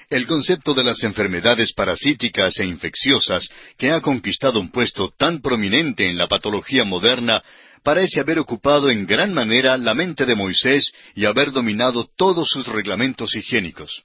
el 0.10 0.28
concepto 0.28 0.74
de 0.74 0.84
las 0.84 1.04
enfermedades 1.04 1.74
parasíticas 1.74 2.60
e 2.60 2.66
infecciosas, 2.66 3.50
que 3.78 3.92
ha 3.92 4.02
conquistado 4.02 4.60
un 4.60 4.70
puesto 4.70 5.12
tan 5.18 5.42
prominente 5.42 6.08
en 6.08 6.18
la 6.18 6.28
patología 6.28 6.84
moderna, 6.84 7.44
parece 7.86 8.20
haber 8.20 8.40
ocupado 8.40 8.90
en 8.90 9.06
gran 9.06 9.34
manera 9.34 9.78
la 9.78 9.94
mente 9.94 10.26
de 10.26 10.36
Moisés 10.36 10.92
y 11.16 11.24
haber 11.24 11.54
dominado 11.54 12.10
todos 12.18 12.50
sus 12.50 12.68
reglamentos 12.68 13.34
higiénicos 13.36 14.04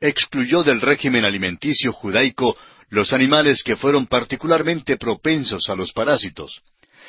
excluyó 0.00 0.62
del 0.62 0.80
régimen 0.80 1.24
alimenticio 1.24 1.92
judaico 1.92 2.56
los 2.90 3.12
animales 3.12 3.62
que 3.62 3.76
fueron 3.76 4.06
particularmente 4.06 4.96
propensos 4.96 5.68
a 5.68 5.74
los 5.74 5.92
parásitos. 5.92 6.62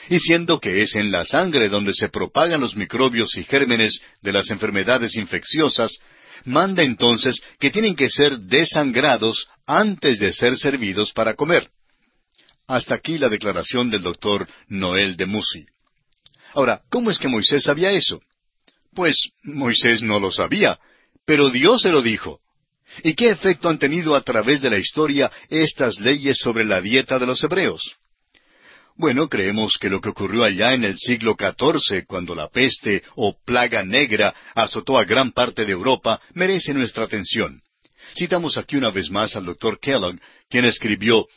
Y 0.10 0.20
siendo 0.20 0.60
que 0.60 0.82
es 0.82 0.96
en 0.96 1.12
la 1.12 1.26
sangre 1.26 1.70
donde 1.70 1.94
se 1.94 2.10
propagan 2.10 2.62
los 2.62 2.76
microbios 2.76 3.36
y 3.38 3.44
gérmenes 3.44 4.02
de 4.22 4.32
las 4.32 4.50
enfermedades 4.50 5.16
infecciosas, 5.16 6.00
manda 6.46 6.82
entonces 6.82 7.42
que 7.60 7.72
tienen 7.72 7.96
que 7.96 8.10
ser 8.10 8.40
desangrados 8.40 9.48
antes 9.66 10.20
de 10.20 10.32
ser 10.32 10.58
servidos 10.58 11.12
para 11.12 11.34
comer. 11.34 11.68
Hasta 12.68 12.96
aquí 12.96 13.18
la 13.18 13.30
declaración 13.30 13.90
del 13.90 14.02
doctor 14.02 14.48
Noel 14.68 15.18
de 15.18 15.26
Musi. 15.26 15.66
Ahora, 16.54 16.82
¿cómo 16.90 17.12
es 17.12 17.20
que 17.20 17.28
Moisés 17.28 17.64
sabía 17.64 17.92
eso? 17.92 18.22
Pues 18.94 19.30
Moisés 19.44 20.02
no 20.02 20.20
lo 20.20 20.32
sabía, 20.32 20.80
pero 21.26 21.50
Dios 21.50 21.82
se 21.82 21.92
lo 21.92 22.02
dijo. 22.02 22.40
¿Y 23.04 23.14
qué 23.14 23.30
efecto 23.30 23.70
han 23.70 23.78
tenido 23.78 24.16
a 24.16 24.22
través 24.22 24.62
de 24.62 24.70
la 24.70 24.80
historia 24.80 25.32
estas 25.50 26.00
leyes 26.00 26.38
sobre 26.38 26.64
la 26.66 26.82
dieta 26.82 27.20
de 27.20 27.26
los 27.26 27.44
hebreos? 27.44 27.98
Bueno, 28.96 29.30
creemos 29.30 29.78
que 29.78 29.90
lo 29.90 30.02
que 30.02 30.10
ocurrió 30.10 30.44
allá 30.44 30.74
en 30.74 30.84
el 30.84 30.98
siglo 30.98 31.36
XIV, 31.38 32.06
cuando 32.08 32.34
la 32.34 32.48
peste 32.48 33.04
o 33.16 33.38
plaga 33.46 33.84
negra 33.84 34.34
azotó 34.56 34.98
a 34.98 35.06
gran 35.06 35.32
parte 35.32 35.66
de 35.66 35.72
Europa, 35.72 36.20
merece 36.34 36.74
nuestra 36.74 37.04
atención. 37.04 37.62
Citamos 38.18 38.58
aquí 38.58 38.76
una 38.76 38.90
vez 38.90 39.12
más 39.12 39.36
al 39.36 39.46
doctor 39.46 39.80
Kellogg, 39.80 40.20
quien 40.50 40.66
escribió, 40.66 41.28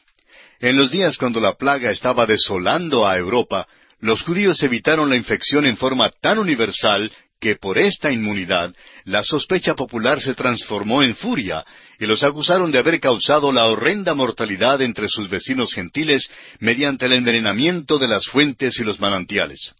En 0.60 0.76
los 0.76 0.90
días 0.90 1.18
cuando 1.18 1.40
la 1.40 1.54
plaga 1.54 1.90
estaba 1.90 2.24
desolando 2.26 3.06
a 3.06 3.18
Europa, 3.18 3.66
los 4.00 4.22
judíos 4.22 4.62
evitaron 4.62 5.08
la 5.08 5.16
infección 5.16 5.66
en 5.66 5.76
forma 5.76 6.10
tan 6.10 6.38
universal 6.38 7.10
que 7.40 7.56
por 7.56 7.78
esta 7.78 8.12
inmunidad 8.12 8.74
la 9.04 9.22
sospecha 9.24 9.74
popular 9.74 10.20
se 10.20 10.34
transformó 10.34 11.02
en 11.02 11.16
furia 11.16 11.64
y 11.98 12.06
los 12.06 12.22
acusaron 12.22 12.70
de 12.70 12.78
haber 12.78 13.00
causado 13.00 13.50
la 13.52 13.66
horrenda 13.66 14.14
mortalidad 14.14 14.82
entre 14.82 15.08
sus 15.08 15.28
vecinos 15.28 15.72
gentiles 15.72 16.30
mediante 16.60 17.06
el 17.06 17.14
envenenamiento 17.14 17.98
de 17.98 18.08
las 18.08 18.26
fuentes 18.26 18.78
y 18.78 18.84
los 18.84 19.00
manantiales. 19.00 19.74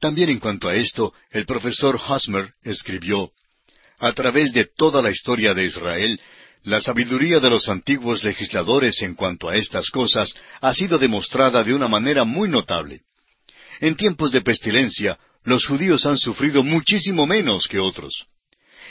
También 0.00 0.30
en 0.30 0.38
cuanto 0.38 0.68
a 0.68 0.76
esto, 0.76 1.12
el 1.30 1.44
profesor 1.44 2.00
Hosmer 2.08 2.54
escribió, 2.62 3.30
A 3.98 4.12
través 4.12 4.52
de 4.52 4.64
toda 4.64 5.02
la 5.02 5.10
historia 5.10 5.52
de 5.52 5.66
Israel, 5.66 6.18
la 6.64 6.80
sabiduría 6.80 7.40
de 7.40 7.50
los 7.50 7.68
antiguos 7.68 8.22
legisladores 8.22 9.00
en 9.02 9.14
cuanto 9.14 9.48
a 9.48 9.56
estas 9.56 9.90
cosas 9.90 10.34
ha 10.60 10.74
sido 10.74 10.98
demostrada 10.98 11.64
de 11.64 11.72
una 11.74 11.88
manera 11.88 12.24
muy 12.24 12.48
notable. 12.48 13.00
En 13.80 13.96
tiempos 13.96 14.30
de 14.30 14.42
pestilencia, 14.42 15.18
los 15.44 15.66
judíos 15.66 16.04
han 16.04 16.18
sufrido 16.18 16.62
muchísimo 16.62 17.26
menos 17.26 17.66
que 17.66 17.78
otros. 17.78 18.26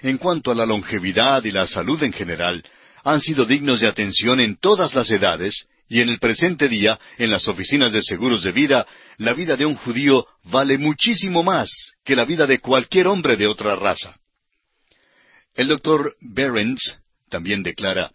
En 0.01 0.17
cuanto 0.17 0.51
a 0.51 0.55
la 0.55 0.65
longevidad 0.65 1.43
y 1.43 1.51
la 1.51 1.67
salud 1.67 2.01
en 2.03 2.13
general, 2.13 2.63
han 3.03 3.21
sido 3.21 3.45
dignos 3.45 3.81
de 3.81 3.87
atención 3.87 4.39
en 4.39 4.57
todas 4.57 4.95
las 4.95 5.11
edades, 5.11 5.67
y 5.87 6.01
en 6.01 6.09
el 6.09 6.19
presente 6.19 6.69
día, 6.69 6.99
en 7.17 7.31
las 7.31 7.47
oficinas 7.47 7.91
de 7.91 8.01
seguros 8.01 8.43
de 8.43 8.51
vida, 8.51 8.85
la 9.17 9.33
vida 9.33 9.57
de 9.57 9.65
un 9.65 9.75
judío 9.75 10.25
vale 10.43 10.77
muchísimo 10.77 11.43
más 11.43 11.93
que 12.03 12.15
la 12.15 12.25
vida 12.25 12.47
de 12.47 12.59
cualquier 12.59 13.07
hombre 13.07 13.35
de 13.35 13.47
otra 13.47 13.75
raza. 13.75 14.15
El 15.55 15.67
doctor 15.67 16.15
Behrens 16.21 16.99
también 17.29 17.63
declara, 17.63 18.11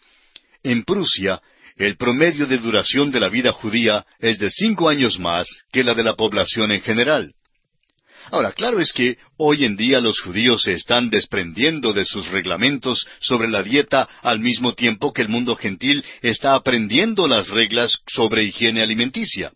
en 0.63 0.85
Prusia, 0.85 1.41
el 1.77 1.97
promedio 1.97 2.47
de 2.47 2.59
duración 2.59 3.11
de 3.11 3.21
la 3.21 3.29
vida 3.29 3.53
judía 3.53 4.07
es 4.19 4.39
de 4.39 4.51
cinco 4.51 4.89
años 4.89 5.19
más 5.19 5.49
que 5.73 5.85
la 5.85 5.95
de 5.95 6.05
la 6.05 6.15
población 6.15 6.73
en 6.73 6.81
general. 6.81 7.35
Ahora, 8.31 8.53
claro 8.53 8.81
es 8.81 8.93
que 8.93 9.19
hoy 9.37 9.65
en 9.65 9.77
día 9.77 10.01
los 10.01 10.21
judíos 10.21 10.63
se 10.63 10.73
están 10.73 11.11
desprendiendo 11.11 11.93
de 11.93 12.07
sus 12.07 12.29
reglamentos 12.29 13.07
sobre 13.21 13.49
la 13.49 13.63
dieta 13.63 14.09
al 14.23 14.41
mismo 14.41 14.75
tiempo 14.75 15.13
que 15.13 15.23
el 15.23 15.29
mundo 15.29 15.57
gentil 15.57 16.03
está 16.23 16.55
aprendiendo 16.55 17.29
las 17.29 17.49
reglas 17.49 17.99
sobre 18.07 18.45
higiene 18.45 18.83
alimenticia. 18.83 19.53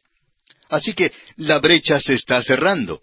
Así 0.69 0.93
que 0.93 1.13
la 1.37 1.61
brecha 1.61 1.99
se 1.99 2.15
está 2.15 2.43
cerrando. 2.43 3.01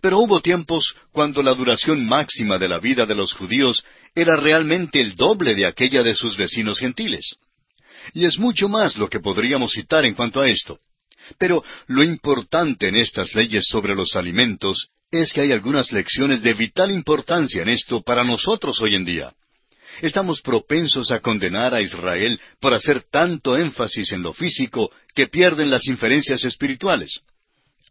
Pero 0.00 0.18
hubo 0.18 0.40
tiempos 0.40 0.94
cuando 1.12 1.42
la 1.42 1.54
duración 1.54 2.06
máxima 2.06 2.58
de 2.58 2.68
la 2.68 2.78
vida 2.78 3.06
de 3.06 3.14
los 3.14 3.32
judíos 3.32 3.84
era 4.14 4.36
realmente 4.36 5.00
el 5.00 5.14
doble 5.14 5.54
de 5.54 5.66
aquella 5.66 6.02
de 6.02 6.14
sus 6.14 6.36
vecinos 6.36 6.78
gentiles. 6.78 7.36
Y 8.14 8.24
es 8.24 8.38
mucho 8.38 8.68
más 8.68 8.96
lo 8.96 9.08
que 9.08 9.20
podríamos 9.20 9.72
citar 9.72 10.04
en 10.04 10.14
cuanto 10.14 10.40
a 10.40 10.48
esto. 10.48 10.78
Pero 11.38 11.62
lo 11.86 12.02
importante 12.02 12.88
en 12.88 12.96
estas 12.96 13.34
leyes 13.34 13.66
sobre 13.68 13.94
los 13.94 14.16
alimentos 14.16 14.88
es 15.10 15.32
que 15.32 15.42
hay 15.42 15.52
algunas 15.52 15.92
lecciones 15.92 16.42
de 16.42 16.54
vital 16.54 16.90
importancia 16.90 17.62
en 17.62 17.68
esto 17.68 18.02
para 18.02 18.24
nosotros 18.24 18.80
hoy 18.80 18.96
en 18.96 19.04
día. 19.04 19.32
Estamos 20.00 20.40
propensos 20.40 21.10
a 21.10 21.20
condenar 21.20 21.74
a 21.74 21.82
Israel 21.82 22.40
por 22.60 22.72
hacer 22.72 23.02
tanto 23.10 23.58
énfasis 23.58 24.12
en 24.12 24.22
lo 24.22 24.32
físico 24.32 24.90
que 25.14 25.28
pierden 25.28 25.70
las 25.70 25.86
inferencias 25.86 26.44
espirituales. 26.44 27.20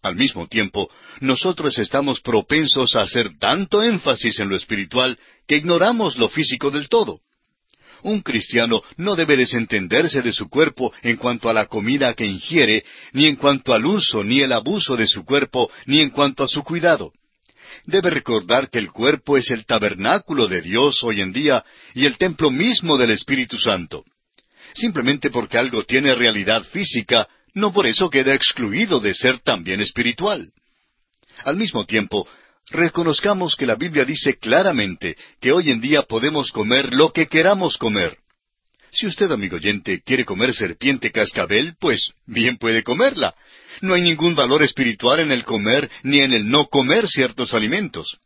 Al 0.01 0.15
mismo 0.15 0.47
tiempo, 0.47 0.89
nosotros 1.19 1.77
estamos 1.77 2.21
propensos 2.21 2.95
a 2.95 3.01
hacer 3.01 3.37
tanto 3.37 3.83
énfasis 3.83 4.39
en 4.39 4.49
lo 4.49 4.55
espiritual 4.55 5.17
que 5.47 5.57
ignoramos 5.57 6.17
lo 6.17 6.27
físico 6.27 6.71
del 6.71 6.89
todo. 6.89 7.19
Un 8.03 8.21
cristiano 8.21 8.81
no 8.97 9.15
debe 9.15 9.37
desentenderse 9.37 10.23
de 10.23 10.31
su 10.31 10.49
cuerpo 10.49 10.91
en 11.03 11.17
cuanto 11.17 11.49
a 11.49 11.53
la 11.53 11.67
comida 11.67 12.15
que 12.15 12.25
ingiere, 12.25 12.83
ni 13.13 13.27
en 13.27 13.35
cuanto 13.35 13.73
al 13.73 13.85
uso 13.85 14.23
ni 14.23 14.41
el 14.41 14.53
abuso 14.53 14.97
de 14.97 15.05
su 15.05 15.23
cuerpo, 15.23 15.69
ni 15.85 15.99
en 16.01 16.09
cuanto 16.09 16.43
a 16.43 16.47
su 16.47 16.63
cuidado. 16.63 17.13
Debe 17.85 18.09
recordar 18.09 18.71
que 18.71 18.79
el 18.79 18.91
cuerpo 18.91 19.37
es 19.37 19.51
el 19.51 19.67
tabernáculo 19.67 20.47
de 20.47 20.61
Dios 20.61 21.03
hoy 21.03 21.21
en 21.21 21.31
día 21.31 21.63
y 21.93 22.05
el 22.05 22.17
templo 22.17 22.49
mismo 22.49 22.97
del 22.97 23.11
Espíritu 23.11 23.59
Santo. 23.59 24.03
Simplemente 24.73 25.29
porque 25.29 25.59
algo 25.59 25.83
tiene 25.83 26.15
realidad 26.15 26.63
física, 26.63 27.27
no 27.53 27.73
por 27.73 27.87
eso 27.87 28.09
queda 28.09 28.33
excluido 28.33 28.99
de 28.99 29.13
ser 29.13 29.39
también 29.39 29.81
espiritual. 29.81 30.51
Al 31.43 31.55
mismo 31.57 31.85
tiempo, 31.85 32.27
reconozcamos 32.69 33.55
que 33.55 33.65
la 33.65 33.75
Biblia 33.75 34.05
dice 34.05 34.37
claramente 34.37 35.17
que 35.39 35.51
hoy 35.51 35.71
en 35.71 35.81
día 35.81 36.03
podemos 36.03 36.51
comer 36.51 36.93
lo 36.93 37.11
que 37.11 37.27
queramos 37.27 37.77
comer. 37.77 38.17
Si 38.91 39.07
usted, 39.07 39.31
amigo 39.31 39.55
oyente, 39.55 40.01
quiere 40.05 40.25
comer 40.25 40.53
serpiente 40.53 41.11
cascabel, 41.11 41.75
pues 41.79 42.13
bien 42.25 42.57
puede 42.57 42.83
comerla. 42.83 43.33
No 43.81 43.93
hay 43.93 44.01
ningún 44.01 44.35
valor 44.35 44.63
espiritual 44.63 45.21
en 45.21 45.31
el 45.31 45.45
comer 45.45 45.89
ni 46.03 46.19
en 46.19 46.33
el 46.33 46.49
no 46.49 46.67
comer 46.67 47.07
ciertos 47.07 47.53
alimentos. 47.53 48.19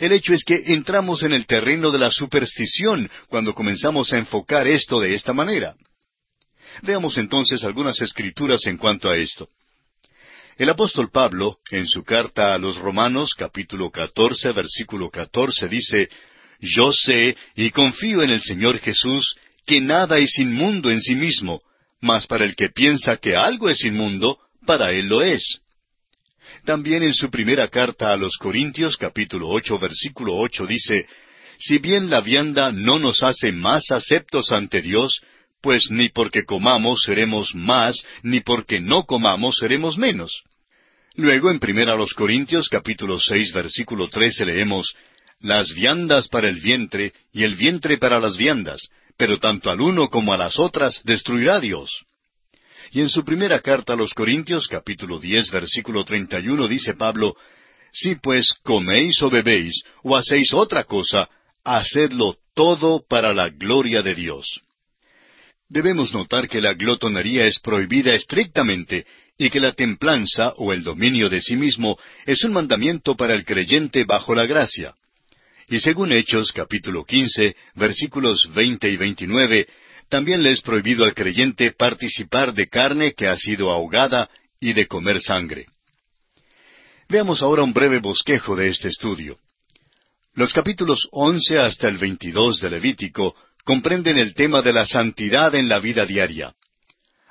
El 0.00 0.12
hecho 0.12 0.32
es 0.32 0.44
que 0.44 0.62
entramos 0.66 1.24
en 1.24 1.32
el 1.32 1.46
terreno 1.46 1.90
de 1.90 1.98
la 1.98 2.10
superstición 2.10 3.10
cuando 3.28 3.52
comenzamos 3.52 4.12
a 4.12 4.18
enfocar 4.18 4.68
esto 4.68 5.00
de 5.00 5.14
esta 5.14 5.32
manera. 5.32 5.74
Veamos 6.82 7.16
entonces 7.16 7.62
algunas 7.62 8.00
escrituras 8.00 8.66
en 8.66 8.76
cuanto 8.76 9.08
a 9.08 9.16
esto. 9.16 9.48
El 10.58 10.68
apóstol 10.68 11.10
Pablo, 11.12 11.58
en 11.70 11.86
su 11.86 12.02
carta 12.02 12.54
a 12.54 12.58
los 12.58 12.76
Romanos, 12.76 13.34
capítulo 13.38 13.88
14, 13.90 14.50
versículo 14.50 15.08
14, 15.08 15.68
dice, 15.68 16.08
Yo 16.58 16.92
sé 16.92 17.36
y 17.54 17.70
confío 17.70 18.22
en 18.22 18.30
el 18.30 18.42
Señor 18.42 18.80
Jesús, 18.80 19.36
que 19.64 19.80
nada 19.80 20.18
es 20.18 20.36
inmundo 20.40 20.90
en 20.90 21.00
sí 21.00 21.14
mismo, 21.14 21.62
mas 22.00 22.26
para 22.26 22.44
el 22.44 22.56
que 22.56 22.70
piensa 22.70 23.16
que 23.16 23.36
algo 23.36 23.70
es 23.70 23.84
inmundo, 23.84 24.40
para 24.66 24.90
él 24.90 25.06
lo 25.06 25.22
es. 25.22 25.60
También 26.64 27.04
en 27.04 27.14
su 27.14 27.30
primera 27.30 27.68
carta 27.68 28.12
a 28.12 28.16
los 28.16 28.36
Corintios, 28.38 28.96
capítulo 28.96 29.48
ocho, 29.48 29.78
versículo 29.78 30.34
ocho, 30.34 30.66
dice, 30.66 31.06
Si 31.58 31.78
bien 31.78 32.10
la 32.10 32.20
vianda 32.20 32.72
no 32.72 32.98
nos 32.98 33.22
hace 33.22 33.52
más 33.52 33.92
aceptos 33.92 34.50
ante 34.50 34.82
Dios, 34.82 35.22
pues 35.62 35.90
ni 35.90 36.08
porque 36.08 36.44
comamos 36.44 37.02
seremos 37.02 37.54
más, 37.54 38.04
ni 38.22 38.40
porque 38.40 38.80
no 38.80 39.04
comamos 39.04 39.56
seremos 39.56 39.96
menos. 39.96 40.42
Luego 41.14 41.50
en 41.50 41.58
Primera 41.58 41.94
los 41.94 42.14
Corintios 42.14 42.68
capítulo 42.68 43.20
seis 43.20 43.52
versículo 43.52 44.08
trece 44.08 44.44
leemos 44.44 44.94
Las 45.40 45.72
viandas 45.72 46.28
para 46.28 46.48
el 46.48 46.60
vientre 46.60 47.12
y 47.32 47.44
el 47.44 47.54
vientre 47.54 47.98
para 47.98 48.18
las 48.18 48.36
viandas, 48.36 48.88
pero 49.16 49.38
tanto 49.38 49.70
al 49.70 49.80
uno 49.80 50.08
como 50.08 50.32
a 50.32 50.36
las 50.36 50.58
otras 50.58 51.00
destruirá 51.04 51.60
Dios. 51.60 52.04
Y 52.90 53.00
en 53.00 53.08
su 53.08 53.24
primera 53.24 53.60
carta 53.60 53.92
a 53.92 53.96
los 53.96 54.14
Corintios 54.14 54.68
capítulo 54.68 55.18
diez 55.18 55.50
versículo 55.50 56.04
treinta 56.04 56.40
y 56.40 56.48
uno 56.48 56.66
dice 56.66 56.94
Pablo 56.94 57.36
Si 57.92 58.16
pues 58.16 58.54
coméis 58.62 59.22
o 59.22 59.30
bebéis 59.30 59.82
o 60.02 60.16
hacéis 60.16 60.52
otra 60.52 60.84
cosa, 60.84 61.28
hacedlo 61.64 62.36
todo 62.54 63.04
para 63.06 63.32
la 63.32 63.48
gloria 63.48 64.02
de 64.02 64.14
Dios. 64.14 64.60
Debemos 65.72 66.12
notar 66.12 66.50
que 66.50 66.60
la 66.60 66.74
glotonería 66.74 67.46
es 67.46 67.58
prohibida 67.58 68.14
estrictamente 68.14 69.06
y 69.38 69.48
que 69.48 69.58
la 69.58 69.72
templanza 69.72 70.52
o 70.58 70.70
el 70.70 70.84
dominio 70.84 71.30
de 71.30 71.40
sí 71.40 71.56
mismo 71.56 71.98
es 72.26 72.44
un 72.44 72.52
mandamiento 72.52 73.16
para 73.16 73.34
el 73.34 73.46
creyente 73.46 74.04
bajo 74.04 74.34
la 74.34 74.44
gracia. 74.44 74.94
Y 75.68 75.80
según 75.80 76.12
Hechos 76.12 76.52
capítulo 76.52 77.06
quince, 77.06 77.56
versículos 77.74 78.50
veinte 78.52 78.90
y 78.90 78.98
veintinueve, 78.98 79.66
también 80.10 80.42
le 80.42 80.50
es 80.50 80.60
prohibido 80.60 81.06
al 81.06 81.14
creyente 81.14 81.72
participar 81.72 82.52
de 82.52 82.66
carne 82.66 83.14
que 83.14 83.28
ha 83.28 83.38
sido 83.38 83.70
ahogada 83.70 84.28
y 84.60 84.74
de 84.74 84.86
comer 84.86 85.22
sangre. 85.22 85.64
Veamos 87.08 87.40
ahora 87.40 87.62
un 87.62 87.72
breve 87.72 87.98
bosquejo 87.98 88.54
de 88.56 88.68
este 88.68 88.88
estudio. 88.88 89.38
Los 90.34 90.52
capítulos 90.52 91.08
once 91.12 91.58
hasta 91.58 91.88
el 91.88 91.96
veintidós 91.96 92.60
de 92.60 92.68
Levítico 92.68 93.34
comprenden 93.64 94.18
el 94.18 94.34
tema 94.34 94.62
de 94.62 94.72
la 94.72 94.86
santidad 94.86 95.54
en 95.54 95.68
la 95.68 95.78
vida 95.78 96.06
diaria. 96.06 96.54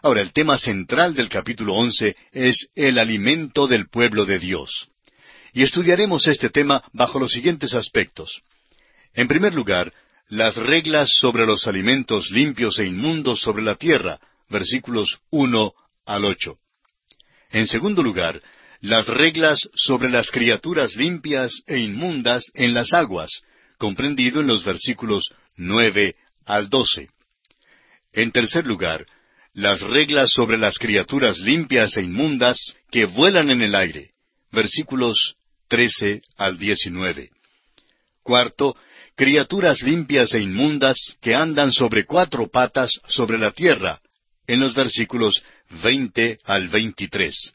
Ahora, 0.01 0.21
el 0.21 0.33
tema 0.33 0.57
central 0.57 1.13
del 1.13 1.29
capítulo 1.29 1.75
once 1.75 2.15
es 2.31 2.69
el 2.75 2.97
alimento 2.97 3.67
del 3.67 3.87
pueblo 3.87 4.25
de 4.25 4.39
Dios. 4.39 4.87
Y 5.53 5.63
estudiaremos 5.63 6.27
este 6.27 6.49
tema 6.49 6.81
bajo 6.93 7.19
los 7.19 7.31
siguientes 7.31 7.73
aspectos. 7.73 8.41
En 9.13 9.27
primer 9.27 9.53
lugar, 9.53 9.93
las 10.27 10.55
reglas 10.55 11.11
sobre 11.19 11.45
los 11.45 11.67
alimentos 11.67 12.31
limpios 12.31 12.79
e 12.79 12.85
inmundos 12.85 13.41
sobre 13.41 13.61
la 13.61 13.75
tierra, 13.75 14.19
versículos 14.49 15.19
uno 15.29 15.73
al 16.05 16.25
ocho. 16.25 16.57
En 17.51 17.67
segundo 17.67 18.01
lugar, 18.01 18.41
las 18.79 19.07
reglas 19.07 19.69
sobre 19.75 20.09
las 20.09 20.31
criaturas 20.31 20.95
limpias 20.95 21.61
e 21.67 21.77
inmundas 21.79 22.49
en 22.55 22.73
las 22.73 22.93
aguas, 22.93 23.41
comprendido 23.77 24.39
en 24.39 24.47
los 24.47 24.63
versículos 24.63 25.25
nueve 25.57 26.15
al 26.45 26.69
doce. 26.69 27.09
En 28.13 28.31
tercer 28.31 28.65
lugar, 28.65 29.05
las 29.53 29.81
reglas 29.81 30.31
sobre 30.31 30.57
las 30.57 30.77
criaturas 30.77 31.39
limpias 31.39 31.97
e 31.97 32.01
inmundas 32.01 32.75
que 32.89 33.05
vuelan 33.05 33.49
en 33.49 33.61
el 33.61 33.75
aire. 33.75 34.11
Versículos 34.51 35.35
13 35.67 36.21
al 36.37 36.57
19. 36.57 37.31
Cuarto, 38.23 38.75
criaturas 39.15 39.81
limpias 39.81 40.33
e 40.33 40.39
inmundas 40.39 41.17
que 41.21 41.35
andan 41.35 41.71
sobre 41.71 42.05
cuatro 42.05 42.49
patas 42.49 42.99
sobre 43.07 43.37
la 43.37 43.51
tierra, 43.51 44.01
en 44.47 44.59
los 44.59 44.75
versículos 44.75 45.41
20 45.83 46.39
al 46.45 46.67
23. 46.67 47.53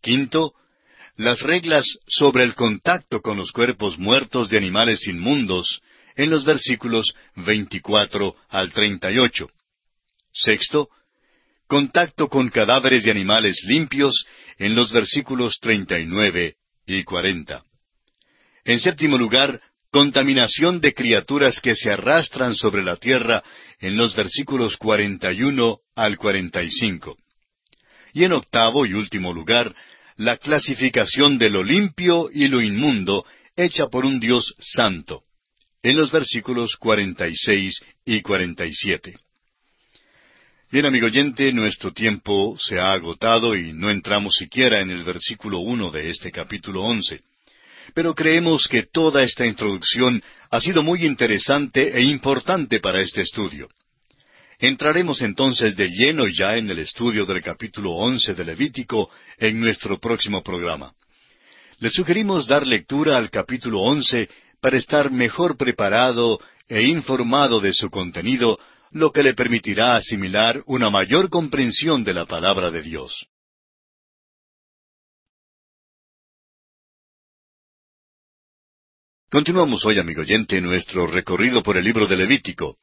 Quinto, 0.00 0.54
las 1.16 1.40
reglas 1.40 1.98
sobre 2.06 2.44
el 2.44 2.54
contacto 2.54 3.20
con 3.20 3.36
los 3.36 3.52
cuerpos 3.52 3.98
muertos 3.98 4.50
de 4.50 4.58
animales 4.58 5.06
inmundos, 5.06 5.82
en 6.16 6.30
los 6.30 6.44
versículos 6.44 7.14
24 7.36 8.34
al 8.48 8.72
38. 8.72 9.48
Sexto, 10.32 10.88
contacto 11.66 12.28
con 12.28 12.48
cadáveres 12.48 13.04
de 13.04 13.10
animales 13.10 13.62
limpios 13.66 14.26
en 14.58 14.74
los 14.74 14.92
versículos 14.92 15.58
39 15.60 16.56
y 16.86 17.04
40. 17.04 17.62
En 18.64 18.80
séptimo 18.80 19.18
lugar, 19.18 19.60
contaminación 19.90 20.80
de 20.80 20.92
criaturas 20.92 21.60
que 21.60 21.74
se 21.74 21.90
arrastran 21.90 22.54
sobre 22.54 22.82
la 22.82 22.96
tierra 22.96 23.42
en 23.78 23.96
los 23.96 24.16
versículos 24.16 24.76
41 24.76 25.78
al 25.94 26.16
45. 26.16 27.16
Y 28.14 28.24
en 28.24 28.32
octavo 28.32 28.86
y 28.86 28.94
último 28.94 29.32
lugar, 29.32 29.74
la 30.16 30.38
clasificación 30.38 31.38
de 31.38 31.50
lo 31.50 31.62
limpio 31.62 32.30
y 32.32 32.48
lo 32.48 32.60
inmundo 32.62 33.26
hecha 33.54 33.88
por 33.88 34.04
un 34.04 34.18
Dios 34.18 34.54
santo, 34.58 35.22
en 35.88 35.96
los 35.96 36.10
versículos 36.10 36.74
46 36.80 37.80
y 38.06 38.20
47. 38.20 39.16
Bien, 40.72 40.84
amigo 40.84 41.06
oyente, 41.06 41.52
nuestro 41.52 41.92
tiempo 41.92 42.56
se 42.58 42.80
ha 42.80 42.90
agotado 42.90 43.54
y 43.54 43.72
no 43.72 43.88
entramos 43.88 44.34
siquiera 44.34 44.80
en 44.80 44.90
el 44.90 45.04
versículo 45.04 45.60
uno 45.60 45.92
de 45.92 46.10
este 46.10 46.32
capítulo 46.32 46.82
once. 46.82 47.20
Pero 47.94 48.16
creemos 48.16 48.66
que 48.66 48.82
toda 48.82 49.22
esta 49.22 49.46
introducción 49.46 50.20
ha 50.50 50.60
sido 50.60 50.82
muy 50.82 51.06
interesante 51.06 51.96
e 51.96 52.02
importante 52.02 52.80
para 52.80 53.00
este 53.00 53.20
estudio. 53.20 53.68
Entraremos 54.58 55.22
entonces 55.22 55.76
de 55.76 55.88
lleno 55.88 56.26
ya 56.26 56.56
en 56.56 56.68
el 56.68 56.80
estudio 56.80 57.24
del 57.26 57.40
capítulo 57.40 57.92
once 57.92 58.34
de 58.34 58.44
Levítico 58.44 59.08
en 59.38 59.60
nuestro 59.60 60.00
próximo 60.00 60.42
programa. 60.42 60.92
Le 61.78 61.90
sugerimos 61.90 62.48
dar 62.48 62.66
lectura 62.66 63.18
al 63.18 63.30
capítulo 63.30 63.82
once 63.82 64.28
para 64.60 64.76
estar 64.76 65.10
mejor 65.10 65.56
preparado 65.56 66.40
e 66.68 66.82
informado 66.82 67.60
de 67.60 67.72
su 67.72 67.90
contenido 67.90 68.58
lo 68.90 69.12
que 69.12 69.22
le 69.22 69.34
permitirá 69.34 69.96
asimilar 69.96 70.62
una 70.66 70.90
mayor 70.90 71.28
comprensión 71.28 72.04
de 72.04 72.14
la 72.14 72.26
palabra 72.26 72.70
de 72.70 72.82
Dios. 72.82 73.26
Continuamos 79.28 79.84
hoy, 79.84 79.98
amigo 79.98 80.22
oyente, 80.22 80.60
nuestro 80.60 81.06
recorrido 81.06 81.62
por 81.62 81.76
el 81.76 81.84
libro 81.84 82.06
de 82.06 82.16
Levítico. 82.16 82.78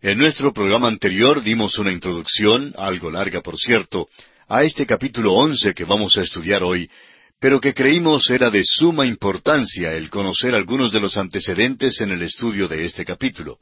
En 0.00 0.18
nuestro 0.18 0.52
programa 0.52 0.86
anterior 0.86 1.42
dimos 1.42 1.78
una 1.78 1.90
introducción, 1.90 2.72
algo 2.76 3.10
larga 3.10 3.40
por 3.40 3.58
cierto, 3.58 4.08
a 4.48 4.62
este 4.62 4.86
capítulo 4.86 5.32
once 5.34 5.74
que 5.74 5.84
vamos 5.84 6.16
a 6.16 6.22
estudiar 6.22 6.62
hoy, 6.62 6.88
pero 7.40 7.60
que 7.60 7.74
creímos 7.74 8.30
era 8.30 8.50
de 8.50 8.62
suma 8.64 9.06
importancia 9.06 9.92
el 9.92 10.10
conocer 10.10 10.54
algunos 10.54 10.92
de 10.92 11.00
los 11.00 11.16
antecedentes 11.16 12.00
en 12.00 12.12
el 12.12 12.22
estudio 12.22 12.68
de 12.68 12.84
este 12.84 13.04
capítulo. 13.04 13.58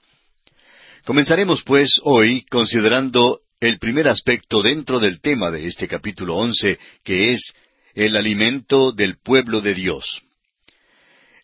Comenzaremos 1.05 1.64
pues 1.64 2.01
hoy 2.05 2.45
considerando 2.51 3.41
el 3.61 3.79
primer 3.79 4.09
aspecto 4.09 4.62
dentro 4.62 5.01
del 5.01 5.20
tema 5.20 5.51
de 5.51 5.66
este 5.66 5.89
capítulo 5.89 6.37
once, 6.37 6.79
que 7.05 7.33
es 7.33 7.55
el 7.95 8.16
alimento 8.16 8.93
del 8.93 9.18
pueblo 9.18 9.61
de 9.61 9.75
Dios. 9.75 10.23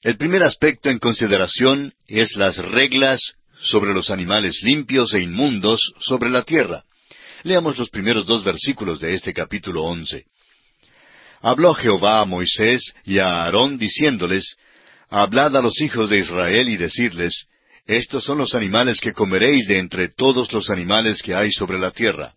El 0.02 0.16
primer 0.16 0.42
aspecto 0.42 0.90
en 0.90 0.98
consideración 0.98 1.92
es 2.06 2.36
las 2.36 2.58
reglas 2.58 3.34
sobre 3.60 3.92
los 3.92 4.10
animales 4.10 4.62
limpios 4.62 5.12
e 5.14 5.20
inmundos 5.20 5.92
sobre 6.00 6.30
la 6.30 6.42
tierra. 6.42 6.84
Leamos 7.42 7.78
los 7.78 7.90
primeros 7.90 8.26
dos 8.26 8.44
versículos 8.44 9.00
de 9.00 9.14
este 9.14 9.32
capítulo 9.32 9.82
once. 9.82 10.24
Habló 11.40 11.74
Jehová 11.74 12.20
a 12.20 12.24
Moisés 12.24 12.94
y 13.04 13.18
a 13.18 13.44
Aarón 13.44 13.78
diciéndoles, 13.78 14.56
Hablad 15.08 15.56
a 15.56 15.62
los 15.62 15.80
hijos 15.80 16.10
de 16.10 16.18
Israel 16.18 16.68
y 16.68 16.76
decidles, 16.76 17.46
estos 17.86 18.24
son 18.24 18.38
los 18.38 18.54
animales 18.54 19.00
que 19.00 19.14
comeréis 19.14 19.66
de 19.66 19.78
entre 19.78 20.08
todos 20.08 20.52
los 20.52 20.68
animales 20.68 21.22
que 21.22 21.34
hay 21.34 21.50
sobre 21.50 21.78
la 21.78 21.90
tierra. 21.90 22.34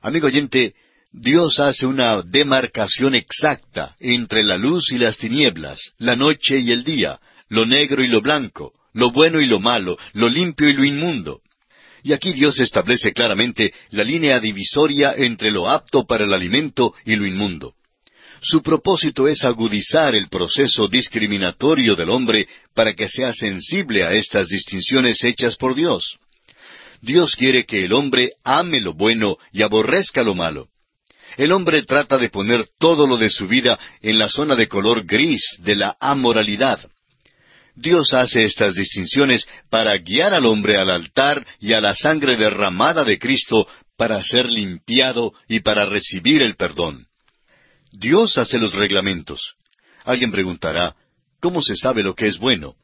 Amigo 0.00 0.28
oyente, 0.28 0.74
Dios 1.12 1.58
hace 1.58 1.86
una 1.86 2.22
demarcación 2.22 3.16
exacta 3.16 3.96
entre 3.98 4.44
la 4.44 4.56
luz 4.56 4.92
y 4.92 4.98
las 4.98 5.18
tinieblas, 5.18 5.94
la 5.98 6.14
noche 6.14 6.60
y 6.60 6.70
el 6.70 6.84
día, 6.84 7.18
lo 7.48 7.66
negro 7.66 8.04
y 8.04 8.08
lo 8.08 8.20
blanco, 8.20 8.72
lo 8.92 9.10
bueno 9.10 9.40
y 9.40 9.46
lo 9.46 9.58
malo, 9.58 9.98
lo 10.12 10.28
limpio 10.28 10.68
y 10.68 10.74
lo 10.74 10.84
inmundo. 10.84 11.40
Y 12.02 12.12
aquí 12.12 12.32
Dios 12.32 12.58
establece 12.58 13.12
claramente 13.12 13.72
la 13.90 14.04
línea 14.04 14.40
divisoria 14.40 15.14
entre 15.16 15.50
lo 15.50 15.68
apto 15.68 16.06
para 16.06 16.24
el 16.24 16.32
alimento 16.32 16.94
y 17.04 17.16
lo 17.16 17.26
inmundo. 17.26 17.74
Su 18.42 18.62
propósito 18.62 19.28
es 19.28 19.44
agudizar 19.44 20.14
el 20.14 20.28
proceso 20.28 20.88
discriminatorio 20.88 21.94
del 21.94 22.08
hombre 22.08 22.48
para 22.74 22.94
que 22.94 23.08
sea 23.08 23.34
sensible 23.34 24.02
a 24.02 24.14
estas 24.14 24.48
distinciones 24.48 25.22
hechas 25.24 25.56
por 25.56 25.74
Dios. 25.74 26.18
Dios 27.02 27.36
quiere 27.36 27.66
que 27.66 27.84
el 27.84 27.92
hombre 27.92 28.32
ame 28.42 28.80
lo 28.80 28.94
bueno 28.94 29.36
y 29.52 29.62
aborrezca 29.62 30.22
lo 30.22 30.34
malo. 30.34 30.68
El 31.36 31.52
hombre 31.52 31.82
trata 31.82 32.18
de 32.18 32.30
poner 32.30 32.66
todo 32.78 33.06
lo 33.06 33.16
de 33.16 33.30
su 33.30 33.46
vida 33.46 33.78
en 34.00 34.18
la 34.18 34.28
zona 34.28 34.56
de 34.56 34.68
color 34.68 35.04
gris 35.04 35.58
de 35.60 35.76
la 35.76 35.96
amoralidad. 36.00 36.80
Dios 37.74 38.12
hace 38.12 38.44
estas 38.44 38.74
distinciones 38.74 39.48
para 39.70 39.96
guiar 39.96 40.34
al 40.34 40.46
hombre 40.46 40.76
al 40.76 40.90
altar 40.90 41.46
y 41.60 41.72
a 41.72 41.80
la 41.80 41.94
sangre 41.94 42.36
derramada 42.36 43.04
de 43.04 43.18
Cristo 43.18 43.66
para 43.96 44.22
ser 44.24 44.50
limpiado 44.50 45.32
y 45.48 45.60
para 45.60 45.86
recibir 45.86 46.42
el 46.42 46.56
perdón. 46.56 47.06
Dios 47.92 48.38
hace 48.38 48.58
los 48.58 48.74
reglamentos. 48.74 49.54
Alguien 50.04 50.30
preguntará, 50.30 50.96
¿cómo 51.40 51.62
se 51.62 51.76
sabe 51.76 52.02
lo 52.02 52.14
que 52.14 52.26
es 52.26 52.38
bueno? 52.38 52.74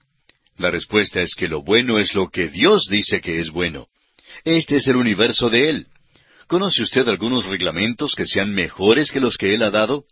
La 0.59 0.71
respuesta 0.71 1.21
es 1.21 1.35
que 1.35 1.49
lo 1.49 1.63
bueno 1.63 1.99
es 1.99 2.15
lo 2.15 2.29
que 2.29 2.49
Dios 2.49 2.89
dice 2.91 3.21
que 3.21 3.41
es 3.41 3.51
bueno. 3.51 3.89
Este 4.45 4.77
es 4.77 4.87
el 4.87 4.97
universo 4.97 5.51
de 5.51 5.69
Él. 5.69 5.87
¿Conoce 6.47 6.83
usted 6.83 7.09
algunos 7.09 7.47
reglamentos 7.47 8.15
que 8.15 8.27
sean 8.27 8.55
mejores 8.55 9.11
que 9.11 9.21
los 9.21 9.37
que 9.37 9.55
Él 9.55 9.63
ha 9.63 9.71
dado? 9.71 10.05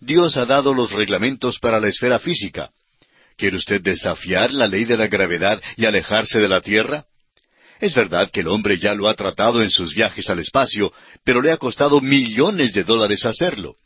Dios 0.00 0.36
ha 0.36 0.46
dado 0.46 0.74
los 0.74 0.92
reglamentos 0.92 1.58
para 1.58 1.80
la 1.80 1.88
esfera 1.88 2.18
física. 2.18 2.70
¿Quiere 3.38 3.56
usted 3.56 3.80
desafiar 3.80 4.50
la 4.50 4.66
ley 4.66 4.84
de 4.84 4.96
la 4.96 5.06
gravedad 5.06 5.62
y 5.76 5.86
alejarse 5.86 6.40
de 6.40 6.48
la 6.48 6.60
Tierra? 6.60 7.04
Es 7.80 7.94
verdad 7.94 8.28
que 8.32 8.40
el 8.40 8.48
hombre 8.48 8.78
ya 8.78 8.94
lo 8.94 9.08
ha 9.08 9.14
tratado 9.14 9.62
en 9.62 9.70
sus 9.70 9.94
viajes 9.94 10.28
al 10.28 10.40
espacio, 10.40 10.92
pero 11.24 11.40
le 11.40 11.52
ha 11.52 11.56
costado 11.56 12.00
millones 12.00 12.72
de 12.72 12.82
dólares 12.82 13.24
hacerlo. 13.24 13.76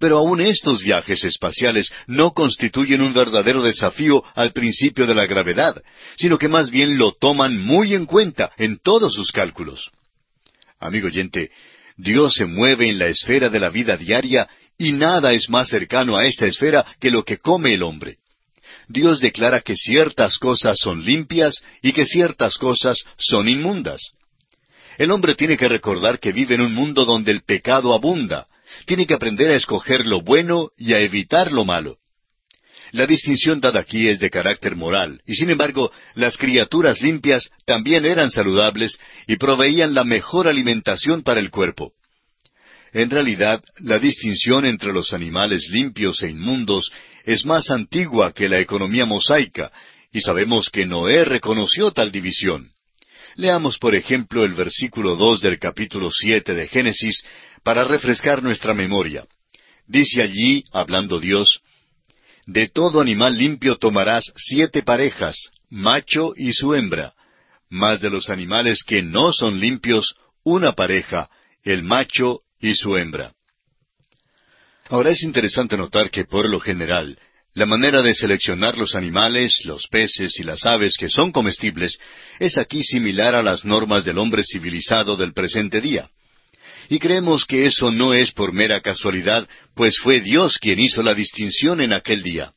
Pero 0.00 0.18
aún 0.18 0.40
estos 0.40 0.82
viajes 0.82 1.22
espaciales 1.22 1.92
no 2.08 2.32
constituyen 2.32 3.00
un 3.00 3.12
verdadero 3.12 3.62
desafío 3.62 4.24
al 4.34 4.52
principio 4.52 5.06
de 5.06 5.14
la 5.14 5.26
gravedad, 5.26 5.80
sino 6.16 6.36
que 6.36 6.48
más 6.48 6.70
bien 6.70 6.98
lo 6.98 7.12
toman 7.12 7.60
muy 7.60 7.94
en 7.94 8.06
cuenta 8.06 8.50
en 8.56 8.78
todos 8.82 9.14
sus 9.14 9.30
cálculos. 9.30 9.92
Amigo 10.80 11.06
oyente, 11.06 11.52
Dios 11.96 12.34
se 12.34 12.44
mueve 12.44 12.88
en 12.88 12.98
la 12.98 13.06
esfera 13.06 13.50
de 13.50 13.60
la 13.60 13.70
vida 13.70 13.96
diaria 13.96 14.48
y 14.76 14.90
nada 14.90 15.32
es 15.32 15.48
más 15.48 15.68
cercano 15.68 16.16
a 16.16 16.26
esta 16.26 16.46
esfera 16.46 16.84
que 16.98 17.12
lo 17.12 17.22
que 17.24 17.38
come 17.38 17.74
el 17.74 17.84
hombre. 17.84 18.19
Dios 18.90 19.20
declara 19.20 19.60
que 19.60 19.76
ciertas 19.76 20.36
cosas 20.38 20.76
son 20.80 21.04
limpias 21.04 21.62
y 21.80 21.92
que 21.92 22.06
ciertas 22.06 22.58
cosas 22.58 22.98
son 23.16 23.48
inmundas. 23.48 24.14
El 24.98 25.12
hombre 25.12 25.36
tiene 25.36 25.56
que 25.56 25.68
recordar 25.68 26.18
que 26.18 26.32
vive 26.32 26.56
en 26.56 26.60
un 26.62 26.74
mundo 26.74 27.04
donde 27.04 27.30
el 27.30 27.42
pecado 27.42 27.94
abunda. 27.94 28.48
Tiene 28.86 29.06
que 29.06 29.14
aprender 29.14 29.52
a 29.52 29.54
escoger 29.54 30.06
lo 30.08 30.22
bueno 30.22 30.70
y 30.76 30.92
a 30.92 30.98
evitar 30.98 31.52
lo 31.52 31.64
malo. 31.64 31.98
La 32.90 33.06
distinción 33.06 33.60
dada 33.60 33.78
aquí 33.78 34.08
es 34.08 34.18
de 34.18 34.28
carácter 34.28 34.74
moral, 34.74 35.22
y 35.24 35.34
sin 35.34 35.50
embargo, 35.50 35.92
las 36.16 36.36
criaturas 36.36 37.00
limpias 37.00 37.48
también 37.64 38.04
eran 38.04 38.32
saludables 38.32 38.98
y 39.28 39.36
proveían 39.36 39.94
la 39.94 40.02
mejor 40.02 40.48
alimentación 40.48 41.22
para 41.22 41.38
el 41.38 41.50
cuerpo. 41.50 41.92
En 42.92 43.10
realidad, 43.10 43.62
la 43.78 43.98
distinción 43.98 44.66
entre 44.66 44.92
los 44.92 45.12
animales 45.12 45.68
limpios 45.70 46.22
e 46.22 46.30
inmundos 46.30 46.90
es 47.24 47.44
más 47.44 47.70
antigua 47.70 48.32
que 48.32 48.48
la 48.48 48.58
economía 48.58 49.06
mosaica, 49.06 49.70
y 50.12 50.20
sabemos 50.20 50.70
que 50.70 50.86
Noé 50.86 51.24
reconoció 51.24 51.92
tal 51.92 52.10
división. 52.10 52.72
Leamos, 53.36 53.78
por 53.78 53.94
ejemplo, 53.94 54.44
el 54.44 54.54
versículo 54.54 55.14
dos 55.14 55.40
del 55.40 55.58
capítulo 55.58 56.10
siete 56.10 56.52
de 56.54 56.66
Génesis 56.66 57.22
para 57.62 57.84
refrescar 57.84 58.42
nuestra 58.42 58.74
memoria. 58.74 59.24
Dice 59.86 60.22
allí, 60.22 60.64
hablando 60.72 61.20
Dios, 61.20 61.60
De 62.46 62.68
todo 62.68 63.00
animal 63.00 63.36
limpio 63.38 63.76
tomarás 63.76 64.32
siete 64.34 64.82
parejas, 64.82 65.50
macho 65.68 66.32
y 66.36 66.52
su 66.52 66.74
hembra, 66.74 67.14
mas 67.68 68.00
de 68.00 68.10
los 68.10 68.30
animales 68.30 68.82
que 68.82 69.02
no 69.02 69.32
son 69.32 69.60
limpios, 69.60 70.16
una 70.42 70.72
pareja, 70.72 71.30
el 71.62 71.84
macho 71.84 72.40
y 72.60 72.74
su 72.74 72.96
hembra. 72.96 73.32
Ahora 74.88 75.10
es 75.10 75.22
interesante 75.22 75.76
notar 75.76 76.10
que 76.10 76.24
por 76.24 76.48
lo 76.48 76.60
general, 76.60 77.16
la 77.54 77.66
manera 77.66 78.02
de 78.02 78.14
seleccionar 78.14 78.78
los 78.78 78.94
animales, 78.94 79.64
los 79.64 79.86
peces 79.88 80.38
y 80.38 80.44
las 80.44 80.66
aves 80.66 80.96
que 80.96 81.08
son 81.08 81.32
comestibles 81.32 81.98
es 82.38 82.58
aquí 82.58 82.82
similar 82.82 83.34
a 83.34 83.42
las 83.42 83.64
normas 83.64 84.04
del 84.04 84.18
hombre 84.18 84.42
civilizado 84.44 85.16
del 85.16 85.32
presente 85.32 85.80
día. 85.80 86.08
Y 86.88 86.98
creemos 86.98 87.44
que 87.44 87.66
eso 87.66 87.90
no 87.90 88.14
es 88.14 88.32
por 88.32 88.52
mera 88.52 88.80
casualidad, 88.80 89.48
pues 89.74 89.98
fue 89.98 90.20
Dios 90.20 90.58
quien 90.58 90.80
hizo 90.80 91.02
la 91.02 91.14
distinción 91.14 91.80
en 91.80 91.92
aquel 91.92 92.22
día. 92.22 92.52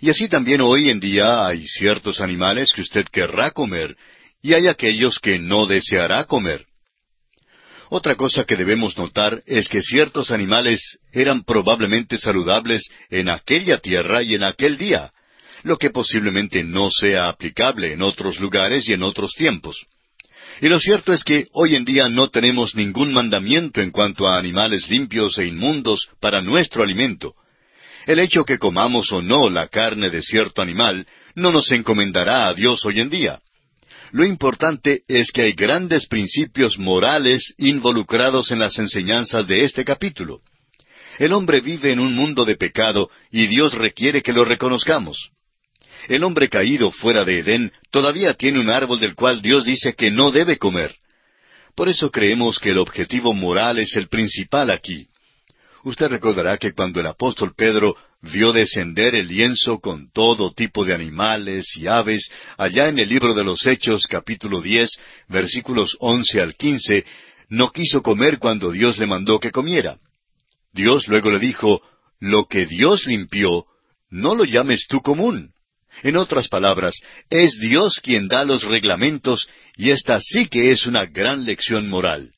Y 0.00 0.10
así 0.10 0.28
también 0.28 0.60
hoy 0.60 0.90
en 0.90 1.00
día 1.00 1.46
hay 1.46 1.66
ciertos 1.66 2.20
animales 2.20 2.72
que 2.72 2.82
usted 2.82 3.06
querrá 3.06 3.52
comer, 3.52 3.96
y 4.42 4.54
hay 4.54 4.66
aquellos 4.66 5.18
que 5.18 5.38
no 5.38 5.66
deseará 5.66 6.24
comer. 6.24 6.66
Otra 7.90 8.14
cosa 8.14 8.44
que 8.44 8.56
debemos 8.56 8.96
notar 8.96 9.42
es 9.46 9.68
que 9.68 9.82
ciertos 9.82 10.30
animales 10.30 10.98
eran 11.12 11.44
probablemente 11.44 12.18
saludables 12.18 12.90
en 13.10 13.28
aquella 13.28 13.78
tierra 13.78 14.22
y 14.22 14.34
en 14.34 14.44
aquel 14.44 14.78
día, 14.78 15.12
lo 15.62 15.76
que 15.76 15.90
posiblemente 15.90 16.64
no 16.64 16.90
sea 16.90 17.28
aplicable 17.28 17.92
en 17.92 18.02
otros 18.02 18.40
lugares 18.40 18.88
y 18.88 18.92
en 18.92 19.02
otros 19.02 19.32
tiempos. 19.32 19.86
Y 20.60 20.68
lo 20.68 20.78
cierto 20.78 21.12
es 21.12 21.24
que 21.24 21.48
hoy 21.52 21.74
en 21.74 21.84
día 21.84 22.08
no 22.08 22.28
tenemos 22.28 22.74
ningún 22.74 23.12
mandamiento 23.12 23.80
en 23.80 23.90
cuanto 23.90 24.28
a 24.28 24.38
animales 24.38 24.88
limpios 24.88 25.38
e 25.38 25.46
inmundos 25.46 26.08
para 26.20 26.40
nuestro 26.40 26.82
alimento. 26.82 27.34
El 28.06 28.18
hecho 28.18 28.44
que 28.44 28.58
comamos 28.58 29.10
o 29.12 29.22
no 29.22 29.50
la 29.50 29.68
carne 29.68 30.10
de 30.10 30.22
cierto 30.22 30.62
animal 30.62 31.06
no 31.34 31.50
nos 31.50 31.72
encomendará 31.72 32.46
a 32.48 32.54
Dios 32.54 32.84
hoy 32.84 33.00
en 33.00 33.10
día. 33.10 33.40
Lo 34.14 34.24
importante 34.24 35.02
es 35.08 35.32
que 35.32 35.42
hay 35.42 35.54
grandes 35.54 36.06
principios 36.06 36.78
morales 36.78 37.52
involucrados 37.58 38.52
en 38.52 38.60
las 38.60 38.78
enseñanzas 38.78 39.48
de 39.48 39.64
este 39.64 39.84
capítulo. 39.84 40.40
El 41.18 41.32
hombre 41.32 41.60
vive 41.60 41.90
en 41.90 41.98
un 41.98 42.14
mundo 42.14 42.44
de 42.44 42.54
pecado 42.54 43.10
y 43.32 43.48
Dios 43.48 43.74
requiere 43.74 44.22
que 44.22 44.32
lo 44.32 44.44
reconozcamos. 44.44 45.32
El 46.06 46.22
hombre 46.22 46.48
caído 46.48 46.92
fuera 46.92 47.24
de 47.24 47.40
Edén 47.40 47.72
todavía 47.90 48.34
tiene 48.34 48.60
un 48.60 48.70
árbol 48.70 49.00
del 49.00 49.16
cual 49.16 49.42
Dios 49.42 49.64
dice 49.64 49.94
que 49.94 50.12
no 50.12 50.30
debe 50.30 50.58
comer. 50.58 50.94
Por 51.74 51.88
eso 51.88 52.12
creemos 52.12 52.60
que 52.60 52.70
el 52.70 52.78
objetivo 52.78 53.34
moral 53.34 53.80
es 53.80 53.96
el 53.96 54.06
principal 54.06 54.70
aquí. 54.70 55.08
Usted 55.84 56.08
recordará 56.08 56.56
que 56.56 56.72
cuando 56.72 57.00
el 57.00 57.06
apóstol 57.06 57.52
Pedro 57.54 57.94
vio 58.22 58.54
descender 58.54 59.14
el 59.14 59.28
lienzo 59.28 59.80
con 59.80 60.10
todo 60.10 60.52
tipo 60.52 60.82
de 60.82 60.94
animales 60.94 61.76
y 61.76 61.86
aves, 61.86 62.30
allá 62.56 62.88
en 62.88 62.98
el 62.98 63.08
libro 63.10 63.34
de 63.34 63.44
los 63.44 63.66
Hechos 63.66 64.06
capítulo 64.06 64.62
diez, 64.62 64.98
versículos 65.28 65.94
once 66.00 66.40
al 66.40 66.54
quince, 66.54 67.04
no 67.50 67.70
quiso 67.70 68.02
comer 68.02 68.38
cuando 68.38 68.70
Dios 68.72 68.98
le 68.98 69.06
mandó 69.06 69.38
que 69.38 69.50
comiera. 69.50 69.98
Dios 70.72 71.06
luego 71.06 71.30
le 71.30 71.38
dijo, 71.38 71.82
Lo 72.18 72.46
que 72.46 72.64
Dios 72.64 73.06
limpió, 73.06 73.66
no 74.08 74.34
lo 74.34 74.44
llames 74.44 74.86
tú 74.88 75.02
común. 75.02 75.52
En 76.02 76.16
otras 76.16 76.48
palabras, 76.48 76.98
es 77.28 77.60
Dios 77.60 78.00
quien 78.02 78.26
da 78.26 78.46
los 78.46 78.64
reglamentos 78.64 79.46
y 79.76 79.90
esta 79.90 80.18
sí 80.22 80.46
que 80.46 80.72
es 80.72 80.86
una 80.86 81.04
gran 81.04 81.44
lección 81.44 81.90
moral. 81.90 82.33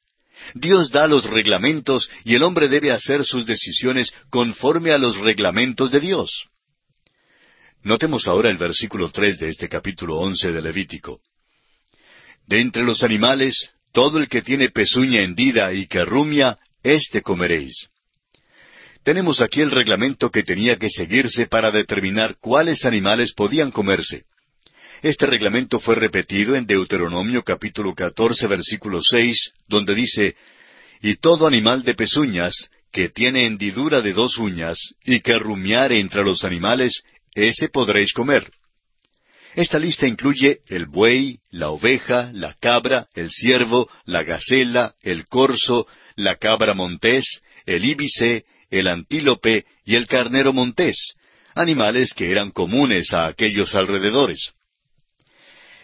Dios 0.54 0.90
da 0.90 1.06
los 1.06 1.24
reglamentos 1.24 2.10
y 2.24 2.34
el 2.34 2.42
hombre 2.42 2.68
debe 2.68 2.92
hacer 2.92 3.24
sus 3.24 3.46
decisiones 3.46 4.12
conforme 4.30 4.92
a 4.92 4.98
los 4.98 5.18
reglamentos 5.18 5.90
de 5.90 6.00
Dios. 6.00 6.48
Notemos 7.82 8.26
ahora 8.26 8.50
el 8.50 8.56
versículo 8.56 9.10
tres 9.10 9.38
de 9.38 9.48
este 9.48 9.68
capítulo 9.68 10.18
once 10.18 10.50
de 10.50 10.60
Levítico. 10.60 11.20
De 12.46 12.60
entre 12.60 12.82
los 12.82 13.02
animales, 13.02 13.70
todo 13.92 14.18
el 14.18 14.28
que 14.28 14.42
tiene 14.42 14.70
pezuña 14.70 15.20
hendida 15.22 15.72
y 15.72 15.86
que 15.86 16.04
rumia, 16.04 16.58
éste 16.82 17.22
comeréis. 17.22 17.88
Tenemos 19.02 19.40
aquí 19.40 19.60
el 19.60 19.70
reglamento 19.70 20.30
que 20.30 20.42
tenía 20.42 20.76
que 20.76 20.90
seguirse 20.90 21.46
para 21.46 21.70
determinar 21.70 22.36
cuáles 22.40 22.84
animales 22.84 23.32
podían 23.32 23.70
comerse. 23.70 24.24
Este 25.02 25.26
reglamento 25.26 25.78
fue 25.78 25.94
repetido 25.94 26.54
en 26.54 26.66
Deuteronomio 26.66 27.42
capítulo 27.42 27.94
14 27.94 28.46
versículo 28.46 29.00
6, 29.02 29.52
donde 29.68 29.94
dice, 29.94 30.36
Y 31.02 31.16
todo 31.16 31.46
animal 31.46 31.82
de 31.82 31.94
pezuñas, 31.94 32.70
que 32.90 33.10
tiene 33.10 33.44
hendidura 33.44 34.00
de 34.00 34.14
dos 34.14 34.38
uñas, 34.38 34.94
y 35.04 35.20
que 35.20 35.38
rumiare 35.38 36.00
entre 36.00 36.24
los 36.24 36.44
animales, 36.44 37.02
ese 37.34 37.68
podréis 37.68 38.12
comer. 38.14 38.50
Esta 39.54 39.78
lista 39.78 40.06
incluye 40.06 40.60
el 40.66 40.86
buey, 40.86 41.40
la 41.50 41.70
oveja, 41.70 42.30
la 42.32 42.54
cabra, 42.54 43.08
el 43.14 43.30
ciervo, 43.30 43.88
la 44.06 44.22
gacela, 44.22 44.94
el 45.02 45.26
corzo, 45.26 45.86
la 46.14 46.36
cabra 46.36 46.72
montés, 46.72 47.42
el 47.66 47.84
íbice, 47.84 48.44
el 48.70 48.88
antílope 48.88 49.66
y 49.84 49.96
el 49.96 50.06
carnero 50.06 50.52
montés, 50.52 51.14
animales 51.54 52.14
que 52.14 52.30
eran 52.30 52.50
comunes 52.50 53.12
a 53.12 53.26
aquellos 53.26 53.74
alrededores. 53.74 54.55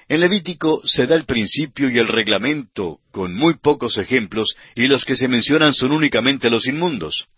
En 0.09 0.21
Levítico 0.21 0.83
se 0.85 1.07
da 1.07 1.15
el 1.15 1.25
principio 1.25 1.91
y 1.91 1.99
el 1.99 2.09
reglamento 2.09 2.99
con 3.11 3.35
muy 3.35 3.55
pocos 3.55 3.99
ejemplos 3.99 4.55
y 4.75 4.87
los 4.87 5.05
que 5.05 5.17
se 5.17 5.29
mencionan 5.29 5.75
son 5.75 5.93
únicamente 5.93 6.51
los 6.51 6.67
inmundos. 6.67 7.29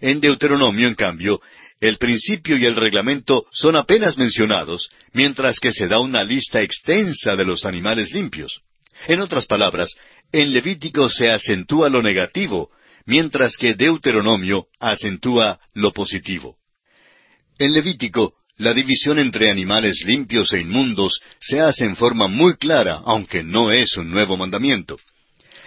En 0.00 0.20
Deuteronomio, 0.20 0.88
en 0.88 0.94
cambio, 0.94 1.40
el 1.80 1.98
principio 1.98 2.56
y 2.56 2.66
el 2.66 2.76
reglamento 2.76 3.46
son 3.52 3.76
apenas 3.76 4.18
mencionados, 4.18 4.88
mientras 5.12 5.60
que 5.60 5.72
se 5.72 5.88
da 5.88 6.00
una 6.00 6.24
lista 6.24 6.60
extensa 6.60 7.36
de 7.36 7.44
los 7.44 7.64
animales 7.64 8.12
limpios. 8.12 8.60
En 9.06 9.20
otras 9.20 9.46
palabras, 9.46 9.94
en 10.32 10.52
Levítico 10.52 11.08
se 11.08 11.30
acentúa 11.30 11.88
lo 11.88 12.02
negativo, 12.02 12.70
mientras 13.04 13.56
que 13.56 13.74
Deuteronomio 13.74 14.66
acentúa 14.80 15.60
lo 15.74 15.92
positivo. 15.92 16.56
En 17.58 17.72
Levítico 17.72 18.34
la 18.58 18.72
división 18.72 19.18
entre 19.18 19.50
animales 19.50 20.02
limpios 20.06 20.52
e 20.52 20.60
inmundos 20.60 21.20
se 21.38 21.60
hace 21.60 21.84
en 21.84 21.96
forma 21.96 22.26
muy 22.26 22.56
clara, 22.56 23.02
aunque 23.04 23.42
no 23.42 23.70
es 23.70 23.96
un 23.96 24.10
nuevo 24.10 24.36
mandamiento. 24.36 24.98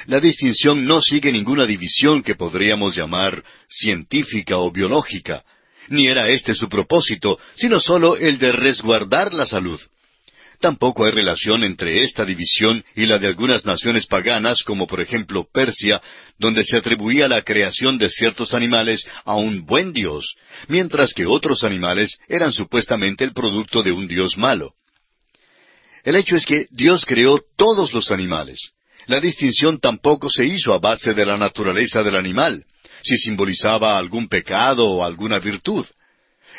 La 0.07 0.19
distinción 0.19 0.85
no 0.85 1.01
sigue 1.01 1.31
ninguna 1.31 1.65
división 1.65 2.23
que 2.23 2.35
podríamos 2.35 2.95
llamar 2.95 3.43
científica 3.67 4.57
o 4.57 4.71
biológica, 4.71 5.43
ni 5.89 6.07
era 6.07 6.29
este 6.29 6.55
su 6.55 6.67
propósito, 6.67 7.37
sino 7.55 7.79
sólo 7.79 8.17
el 8.17 8.39
de 8.39 8.51
resguardar 8.51 9.33
la 9.33 9.45
salud. 9.45 9.79
Tampoco 10.60 11.05
hay 11.05 11.12
relación 11.12 11.64
entre 11.64 12.03
esta 12.03 12.26
división 12.26 12.84
y 12.93 13.05
la 13.05 13.18
de 13.18 13.28
algunas 13.28 13.66
naciones 13.66 14.05
paganas, 14.07 14.64
como 14.64 14.88
por 14.88 14.99
ejemplo 14.99 15.47
Persia, 15.53 16.01
donde 16.38 16.66
se 16.66 16.78
atribuía 16.78 17.30
la 17.30 17.43
creación 17.43 17.97
de 17.97 18.10
ciertos 18.10 18.53
animales 18.53 19.07
a 19.24 19.36
un 19.36 19.66
buen 19.66 19.93
Dios, 19.93 20.36
mientras 20.68 21.14
que 21.14 21.26
otros 21.26 21.64
animales 21.64 22.18
eran 22.28 22.51
supuestamente 22.51 23.24
el 23.24 23.32
producto 23.32 23.84
de 23.84 23.93
un 23.93 24.10
Dios 24.10 24.38
malo. 24.38 24.74
El 26.03 26.18
hecho 26.18 26.36
es 26.36 26.45
que 26.45 26.66
Dios 26.72 27.05
creó 27.05 27.39
todos 27.55 27.93
los 27.93 28.12
animales. 28.12 28.72
La 29.07 29.22
distinción 29.22 29.80
tampoco 29.80 30.30
se 30.30 30.45
hizo 30.45 30.74
a 30.74 30.80
base 30.80 31.14
de 31.14 31.26
la 31.26 31.38
naturaleza 31.38 32.03
del 32.03 32.18
animal, 32.18 32.66
si 33.01 33.18
simbolizaba 33.18 33.97
algún 33.97 34.28
pecado 34.28 34.86
o 34.86 35.05
alguna 35.05 35.39
virtud. 35.39 35.86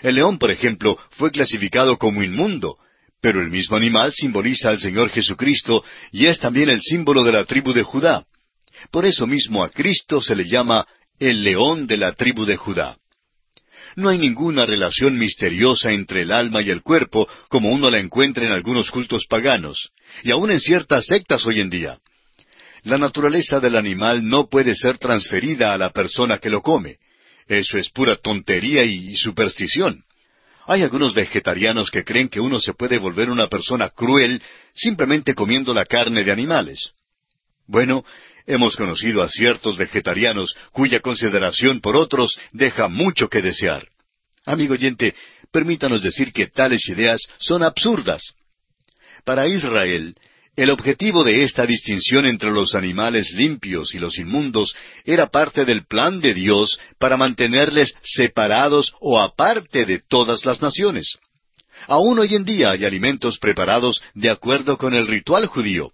El 0.03 0.15
león, 0.15 0.39
por 0.39 0.51
ejemplo, 0.51 0.99
fue 1.11 1.31
clasificado 1.31 1.99
como 1.99 2.23
inmundo, 2.23 2.79
pero 3.21 3.41
el 3.41 3.51
mismo 3.51 3.77
animal 3.77 4.13
simboliza 4.13 4.71
al 4.71 4.79
Señor 4.79 5.11
Jesucristo 5.11 5.85
y 6.13 6.27
es 6.27 6.39
también 6.39 6.71
el 6.71 6.81
símbolo 6.81 7.23
de 7.23 7.33
la 7.33 7.45
tribu 7.45 7.73
de 7.73 7.83
Judá. 7.83 8.25
Por 8.91 9.05
eso 9.05 9.27
mismo 9.27 9.63
a 9.63 9.69
Cristo 9.69 10.21
se 10.21 10.35
le 10.35 10.49
llama 10.49 10.87
el 11.19 11.45
león 11.45 11.87
de 11.87 11.99
la 11.99 12.13
tribu 12.13 12.47
de 12.47 12.57
Judá. 12.57 12.97
No 13.97 14.09
hay 14.09 14.19
ninguna 14.19 14.67
relación 14.67 15.19
misteriosa 15.19 15.91
entre 15.93 16.23
el 16.23 16.33
alma 16.33 16.63
y 16.63 16.71
el 16.71 16.83
cuerpo 16.83 17.29
como 17.49 17.71
uno 17.71 17.91
la 17.91 17.99
encuentra 17.99 18.45
en 18.45 18.53
algunos 18.53 18.91
cultos 18.91 19.27
paganos, 19.27 19.91
y 20.23 20.31
aun 20.31 20.51
en 20.51 20.61
ciertas 20.61 21.07
sectas 21.07 21.45
hoy 21.45 21.61
en 21.61 21.71
día. 21.71 21.99
La 22.85 22.97
naturaleza 22.97 23.61
del 23.61 23.77
animal 23.77 24.27
no 24.27 24.49
puede 24.49 24.75
ser 24.75 24.97
transferida 24.97 25.75
a 25.75 25.79
la 25.79 25.91
persona 25.91 26.39
que 26.39 26.49
lo 26.49 26.63
come. 26.63 26.97
Eso 27.47 27.77
es 27.77 27.91
pura 27.91 28.17
tontería 28.17 28.85
y 28.85 29.17
superstición. 29.17 30.05
Hay 30.71 30.85
algunos 30.85 31.15
vegetarianos 31.15 31.91
que 31.91 32.05
creen 32.05 32.29
que 32.29 32.39
uno 32.39 32.61
se 32.61 32.75
puede 32.75 32.97
volver 32.97 33.29
una 33.29 33.49
persona 33.49 33.89
cruel 33.89 34.41
simplemente 34.73 35.35
comiendo 35.35 35.75
la 35.75 35.85
carne 35.85 36.23
de 36.23 36.31
animales. 36.31 36.93
Bueno, 37.67 38.05
hemos 38.47 38.77
conocido 38.77 39.21
a 39.21 39.29
ciertos 39.29 39.77
vegetarianos 39.77 40.55
cuya 40.71 41.01
consideración 41.01 41.81
por 41.81 41.97
otros 41.97 42.39
deja 42.53 42.87
mucho 42.87 43.29
que 43.29 43.43
desear. 43.43 43.89
Amigo 44.45 44.75
oyente, 44.75 45.13
permítanos 45.51 46.05
decir 46.05 46.33
que 46.33 46.47
tales 46.47 46.89
ideas 46.89 47.21
son 47.41 47.65
absurdas. 47.65 48.35
Para 49.25 49.49
Israel, 49.49 50.15
el 50.57 50.71
objetivo 50.71 51.25
de 51.25 51.43
esta 51.43 51.65
distinción 51.65 52.27
entre 52.27 52.51
los 52.51 52.75
animales 52.75 53.33
limpios 53.33 53.95
y 53.95 53.99
los 53.99 54.19
inmundos 54.19 54.75
era 55.05 55.29
parte 55.29 55.65
del 55.65 55.87
plan 55.87 56.21
de 56.21 56.35
Dios 56.35 56.79
para 56.99 57.17
mantenerles 57.17 57.95
separados 58.03 58.93
o 59.01 59.21
aparte 59.21 59.87
de 59.87 60.01
todas 60.01 60.45
las 60.45 60.61
naciones. 60.61 61.19
Aún 61.87 62.19
hoy 62.19 62.35
en 62.35 62.45
día 62.45 62.73
hay 62.73 62.85
alimentos 62.85 63.39
preparados 63.39 64.03
de 64.15 64.29
acuerdo 64.29 64.77
con 64.77 64.95
el 64.95 65.07
ritual 65.07 65.47
judío. 65.47 65.93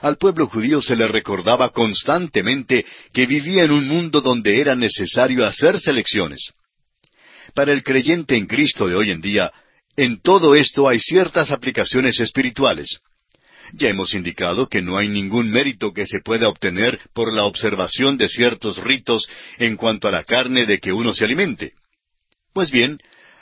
Al 0.00 0.16
pueblo 0.16 0.46
judío 0.46 0.82
se 0.82 0.94
le 0.94 1.08
recordaba 1.08 1.70
constantemente 1.70 2.84
que 3.12 3.26
vivía 3.26 3.64
en 3.64 3.72
un 3.72 3.88
mundo 3.88 4.20
donde 4.20 4.60
era 4.60 4.76
necesario 4.76 5.46
hacer 5.46 5.80
selecciones. 5.80 6.52
Para 7.54 7.72
el 7.72 7.82
creyente 7.82 8.36
en 8.36 8.46
Cristo 8.46 8.86
de 8.86 8.94
hoy 8.94 9.10
en 9.10 9.20
día, 9.20 9.50
en 9.96 10.20
todo 10.20 10.54
esto 10.54 10.88
hay 10.88 11.00
ciertas 11.00 11.50
aplicaciones 11.50 12.20
espirituales. 12.20 13.00
Ya 13.72 13.88
hemos 13.88 14.14
indicado 14.14 14.68
que 14.68 14.82
no 14.82 14.96
hay 14.96 15.08
ningún 15.08 15.50
mérito 15.50 15.92
que 15.92 16.06
se 16.06 16.20
pueda 16.20 16.48
obtener 16.48 16.98
por 17.12 17.32
la 17.32 17.44
observación 17.44 18.16
de 18.16 18.28
ciertos 18.28 18.78
ritos 18.78 19.28
en 19.58 19.76
cuanto 19.76 20.08
a 20.08 20.10
la 20.10 20.24
carne 20.24 20.66
de 20.66 20.78
que 20.78 20.92
uno 20.92 21.12
se 21.12 21.24
alimente. 21.24 21.72
Pues 22.52 22.70
bien, 22.70 22.98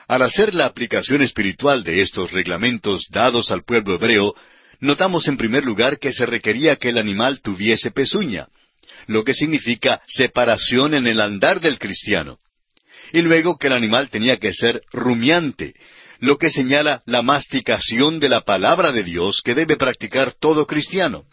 al 0.09 0.23
hacer 0.23 0.55
la 0.55 0.67
aplicación 0.67 1.23
espiritual 1.23 1.83
de 1.83 2.03
estos 2.03 2.33
reglamentos 2.33 3.07
dados 3.11 3.51
al 3.51 3.63
pueblo 3.63 3.95
hebreo, 3.95 4.35
notamos 4.81 5.27
en 5.29 5.37
primer 5.37 5.65
lugar 5.65 5.99
que 5.99 6.13
se 6.13 6.27
requería 6.27 6.77
que 6.77 6.91
el 6.91 6.99
animal 6.99 7.41
tuviese 7.43 7.91
pezuña, 7.91 8.49
lo 9.07 9.25
que 9.25 9.35
significa 9.35 10.01
separación 10.07 10.95
en 10.95 11.07
el 11.07 11.21
andar 11.21 11.61
del 11.61 11.79
cristiano. 11.79 12.39
Y 13.13 13.23
luego 13.23 13.57
que 13.57 13.69
el 13.69 13.73
animal 13.73 14.11
tenía 14.11 14.37
que 14.39 14.53
ser 14.53 14.83
rumiante, 14.93 15.75
lo 16.21 16.39
que 16.39 16.51
señala 16.51 17.03
la 17.07 17.23
masticación 17.23 18.21
de 18.21 18.29
la 18.29 18.43
palabra 18.43 18.93
de 18.93 19.03
Dios 19.03 19.41
que 19.45 19.55
debe 19.55 19.77
practicar 19.77 20.33
todo 20.33 20.67
cristiano. 20.67 21.25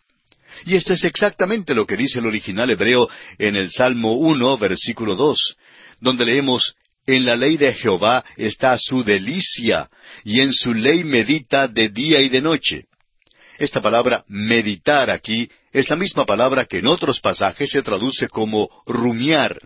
Y 0.65 0.75
esto 0.75 0.93
es 0.93 1.03
exactamente 1.03 1.73
lo 1.73 1.85
que 1.85 1.97
dice 1.97 2.19
el 2.19 2.25
original 2.25 2.69
hebreo 2.69 3.09
en 3.37 3.55
el 3.55 3.71
Salmo 3.71 4.13
1, 4.13 4.57
versículo 4.57 5.15
2, 5.15 5.57
donde 5.99 6.25
leemos, 6.25 6.75
En 7.05 7.25
la 7.25 7.35
ley 7.35 7.57
de 7.57 7.73
Jehová 7.73 8.23
está 8.37 8.77
su 8.77 9.03
delicia, 9.03 9.89
y 10.23 10.39
en 10.39 10.53
su 10.53 10.73
ley 10.73 11.03
medita 11.03 11.67
de 11.67 11.89
día 11.89 12.21
y 12.21 12.29
de 12.29 12.41
noche. 12.41 12.85
Esta 13.57 13.81
palabra 13.81 14.23
meditar 14.27 15.09
aquí 15.09 15.49
es 15.71 15.89
la 15.89 15.95
misma 15.95 16.25
palabra 16.25 16.65
que 16.65 16.77
en 16.77 16.87
otros 16.87 17.19
pasajes 17.19 17.71
se 17.71 17.81
traduce 17.81 18.27
como 18.27 18.69
rumiar, 18.85 19.59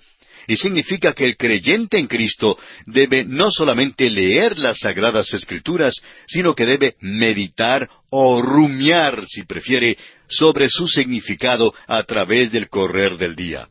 y 0.47 0.55
significa 0.55 1.13
que 1.13 1.25
el 1.25 1.35
creyente 1.35 1.99
en 1.99 2.07
Cristo 2.07 2.57
debe 2.85 3.25
no 3.25 3.51
solamente 3.51 4.09
leer 4.09 4.57
las 4.57 4.79
sagradas 4.79 5.33
escrituras, 5.33 6.01
sino 6.27 6.55
que 6.55 6.65
debe 6.65 6.95
meditar 7.01 7.89
o 8.09 8.41
rumiar, 8.41 9.25
si 9.27 9.43
prefiere, 9.43 9.97
sobre 10.29 10.69
su 10.69 10.87
significado 10.87 11.73
a 11.87 12.03
través 12.03 12.51
del 12.51 12.69
correr 12.69 13.17
del 13.17 13.35
día. 13.35 13.67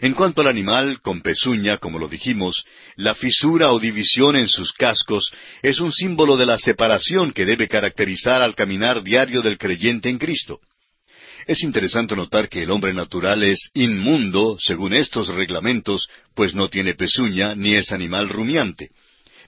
En 0.00 0.12
cuanto 0.12 0.42
al 0.42 0.48
animal 0.48 1.00
con 1.00 1.22
pezuña, 1.22 1.78
como 1.78 1.98
lo 1.98 2.06
dijimos, 2.06 2.64
la 2.96 3.14
fisura 3.14 3.72
o 3.72 3.80
división 3.80 4.36
en 4.36 4.46
sus 4.46 4.72
cascos 4.72 5.30
es 5.62 5.80
un 5.80 5.90
símbolo 5.90 6.36
de 6.36 6.46
la 6.46 6.58
separación 6.58 7.32
que 7.32 7.46
debe 7.46 7.66
caracterizar 7.66 8.42
al 8.42 8.54
caminar 8.54 9.02
diario 9.02 9.40
del 9.40 9.56
creyente 9.56 10.10
en 10.10 10.18
Cristo. 10.18 10.60
Es 11.46 11.62
interesante 11.62 12.16
notar 12.16 12.48
que 12.48 12.64
el 12.64 12.72
hombre 12.72 12.92
natural 12.92 13.44
es 13.44 13.70
inmundo, 13.72 14.56
según 14.58 14.92
estos 14.92 15.28
reglamentos, 15.28 16.08
pues 16.34 16.56
no 16.56 16.68
tiene 16.68 16.94
pezuña 16.94 17.54
ni 17.54 17.76
es 17.76 17.92
animal 17.92 18.28
rumiante. 18.28 18.90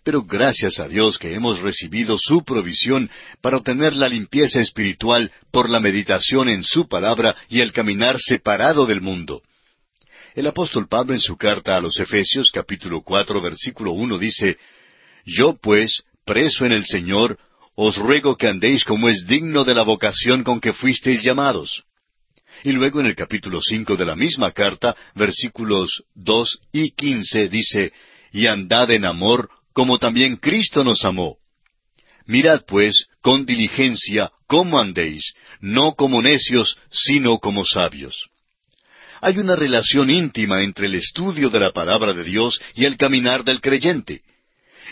Pero 0.05 0.23
gracias 0.23 0.79
a 0.79 0.87
Dios 0.87 1.19
que 1.19 1.35
hemos 1.35 1.59
recibido 1.59 2.17
su 2.17 2.45
provisión 2.45 3.11
para 3.41 3.57
obtener 3.57 3.97
la 3.97 4.09
limpieza 4.09 4.61
espiritual 4.61 5.33
por 5.51 5.69
la 5.69 5.81
meditación 5.81 6.49
en 6.49 6.63
su 6.63 6.87
palabra 6.87 7.35
y 7.49 7.63
el 7.63 7.73
caminar 7.73 8.21
separado 8.21 8.87
del 8.87 9.01
mundo. 9.01 9.43
El 10.37 10.47
apóstol 10.47 10.87
Pablo 10.87 11.15
en 11.15 11.21
su 11.21 11.37
carta 11.37 11.77
a 11.77 11.81
los 11.81 11.99
Efesios 11.99 12.53
capítulo 12.53 13.03
cuatro 13.03 13.41
versículo 13.41 13.91
uno 13.91 14.19
dice, 14.19 14.57
Yo 15.25 15.59
pues, 15.61 16.05
preso 16.25 16.65
en 16.65 16.71
el 16.71 16.87
Señor, 16.87 17.41
os 17.75 17.97
ruego 17.97 18.37
que 18.37 18.47
andéis 18.47 18.85
como 18.85 19.09
es 19.09 19.27
digno 19.27 19.65
de 19.65 19.75
la 19.75 19.83
vocación 19.83 20.45
con 20.45 20.61
que 20.61 20.73
fuisteis 20.73 21.25
llamados. 21.25 21.88
Y 22.65 22.73
luego 22.73 23.01
en 23.01 23.07
el 23.07 23.17
capítulo 23.17 23.61
cinco 23.61 23.97
de 23.97 24.05
la 24.05 24.17
misma 24.17 24.53
carta, 24.53 24.97
versículos 25.15 26.05
dos 26.15 26.61
y 26.73 26.91
quince, 26.91 27.49
dice, 27.49 27.93
Y 28.33 28.47
andad 28.47 28.91
en 28.91 29.05
amor, 29.05 29.51
como 29.73 29.99
también 29.99 30.37
Cristo 30.37 30.85
nos 30.85 31.05
amó. 31.05 31.39
Mirad 32.27 32.65
pues 32.67 33.07
con 33.23 33.47
diligencia 33.47 34.31
cómo 34.47 34.79
andéis, 34.79 35.35
no 35.61 35.95
como 35.95 36.21
necios, 36.21 36.77
sino 36.91 37.39
como 37.39 37.65
sabios. 37.65 38.29
Hay 39.21 39.39
una 39.39 39.57
relación 39.57 40.11
íntima 40.11 40.63
entre 40.63 40.87
el 40.87 40.95
estudio 40.95 41.49
de 41.51 41.61
la 41.61 41.73
palabra 41.73 42.13
de 42.13 42.25
Dios 42.25 42.61
y 42.75 42.85
el 42.85 42.97
caminar 42.97 43.45
del 43.45 43.61
creyente. 43.61 44.23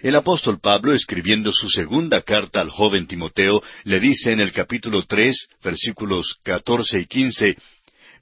El 0.02 0.14
apóstol 0.14 0.60
Pablo, 0.60 0.92
escribiendo 0.92 1.52
su 1.52 1.68
segunda 1.68 2.22
carta 2.22 2.60
al 2.60 2.70
joven 2.70 3.06
Timoteo, 3.06 3.62
le 3.84 4.00
dice 4.00 4.32
en 4.32 4.40
el 4.40 4.52
capítulo 4.52 5.04
tres, 5.06 5.48
versículos 5.62 6.38
catorce 6.42 7.00
y 7.00 7.06
quince, 7.06 7.56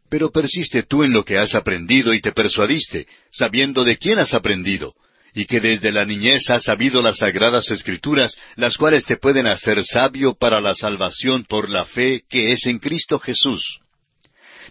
Pero 0.08 0.30
persiste 0.30 0.84
tú 0.84 1.02
en 1.02 1.12
lo 1.12 1.24
que 1.24 1.38
has 1.38 1.54
aprendido 1.54 2.14
y 2.14 2.20
te 2.20 2.32
persuadiste, 2.32 3.06
sabiendo 3.32 3.84
de 3.84 3.96
quién 3.96 4.18
has 4.18 4.34
aprendido, 4.34 4.94
y 5.34 5.46
que 5.46 5.60
desde 5.60 5.90
la 5.90 6.04
niñez 6.04 6.48
has 6.50 6.64
sabido 6.64 7.02
las 7.02 7.18
sagradas 7.18 7.70
escrituras, 7.70 8.36
las 8.54 8.76
cuales 8.76 9.04
te 9.04 9.16
pueden 9.16 9.48
hacer 9.48 9.84
sabio 9.84 10.34
para 10.34 10.60
la 10.60 10.74
salvación 10.74 11.44
por 11.44 11.68
la 11.68 11.84
fe 11.84 12.22
que 12.28 12.52
es 12.52 12.66
en 12.66 12.78
Cristo 12.78 13.18
Jesús. 13.18 13.80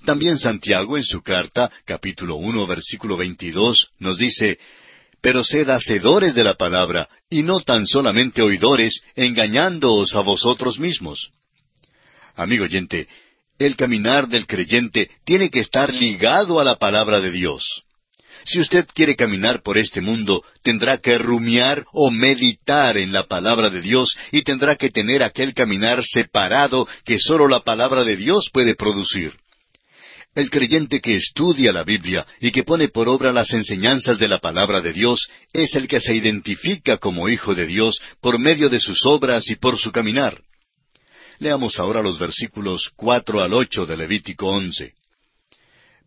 También 0.06 0.38
Santiago 0.38 0.98
en 0.98 1.04
su 1.04 1.22
carta, 1.22 1.70
capítulo 1.86 2.36
uno, 2.36 2.66
versículo 2.66 3.18
veintidós, 3.18 3.90
nos 4.00 4.18
dice, 4.18 4.58
pero 5.24 5.42
sed 5.42 5.70
hacedores 5.70 6.36
de 6.36 6.44
la 6.44 6.56
palabra, 6.56 7.08
y 7.30 7.44
no 7.44 7.62
tan 7.62 7.88
solamente 7.88 8.42
oidores, 8.42 9.02
engañándoos 9.16 10.16
a 10.16 10.20
vosotros 10.20 10.80
mismos. 10.80 11.32
Amigo 12.36 12.66
oyente, 12.66 13.08
el 13.58 13.78
caminar 13.78 14.28
del 14.28 14.46
creyente 14.46 15.10
tiene 15.24 15.50
que 15.50 15.62
estar 15.62 15.94
ligado 15.94 16.60
a 16.60 16.66
la 16.66 16.76
palabra 16.76 17.22
de 17.22 17.32
Dios. 17.32 17.84
Si 18.44 18.60
usted 18.60 18.86
quiere 18.94 19.16
caminar 19.16 19.62
por 19.64 19.78
este 19.78 20.02
mundo, 20.02 20.44
tendrá 20.62 20.98
que 20.98 21.18
rumiar 21.18 21.86
o 21.94 22.12
meditar 22.12 22.98
en 22.98 23.14
la 23.14 23.24
palabra 23.24 23.70
de 23.70 23.80
Dios 23.80 24.18
y 24.34 24.42
tendrá 24.42 24.76
que 24.76 24.90
tener 24.90 25.24
aquel 25.24 25.54
caminar 25.54 26.04
separado 26.04 26.86
que 27.06 27.18
sólo 27.18 27.48
la 27.48 27.62
palabra 27.62 28.04
de 28.04 28.18
Dios 28.18 28.50
puede 28.52 28.76
producir. 28.76 29.32
El 30.36 30.50
creyente 30.50 31.00
que 31.00 31.16
estudia 31.16 31.72
la 31.72 31.84
Biblia 31.84 32.26
y 32.40 32.52
que 32.52 32.64
pone 32.64 32.88
por 32.88 33.08
obra 33.08 33.32
las 33.32 33.54
enseñanzas 33.54 34.18
de 34.18 34.28
la 34.28 34.40
palabra 34.40 34.82
de 34.82 34.92
Dios 34.92 35.30
es 35.54 35.76
el 35.76 35.88
que 35.88 36.00
se 36.00 36.16
identifica 36.16 36.98
como 36.98 37.30
hijo 37.30 37.54
de 37.54 37.68
Dios 37.68 38.02
por 38.20 38.40
medio 38.40 38.70
de 38.70 38.80
sus 38.80 39.06
obras 39.06 39.48
y 39.50 39.56
por 39.56 39.78
su 39.78 39.92
caminar. 39.92 40.42
Leamos 41.38 41.78
ahora 41.78 42.02
los 42.02 42.18
versículos 42.18 42.92
cuatro 42.96 43.42
al 43.42 43.54
ocho 43.54 43.86
de 43.86 43.96
Levítico 43.96 44.48
once. 44.48 44.94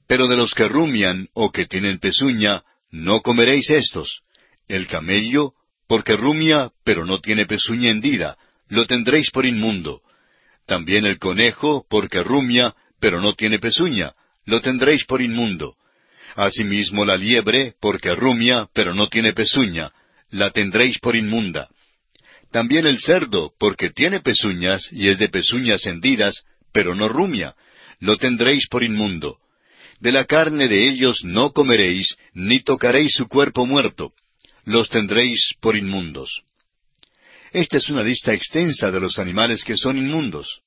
Pero 0.09 0.27
de 0.27 0.37
los 0.37 0.55
que 0.55 0.69
rumian 0.69 1.29
o 1.33 1.53
que 1.53 1.67
tienen 1.67 1.99
pezuña, 1.99 2.65
no 2.91 3.23
comeréis 3.23 3.71
estos. 3.71 4.23
El 4.67 4.89
camello, 4.89 5.53
porque 5.87 6.17
rumia, 6.17 6.73
pero 6.85 7.05
no 7.05 7.21
tiene 7.21 7.47
pezuña 7.47 7.91
hendida, 7.91 8.37
lo 8.69 8.87
tendréis 8.87 9.31
por 9.31 9.47
inmundo. 9.47 10.03
También 10.67 11.07
el 11.07 11.19
conejo, 11.19 11.87
porque 11.89 12.23
rumia, 12.25 12.75
pero 13.01 13.21
no 13.21 13.35
tiene 13.35 13.59
pezuña, 13.59 14.13
lo 14.45 14.61
tendréis 14.61 15.05
por 15.05 15.21
inmundo. 15.21 15.77
Asimismo 16.35 17.05
la 17.05 17.17
liebre, 17.17 17.75
porque 17.81 18.15
rumia, 18.15 18.69
pero 18.73 18.95
no 18.95 19.09
tiene 19.09 19.33
pezuña, 19.33 19.93
la 20.31 20.51
tendréis 20.51 20.99
por 20.99 21.17
inmunda. 21.17 21.69
También 22.53 22.87
el 22.87 22.99
cerdo, 22.99 23.53
porque 23.59 23.91
tiene 23.91 24.21
pezuñas 24.21 24.93
y 24.93 25.09
es 25.09 25.19
de 25.19 25.29
pezuñas 25.29 25.87
hendidas, 25.87 26.45
pero 26.73 26.95
no 26.95 27.09
rumia, 27.09 27.55
lo 28.01 28.17
tendréis 28.17 28.69
por 28.69 28.83
inmundo. 28.83 29.39
De 30.01 30.13
la 30.13 30.25
carne 30.25 30.69
de 30.69 30.89
ellos 30.89 31.25
no 31.25 31.53
comeréis, 31.53 32.17
ni 32.35 32.61
tocaréis 32.61 33.15
su 33.15 33.29
cuerpo 33.29 33.65
muerto, 33.65 34.13
los 34.65 34.91
tendréis 34.91 35.55
por 35.61 35.77
inmundos. 35.77 36.43
Esta 37.53 37.79
es 37.79 37.89
una 37.89 38.03
lista 38.03 38.35
extensa 38.35 38.91
de 38.91 39.01
los 39.01 39.19
animales 39.19 39.65
que 39.65 39.77
son 39.77 39.97
inmundos. 39.97 40.61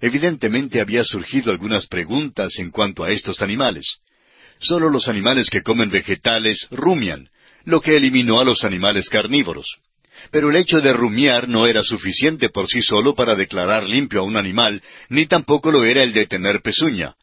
Evidentemente 0.00 0.80
había 0.80 1.04
surgido 1.04 1.50
algunas 1.50 1.86
preguntas 1.86 2.58
en 2.58 2.70
cuanto 2.70 3.04
a 3.04 3.10
estos 3.10 3.42
animales. 3.42 3.98
Solo 4.58 4.90
los 4.90 5.08
animales 5.08 5.50
que 5.50 5.62
comen 5.62 5.90
vegetales 5.90 6.66
rumian, 6.70 7.28
lo 7.64 7.80
que 7.80 7.96
eliminó 7.96 8.40
a 8.40 8.44
los 8.44 8.64
animales 8.64 9.08
carnívoros. 9.08 9.78
Pero 10.30 10.50
el 10.50 10.56
hecho 10.56 10.80
de 10.80 10.92
rumiar 10.92 11.48
no 11.48 11.66
era 11.66 11.82
suficiente 11.82 12.50
por 12.50 12.66
sí 12.66 12.82
solo 12.82 13.14
para 13.14 13.34
declarar 13.34 13.84
limpio 13.84 14.20
a 14.20 14.24
un 14.24 14.36
animal, 14.36 14.82
ni 15.08 15.26
tampoco 15.26 15.70
lo 15.70 15.84
era 15.84 16.02
el 16.02 16.12
de 16.12 16.26
tener 16.26 16.60
pezuña. 16.62 17.14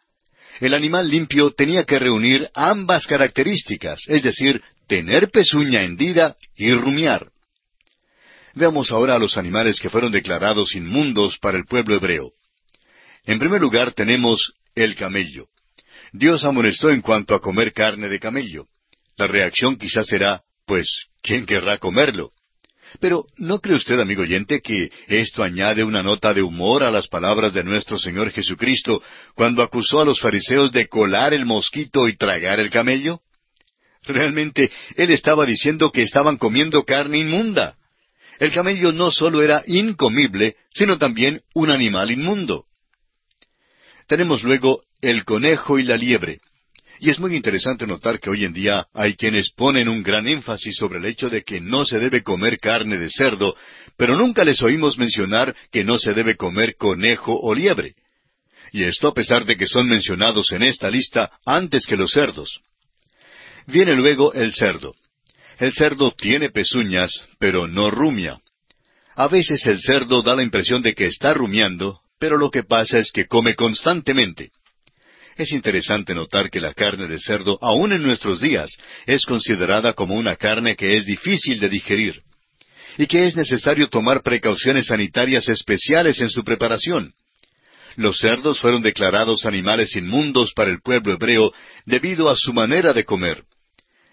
El 0.59 0.73
animal 0.73 1.09
limpio 1.09 1.51
tenía 1.51 1.83
que 1.83 1.99
reunir 1.99 2.49
ambas 2.55 3.05
características, 3.05 4.05
es 4.07 4.23
decir, 4.23 4.61
tener 4.87 5.29
pezuña 5.29 5.83
hendida 5.83 6.35
y 6.55 6.73
rumiar. 6.73 7.29
Veamos 8.55 8.91
ahora 8.91 9.15
a 9.15 9.19
los 9.19 9.37
animales 9.37 9.79
que 9.79 9.91
fueron 9.91 10.11
declarados 10.11 10.75
inmundos 10.75 11.37
para 11.37 11.57
el 11.57 11.65
pueblo 11.65 11.95
hebreo. 11.95 12.31
En 13.27 13.39
primer 13.39 13.59
lugar 13.59 13.91
tenemos 13.91 14.53
el 14.73 14.95
camello. 14.95 15.47
Dios 16.13 16.45
amonestó 16.45 16.89
en 16.89 17.01
cuanto 17.01 17.35
a 17.35 17.41
comer 17.41 17.73
carne 17.73 18.07
de 18.07 18.19
camello. 18.19 18.67
La 19.17 19.27
reacción 19.27 19.75
quizás 19.75 20.07
será, 20.07 20.43
pues, 20.65 21.07
¿quién 21.21 21.45
querrá 21.45 21.77
comerlo? 21.77 22.31
Pero, 23.01 23.25
¿no 23.35 23.59
cree 23.59 23.75
usted, 23.75 23.99
amigo 23.99 24.21
oyente, 24.21 24.61
que 24.61 24.89
esto 25.07 25.43
añade 25.43 25.83
una 25.83 26.01
nota 26.01 26.33
de 26.33 26.41
humor 26.41 26.85
a 26.85 26.89
las 26.89 27.09
palabras 27.09 27.53
de 27.53 27.65
nuestro 27.65 27.99
Señor 27.99 28.31
Jesucristo 28.31 29.03
cuando 29.35 29.61
acusó 29.61 29.99
a 29.99 30.05
los 30.05 30.21
fariseos 30.21 30.71
de 30.71 30.87
colar 30.87 31.33
el 31.33 31.45
mosquito 31.45 32.07
y 32.07 32.15
tragar 32.15 32.61
el 32.61 32.69
camello? 32.69 33.19
Realmente, 34.03 34.71
Él 34.95 35.11
estaba 35.11 35.45
diciendo 35.45 35.91
que 35.91 36.01
estaban 36.01 36.37
comiendo 36.37 36.85
carne 36.85 37.19
inmunda. 37.19 37.75
El 38.39 38.53
camello 38.53 38.93
no 38.93 39.11
solo 39.11 39.41
era 39.41 39.63
incomible, 39.67 40.55
sino 40.73 40.97
también 40.97 41.41
un 41.53 41.71
animal 41.71 42.09
inmundo. 42.09 42.67
Tenemos 44.07 44.43
luego 44.43 44.81
el 45.01 45.25
conejo 45.25 45.77
y 45.79 45.83
la 45.83 45.97
liebre. 45.97 46.39
Y 46.99 47.09
es 47.09 47.19
muy 47.19 47.35
interesante 47.35 47.85
notar 47.85 48.19
que 48.19 48.29
hoy 48.29 48.43
en 48.43 48.53
día 48.53 48.87
hay 48.93 49.15
quienes 49.15 49.51
ponen 49.51 49.87
un 49.87 50.01
gran 50.01 50.27
énfasis 50.27 50.75
sobre 50.75 50.97
el 50.97 51.05
hecho 51.05 51.29
de 51.29 51.43
que 51.43 51.61
no 51.61 51.85
se 51.85 51.99
debe 51.99 52.23
comer 52.23 52.57
carne 52.57 52.97
de 52.97 53.09
cerdo, 53.09 53.55
pero 53.97 54.15
nunca 54.15 54.43
les 54.43 54.63
oímos 54.63 54.97
mencionar 54.97 55.55
que 55.71 55.83
no 55.83 55.99
se 55.99 56.13
debe 56.13 56.35
comer 56.35 56.75
conejo 56.75 57.37
o 57.39 57.53
liebre. 57.53 57.93
Y 58.71 58.83
esto 58.83 59.09
a 59.09 59.13
pesar 59.13 59.45
de 59.45 59.57
que 59.57 59.67
son 59.67 59.87
mencionados 59.87 60.51
en 60.51 60.63
esta 60.63 60.89
lista 60.89 61.31
antes 61.45 61.85
que 61.85 61.97
los 61.97 62.11
cerdos. 62.11 62.61
Viene 63.67 63.95
luego 63.95 64.33
el 64.33 64.51
cerdo. 64.53 64.95
El 65.59 65.73
cerdo 65.73 66.11
tiene 66.11 66.49
pezuñas, 66.49 67.27
pero 67.39 67.67
no 67.67 67.91
rumia. 67.91 68.39
A 69.15 69.27
veces 69.27 69.65
el 69.67 69.79
cerdo 69.79 70.21
da 70.21 70.35
la 70.35 70.43
impresión 70.43 70.81
de 70.81 70.93
que 70.93 71.07
está 71.07 71.33
rumiando, 71.33 72.01
pero 72.19 72.37
lo 72.37 72.49
que 72.49 72.63
pasa 72.63 72.97
es 72.97 73.11
que 73.11 73.27
come 73.27 73.55
constantemente. 73.55 74.51
Es 75.35 75.51
interesante 75.51 76.15
notar 76.15 76.49
que 76.49 76.59
la 76.59 76.73
carne 76.73 77.07
de 77.07 77.19
cerdo, 77.19 77.59
aun 77.61 77.93
en 77.93 78.01
nuestros 78.01 78.41
días, 78.41 78.77
es 79.05 79.25
considerada 79.25 79.93
como 79.93 80.15
una 80.15 80.35
carne 80.35 80.75
que 80.75 80.97
es 80.97 81.05
difícil 81.05 81.59
de 81.59 81.69
digerir 81.69 82.21
y 82.97 83.05
que 83.05 83.25
es 83.25 83.35
necesario 83.35 83.87
tomar 83.89 84.23
precauciones 84.23 84.87
sanitarias 84.87 85.47
especiales 85.49 86.19
en 86.21 86.29
su 86.29 86.43
preparación. 86.43 87.13
Los 87.95 88.19
cerdos 88.19 88.59
fueron 88.59 88.81
declarados 88.81 89.45
animales 89.45 89.95
inmundos 89.95 90.53
para 90.53 90.71
el 90.71 90.81
pueblo 90.81 91.13
hebreo 91.13 91.53
debido 91.85 92.29
a 92.29 92.35
su 92.35 92.53
manera 92.53 92.93
de 92.93 93.03
comer. 93.03 93.43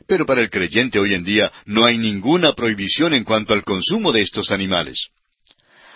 Pero 0.06 0.26
para 0.26 0.42
el 0.42 0.50
creyente 0.50 0.98
hoy 0.98 1.14
en 1.14 1.24
día 1.24 1.50
no 1.64 1.86
hay 1.86 1.96
ninguna 1.96 2.52
prohibición 2.52 3.14
en 3.14 3.24
cuanto 3.24 3.54
al 3.54 3.64
consumo 3.64 4.12
de 4.12 4.20
estos 4.20 4.50
animales. 4.50 5.08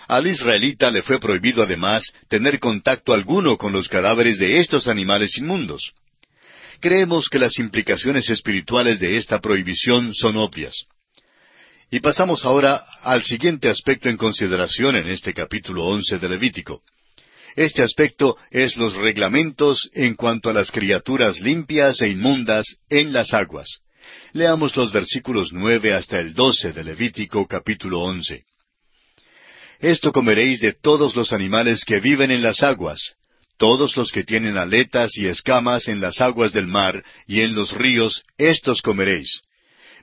Al 0.09 0.25
israelita 0.25 0.89
le 0.89 1.03
fue 1.03 1.19
prohibido 1.19 1.61
además 1.61 2.11
tener 2.27 2.57
contacto 2.57 3.13
alguno 3.13 3.57
con 3.57 3.71
los 3.71 3.87
cadáveres 3.87 4.39
de 4.39 4.57
estos 4.57 4.87
animales 4.87 5.37
inmundos. 5.37 5.93
Creemos 6.79 7.29
que 7.29 7.37
las 7.37 7.59
implicaciones 7.59 8.27
espirituales 8.31 8.99
de 8.99 9.17
esta 9.17 9.39
prohibición 9.39 10.15
son 10.15 10.37
obvias. 10.37 10.85
Y 11.91 11.99
pasamos 11.99 12.43
ahora 12.43 12.83
al 13.03 13.21
siguiente 13.21 13.69
aspecto 13.69 14.09
en 14.09 14.17
consideración 14.17 14.95
en 14.95 15.07
este 15.09 15.31
capítulo 15.31 15.85
once 15.85 16.17
de 16.17 16.27
Levítico. 16.27 16.81
Este 17.55 17.83
aspecto 17.83 18.35
es 18.49 18.77
los 18.77 18.95
reglamentos 18.95 19.91
en 19.93 20.15
cuanto 20.15 20.49
a 20.49 20.53
las 20.53 20.71
criaturas 20.71 21.39
limpias 21.39 22.01
e 22.01 22.07
inmundas 22.07 22.77
en 22.89 23.13
las 23.13 23.35
aguas. 23.35 23.81
Leamos 24.33 24.75
los 24.75 24.91
versículos 24.91 25.49
nueve 25.51 25.93
hasta 25.93 26.19
el 26.19 26.33
doce 26.33 26.73
de 26.73 26.83
Levítico 26.83 27.45
capítulo 27.45 27.99
once. 27.99 28.45
Esto 29.79 30.11
comeréis 30.11 30.59
de 30.59 30.73
todos 30.73 31.15
los 31.15 31.31
animales 31.31 31.85
que 31.85 32.01
viven 32.01 32.31
en 32.31 32.43
las 32.43 32.63
aguas, 32.63 33.15
todos 33.57 33.95
los 33.95 34.11
que 34.11 34.25
tienen 34.25 34.57
aletas 34.57 35.17
y 35.17 35.27
escamas 35.27 35.87
en 35.87 36.01
las 36.01 36.19
aguas 36.19 36.51
del 36.51 36.67
mar 36.67 37.01
y 37.27 37.39
en 37.41 37.55
los 37.55 37.71
ríos, 37.71 38.23
estos 38.37 38.81
comeréis. 38.81 39.41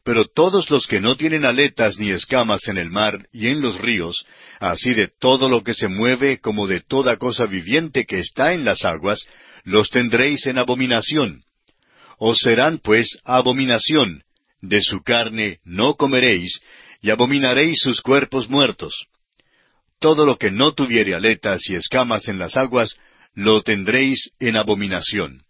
Pero 0.02 0.24
todos 0.24 0.70
los 0.70 0.86
que 0.86 1.00
no 1.00 1.16
tienen 1.16 1.44
aletas 1.44 1.98
ni 1.98 2.10
escamas 2.10 2.68
en 2.68 2.78
el 2.78 2.88
mar 2.88 3.28
y 3.32 3.48
en 3.48 3.60
los 3.60 3.78
ríos, 3.78 4.24
así 4.60 4.94
de 4.94 5.08
todo 5.08 5.50
lo 5.50 5.62
que 5.62 5.74
se 5.74 5.88
mueve 5.88 6.38
como 6.38 6.66
de 6.66 6.80
toda 6.80 7.18
cosa 7.18 7.44
viviente 7.44 8.06
que 8.06 8.18
está 8.18 8.54
en 8.54 8.64
las 8.64 8.86
aguas, 8.86 9.26
los 9.64 9.90
tendréis 9.90 10.46
en 10.46 10.56
abominación. 10.56 11.42
Os 12.18 12.38
serán 12.38 12.78
pues 12.78 13.18
abominación, 13.24 14.22
de 14.62 14.82
su 14.82 15.02
carne 15.02 15.58
no 15.64 15.96
comeréis, 15.96 16.60
y 17.02 17.10
abominaréis 17.10 17.80
sus 17.80 18.00
cuerpos 18.00 18.48
muertos 18.48 19.06
todo 20.00 20.26
lo 20.26 20.36
que 20.36 20.50
no 20.50 20.72
tuviere 20.72 21.14
aletas 21.14 21.68
y 21.68 21.74
escamas 21.74 22.28
en 22.28 22.38
las 22.38 22.56
aguas, 22.56 22.96
lo 23.34 23.62
tendréis 23.62 24.30
en 24.38 24.56
abominación. 24.56 25.42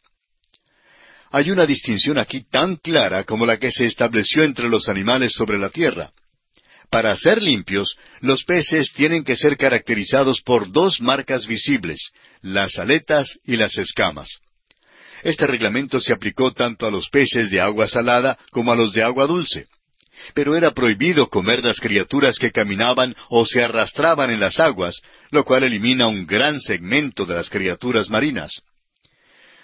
Hay 1.31 1.51
una 1.51 1.67
distinción 1.67 2.19
aquí 2.19 2.45
tan 2.51 2.77
clara 2.77 3.25
como 3.25 3.47
la 3.47 3.59
que 3.59 3.71
se 3.71 3.85
estableció 3.85 4.45
entre 4.45 4.69
los 4.69 4.89
animales 4.89 5.33
sobre 5.33 5.59
la 5.59 5.71
tierra. 5.71 6.11
Para 6.91 7.17
ser 7.17 7.43
limpios, 7.43 7.97
los 8.21 8.45
peces 8.45 8.93
tienen 8.93 9.25
que 9.25 9.37
ser 9.37 9.57
caracterizados 9.57 10.41
por 10.41 10.71
dos 10.71 11.01
marcas 11.01 11.47
visibles, 11.47 12.13
las 12.41 12.79
aletas 12.79 13.41
y 13.45 13.57
las 13.57 13.77
escamas. 13.77 14.39
Este 15.25 15.47
reglamento 15.47 16.01
se 16.01 16.13
aplicó 16.13 16.53
tanto 16.53 16.87
a 16.87 16.91
los 16.91 17.09
peces 17.09 17.51
de 17.51 17.61
agua 17.61 17.89
salada 17.89 18.39
como 18.53 18.73
a 18.73 18.77
los 18.77 18.93
de 18.93 19.03
agua 19.03 19.27
dulce 19.27 19.67
pero 20.35 20.57
era 20.57 20.73
prohibido 20.73 21.29
comer 21.29 21.65
las 21.65 21.81
criaturas 21.81 22.39
que 22.39 22.53
caminaban 22.53 23.15
o 23.29 23.47
se 23.47 23.63
arrastraban 23.63 24.31
en 24.31 24.41
las 24.41 24.61
aguas, 24.61 25.01
lo 25.31 25.45
cual 25.45 25.65
elimina 25.65 26.07
un 26.07 26.27
gran 26.27 26.61
segmento 26.61 27.25
de 27.27 27.35
las 27.35 27.51
criaturas 27.51 28.09
marinas. 28.11 28.63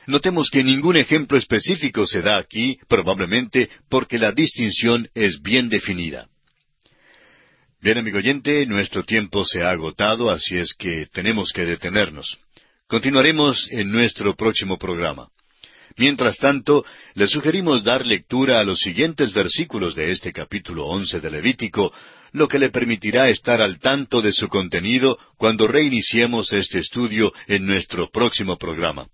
Notemos 0.06 0.50
que 0.50 0.64
ningún 0.64 0.96
ejemplo 0.96 1.38
específico 1.38 2.06
se 2.06 2.22
da 2.22 2.36
aquí, 2.36 2.78
probablemente 2.88 3.70
porque 3.88 4.18
la 4.18 4.32
distinción 4.32 5.08
es 5.14 5.40
bien 5.40 5.68
definida. 5.68 6.28
Bien, 7.80 7.98
amigo 7.98 8.18
oyente, 8.18 8.64
nuestro 8.66 9.04
tiempo 9.04 9.44
se 9.44 9.62
ha 9.62 9.70
agotado, 9.70 10.30
así 10.30 10.56
es 10.56 10.74
que 10.74 11.06
tenemos 11.12 11.52
que 11.52 11.64
detenernos. 11.64 12.38
Continuaremos 12.86 13.68
en 13.72 13.90
nuestro 13.90 14.34
próximo 14.36 14.78
programa. 14.78 15.28
Mientras 15.96 16.38
tanto, 16.38 16.84
le 17.14 17.28
sugerimos 17.28 17.84
dar 17.84 18.06
lectura 18.06 18.60
a 18.60 18.64
los 18.64 18.80
siguientes 18.80 19.32
versículos 19.32 19.94
de 19.94 20.10
este 20.10 20.32
capítulo 20.32 20.86
once 20.86 21.20
de 21.20 21.30
Levítico, 21.30 21.92
lo 22.32 22.48
que 22.48 22.58
le 22.58 22.70
permitirá 22.70 23.28
estar 23.28 23.60
al 23.60 23.78
tanto 23.78 24.22
de 24.22 24.32
su 24.32 24.48
contenido 24.48 25.18
cuando 25.36 25.68
reiniciemos 25.68 26.52
este 26.52 26.78
estudio 26.78 27.32
en 27.46 27.66
nuestro 27.66 28.08
próximo 28.10 28.56
programa. 28.56 29.06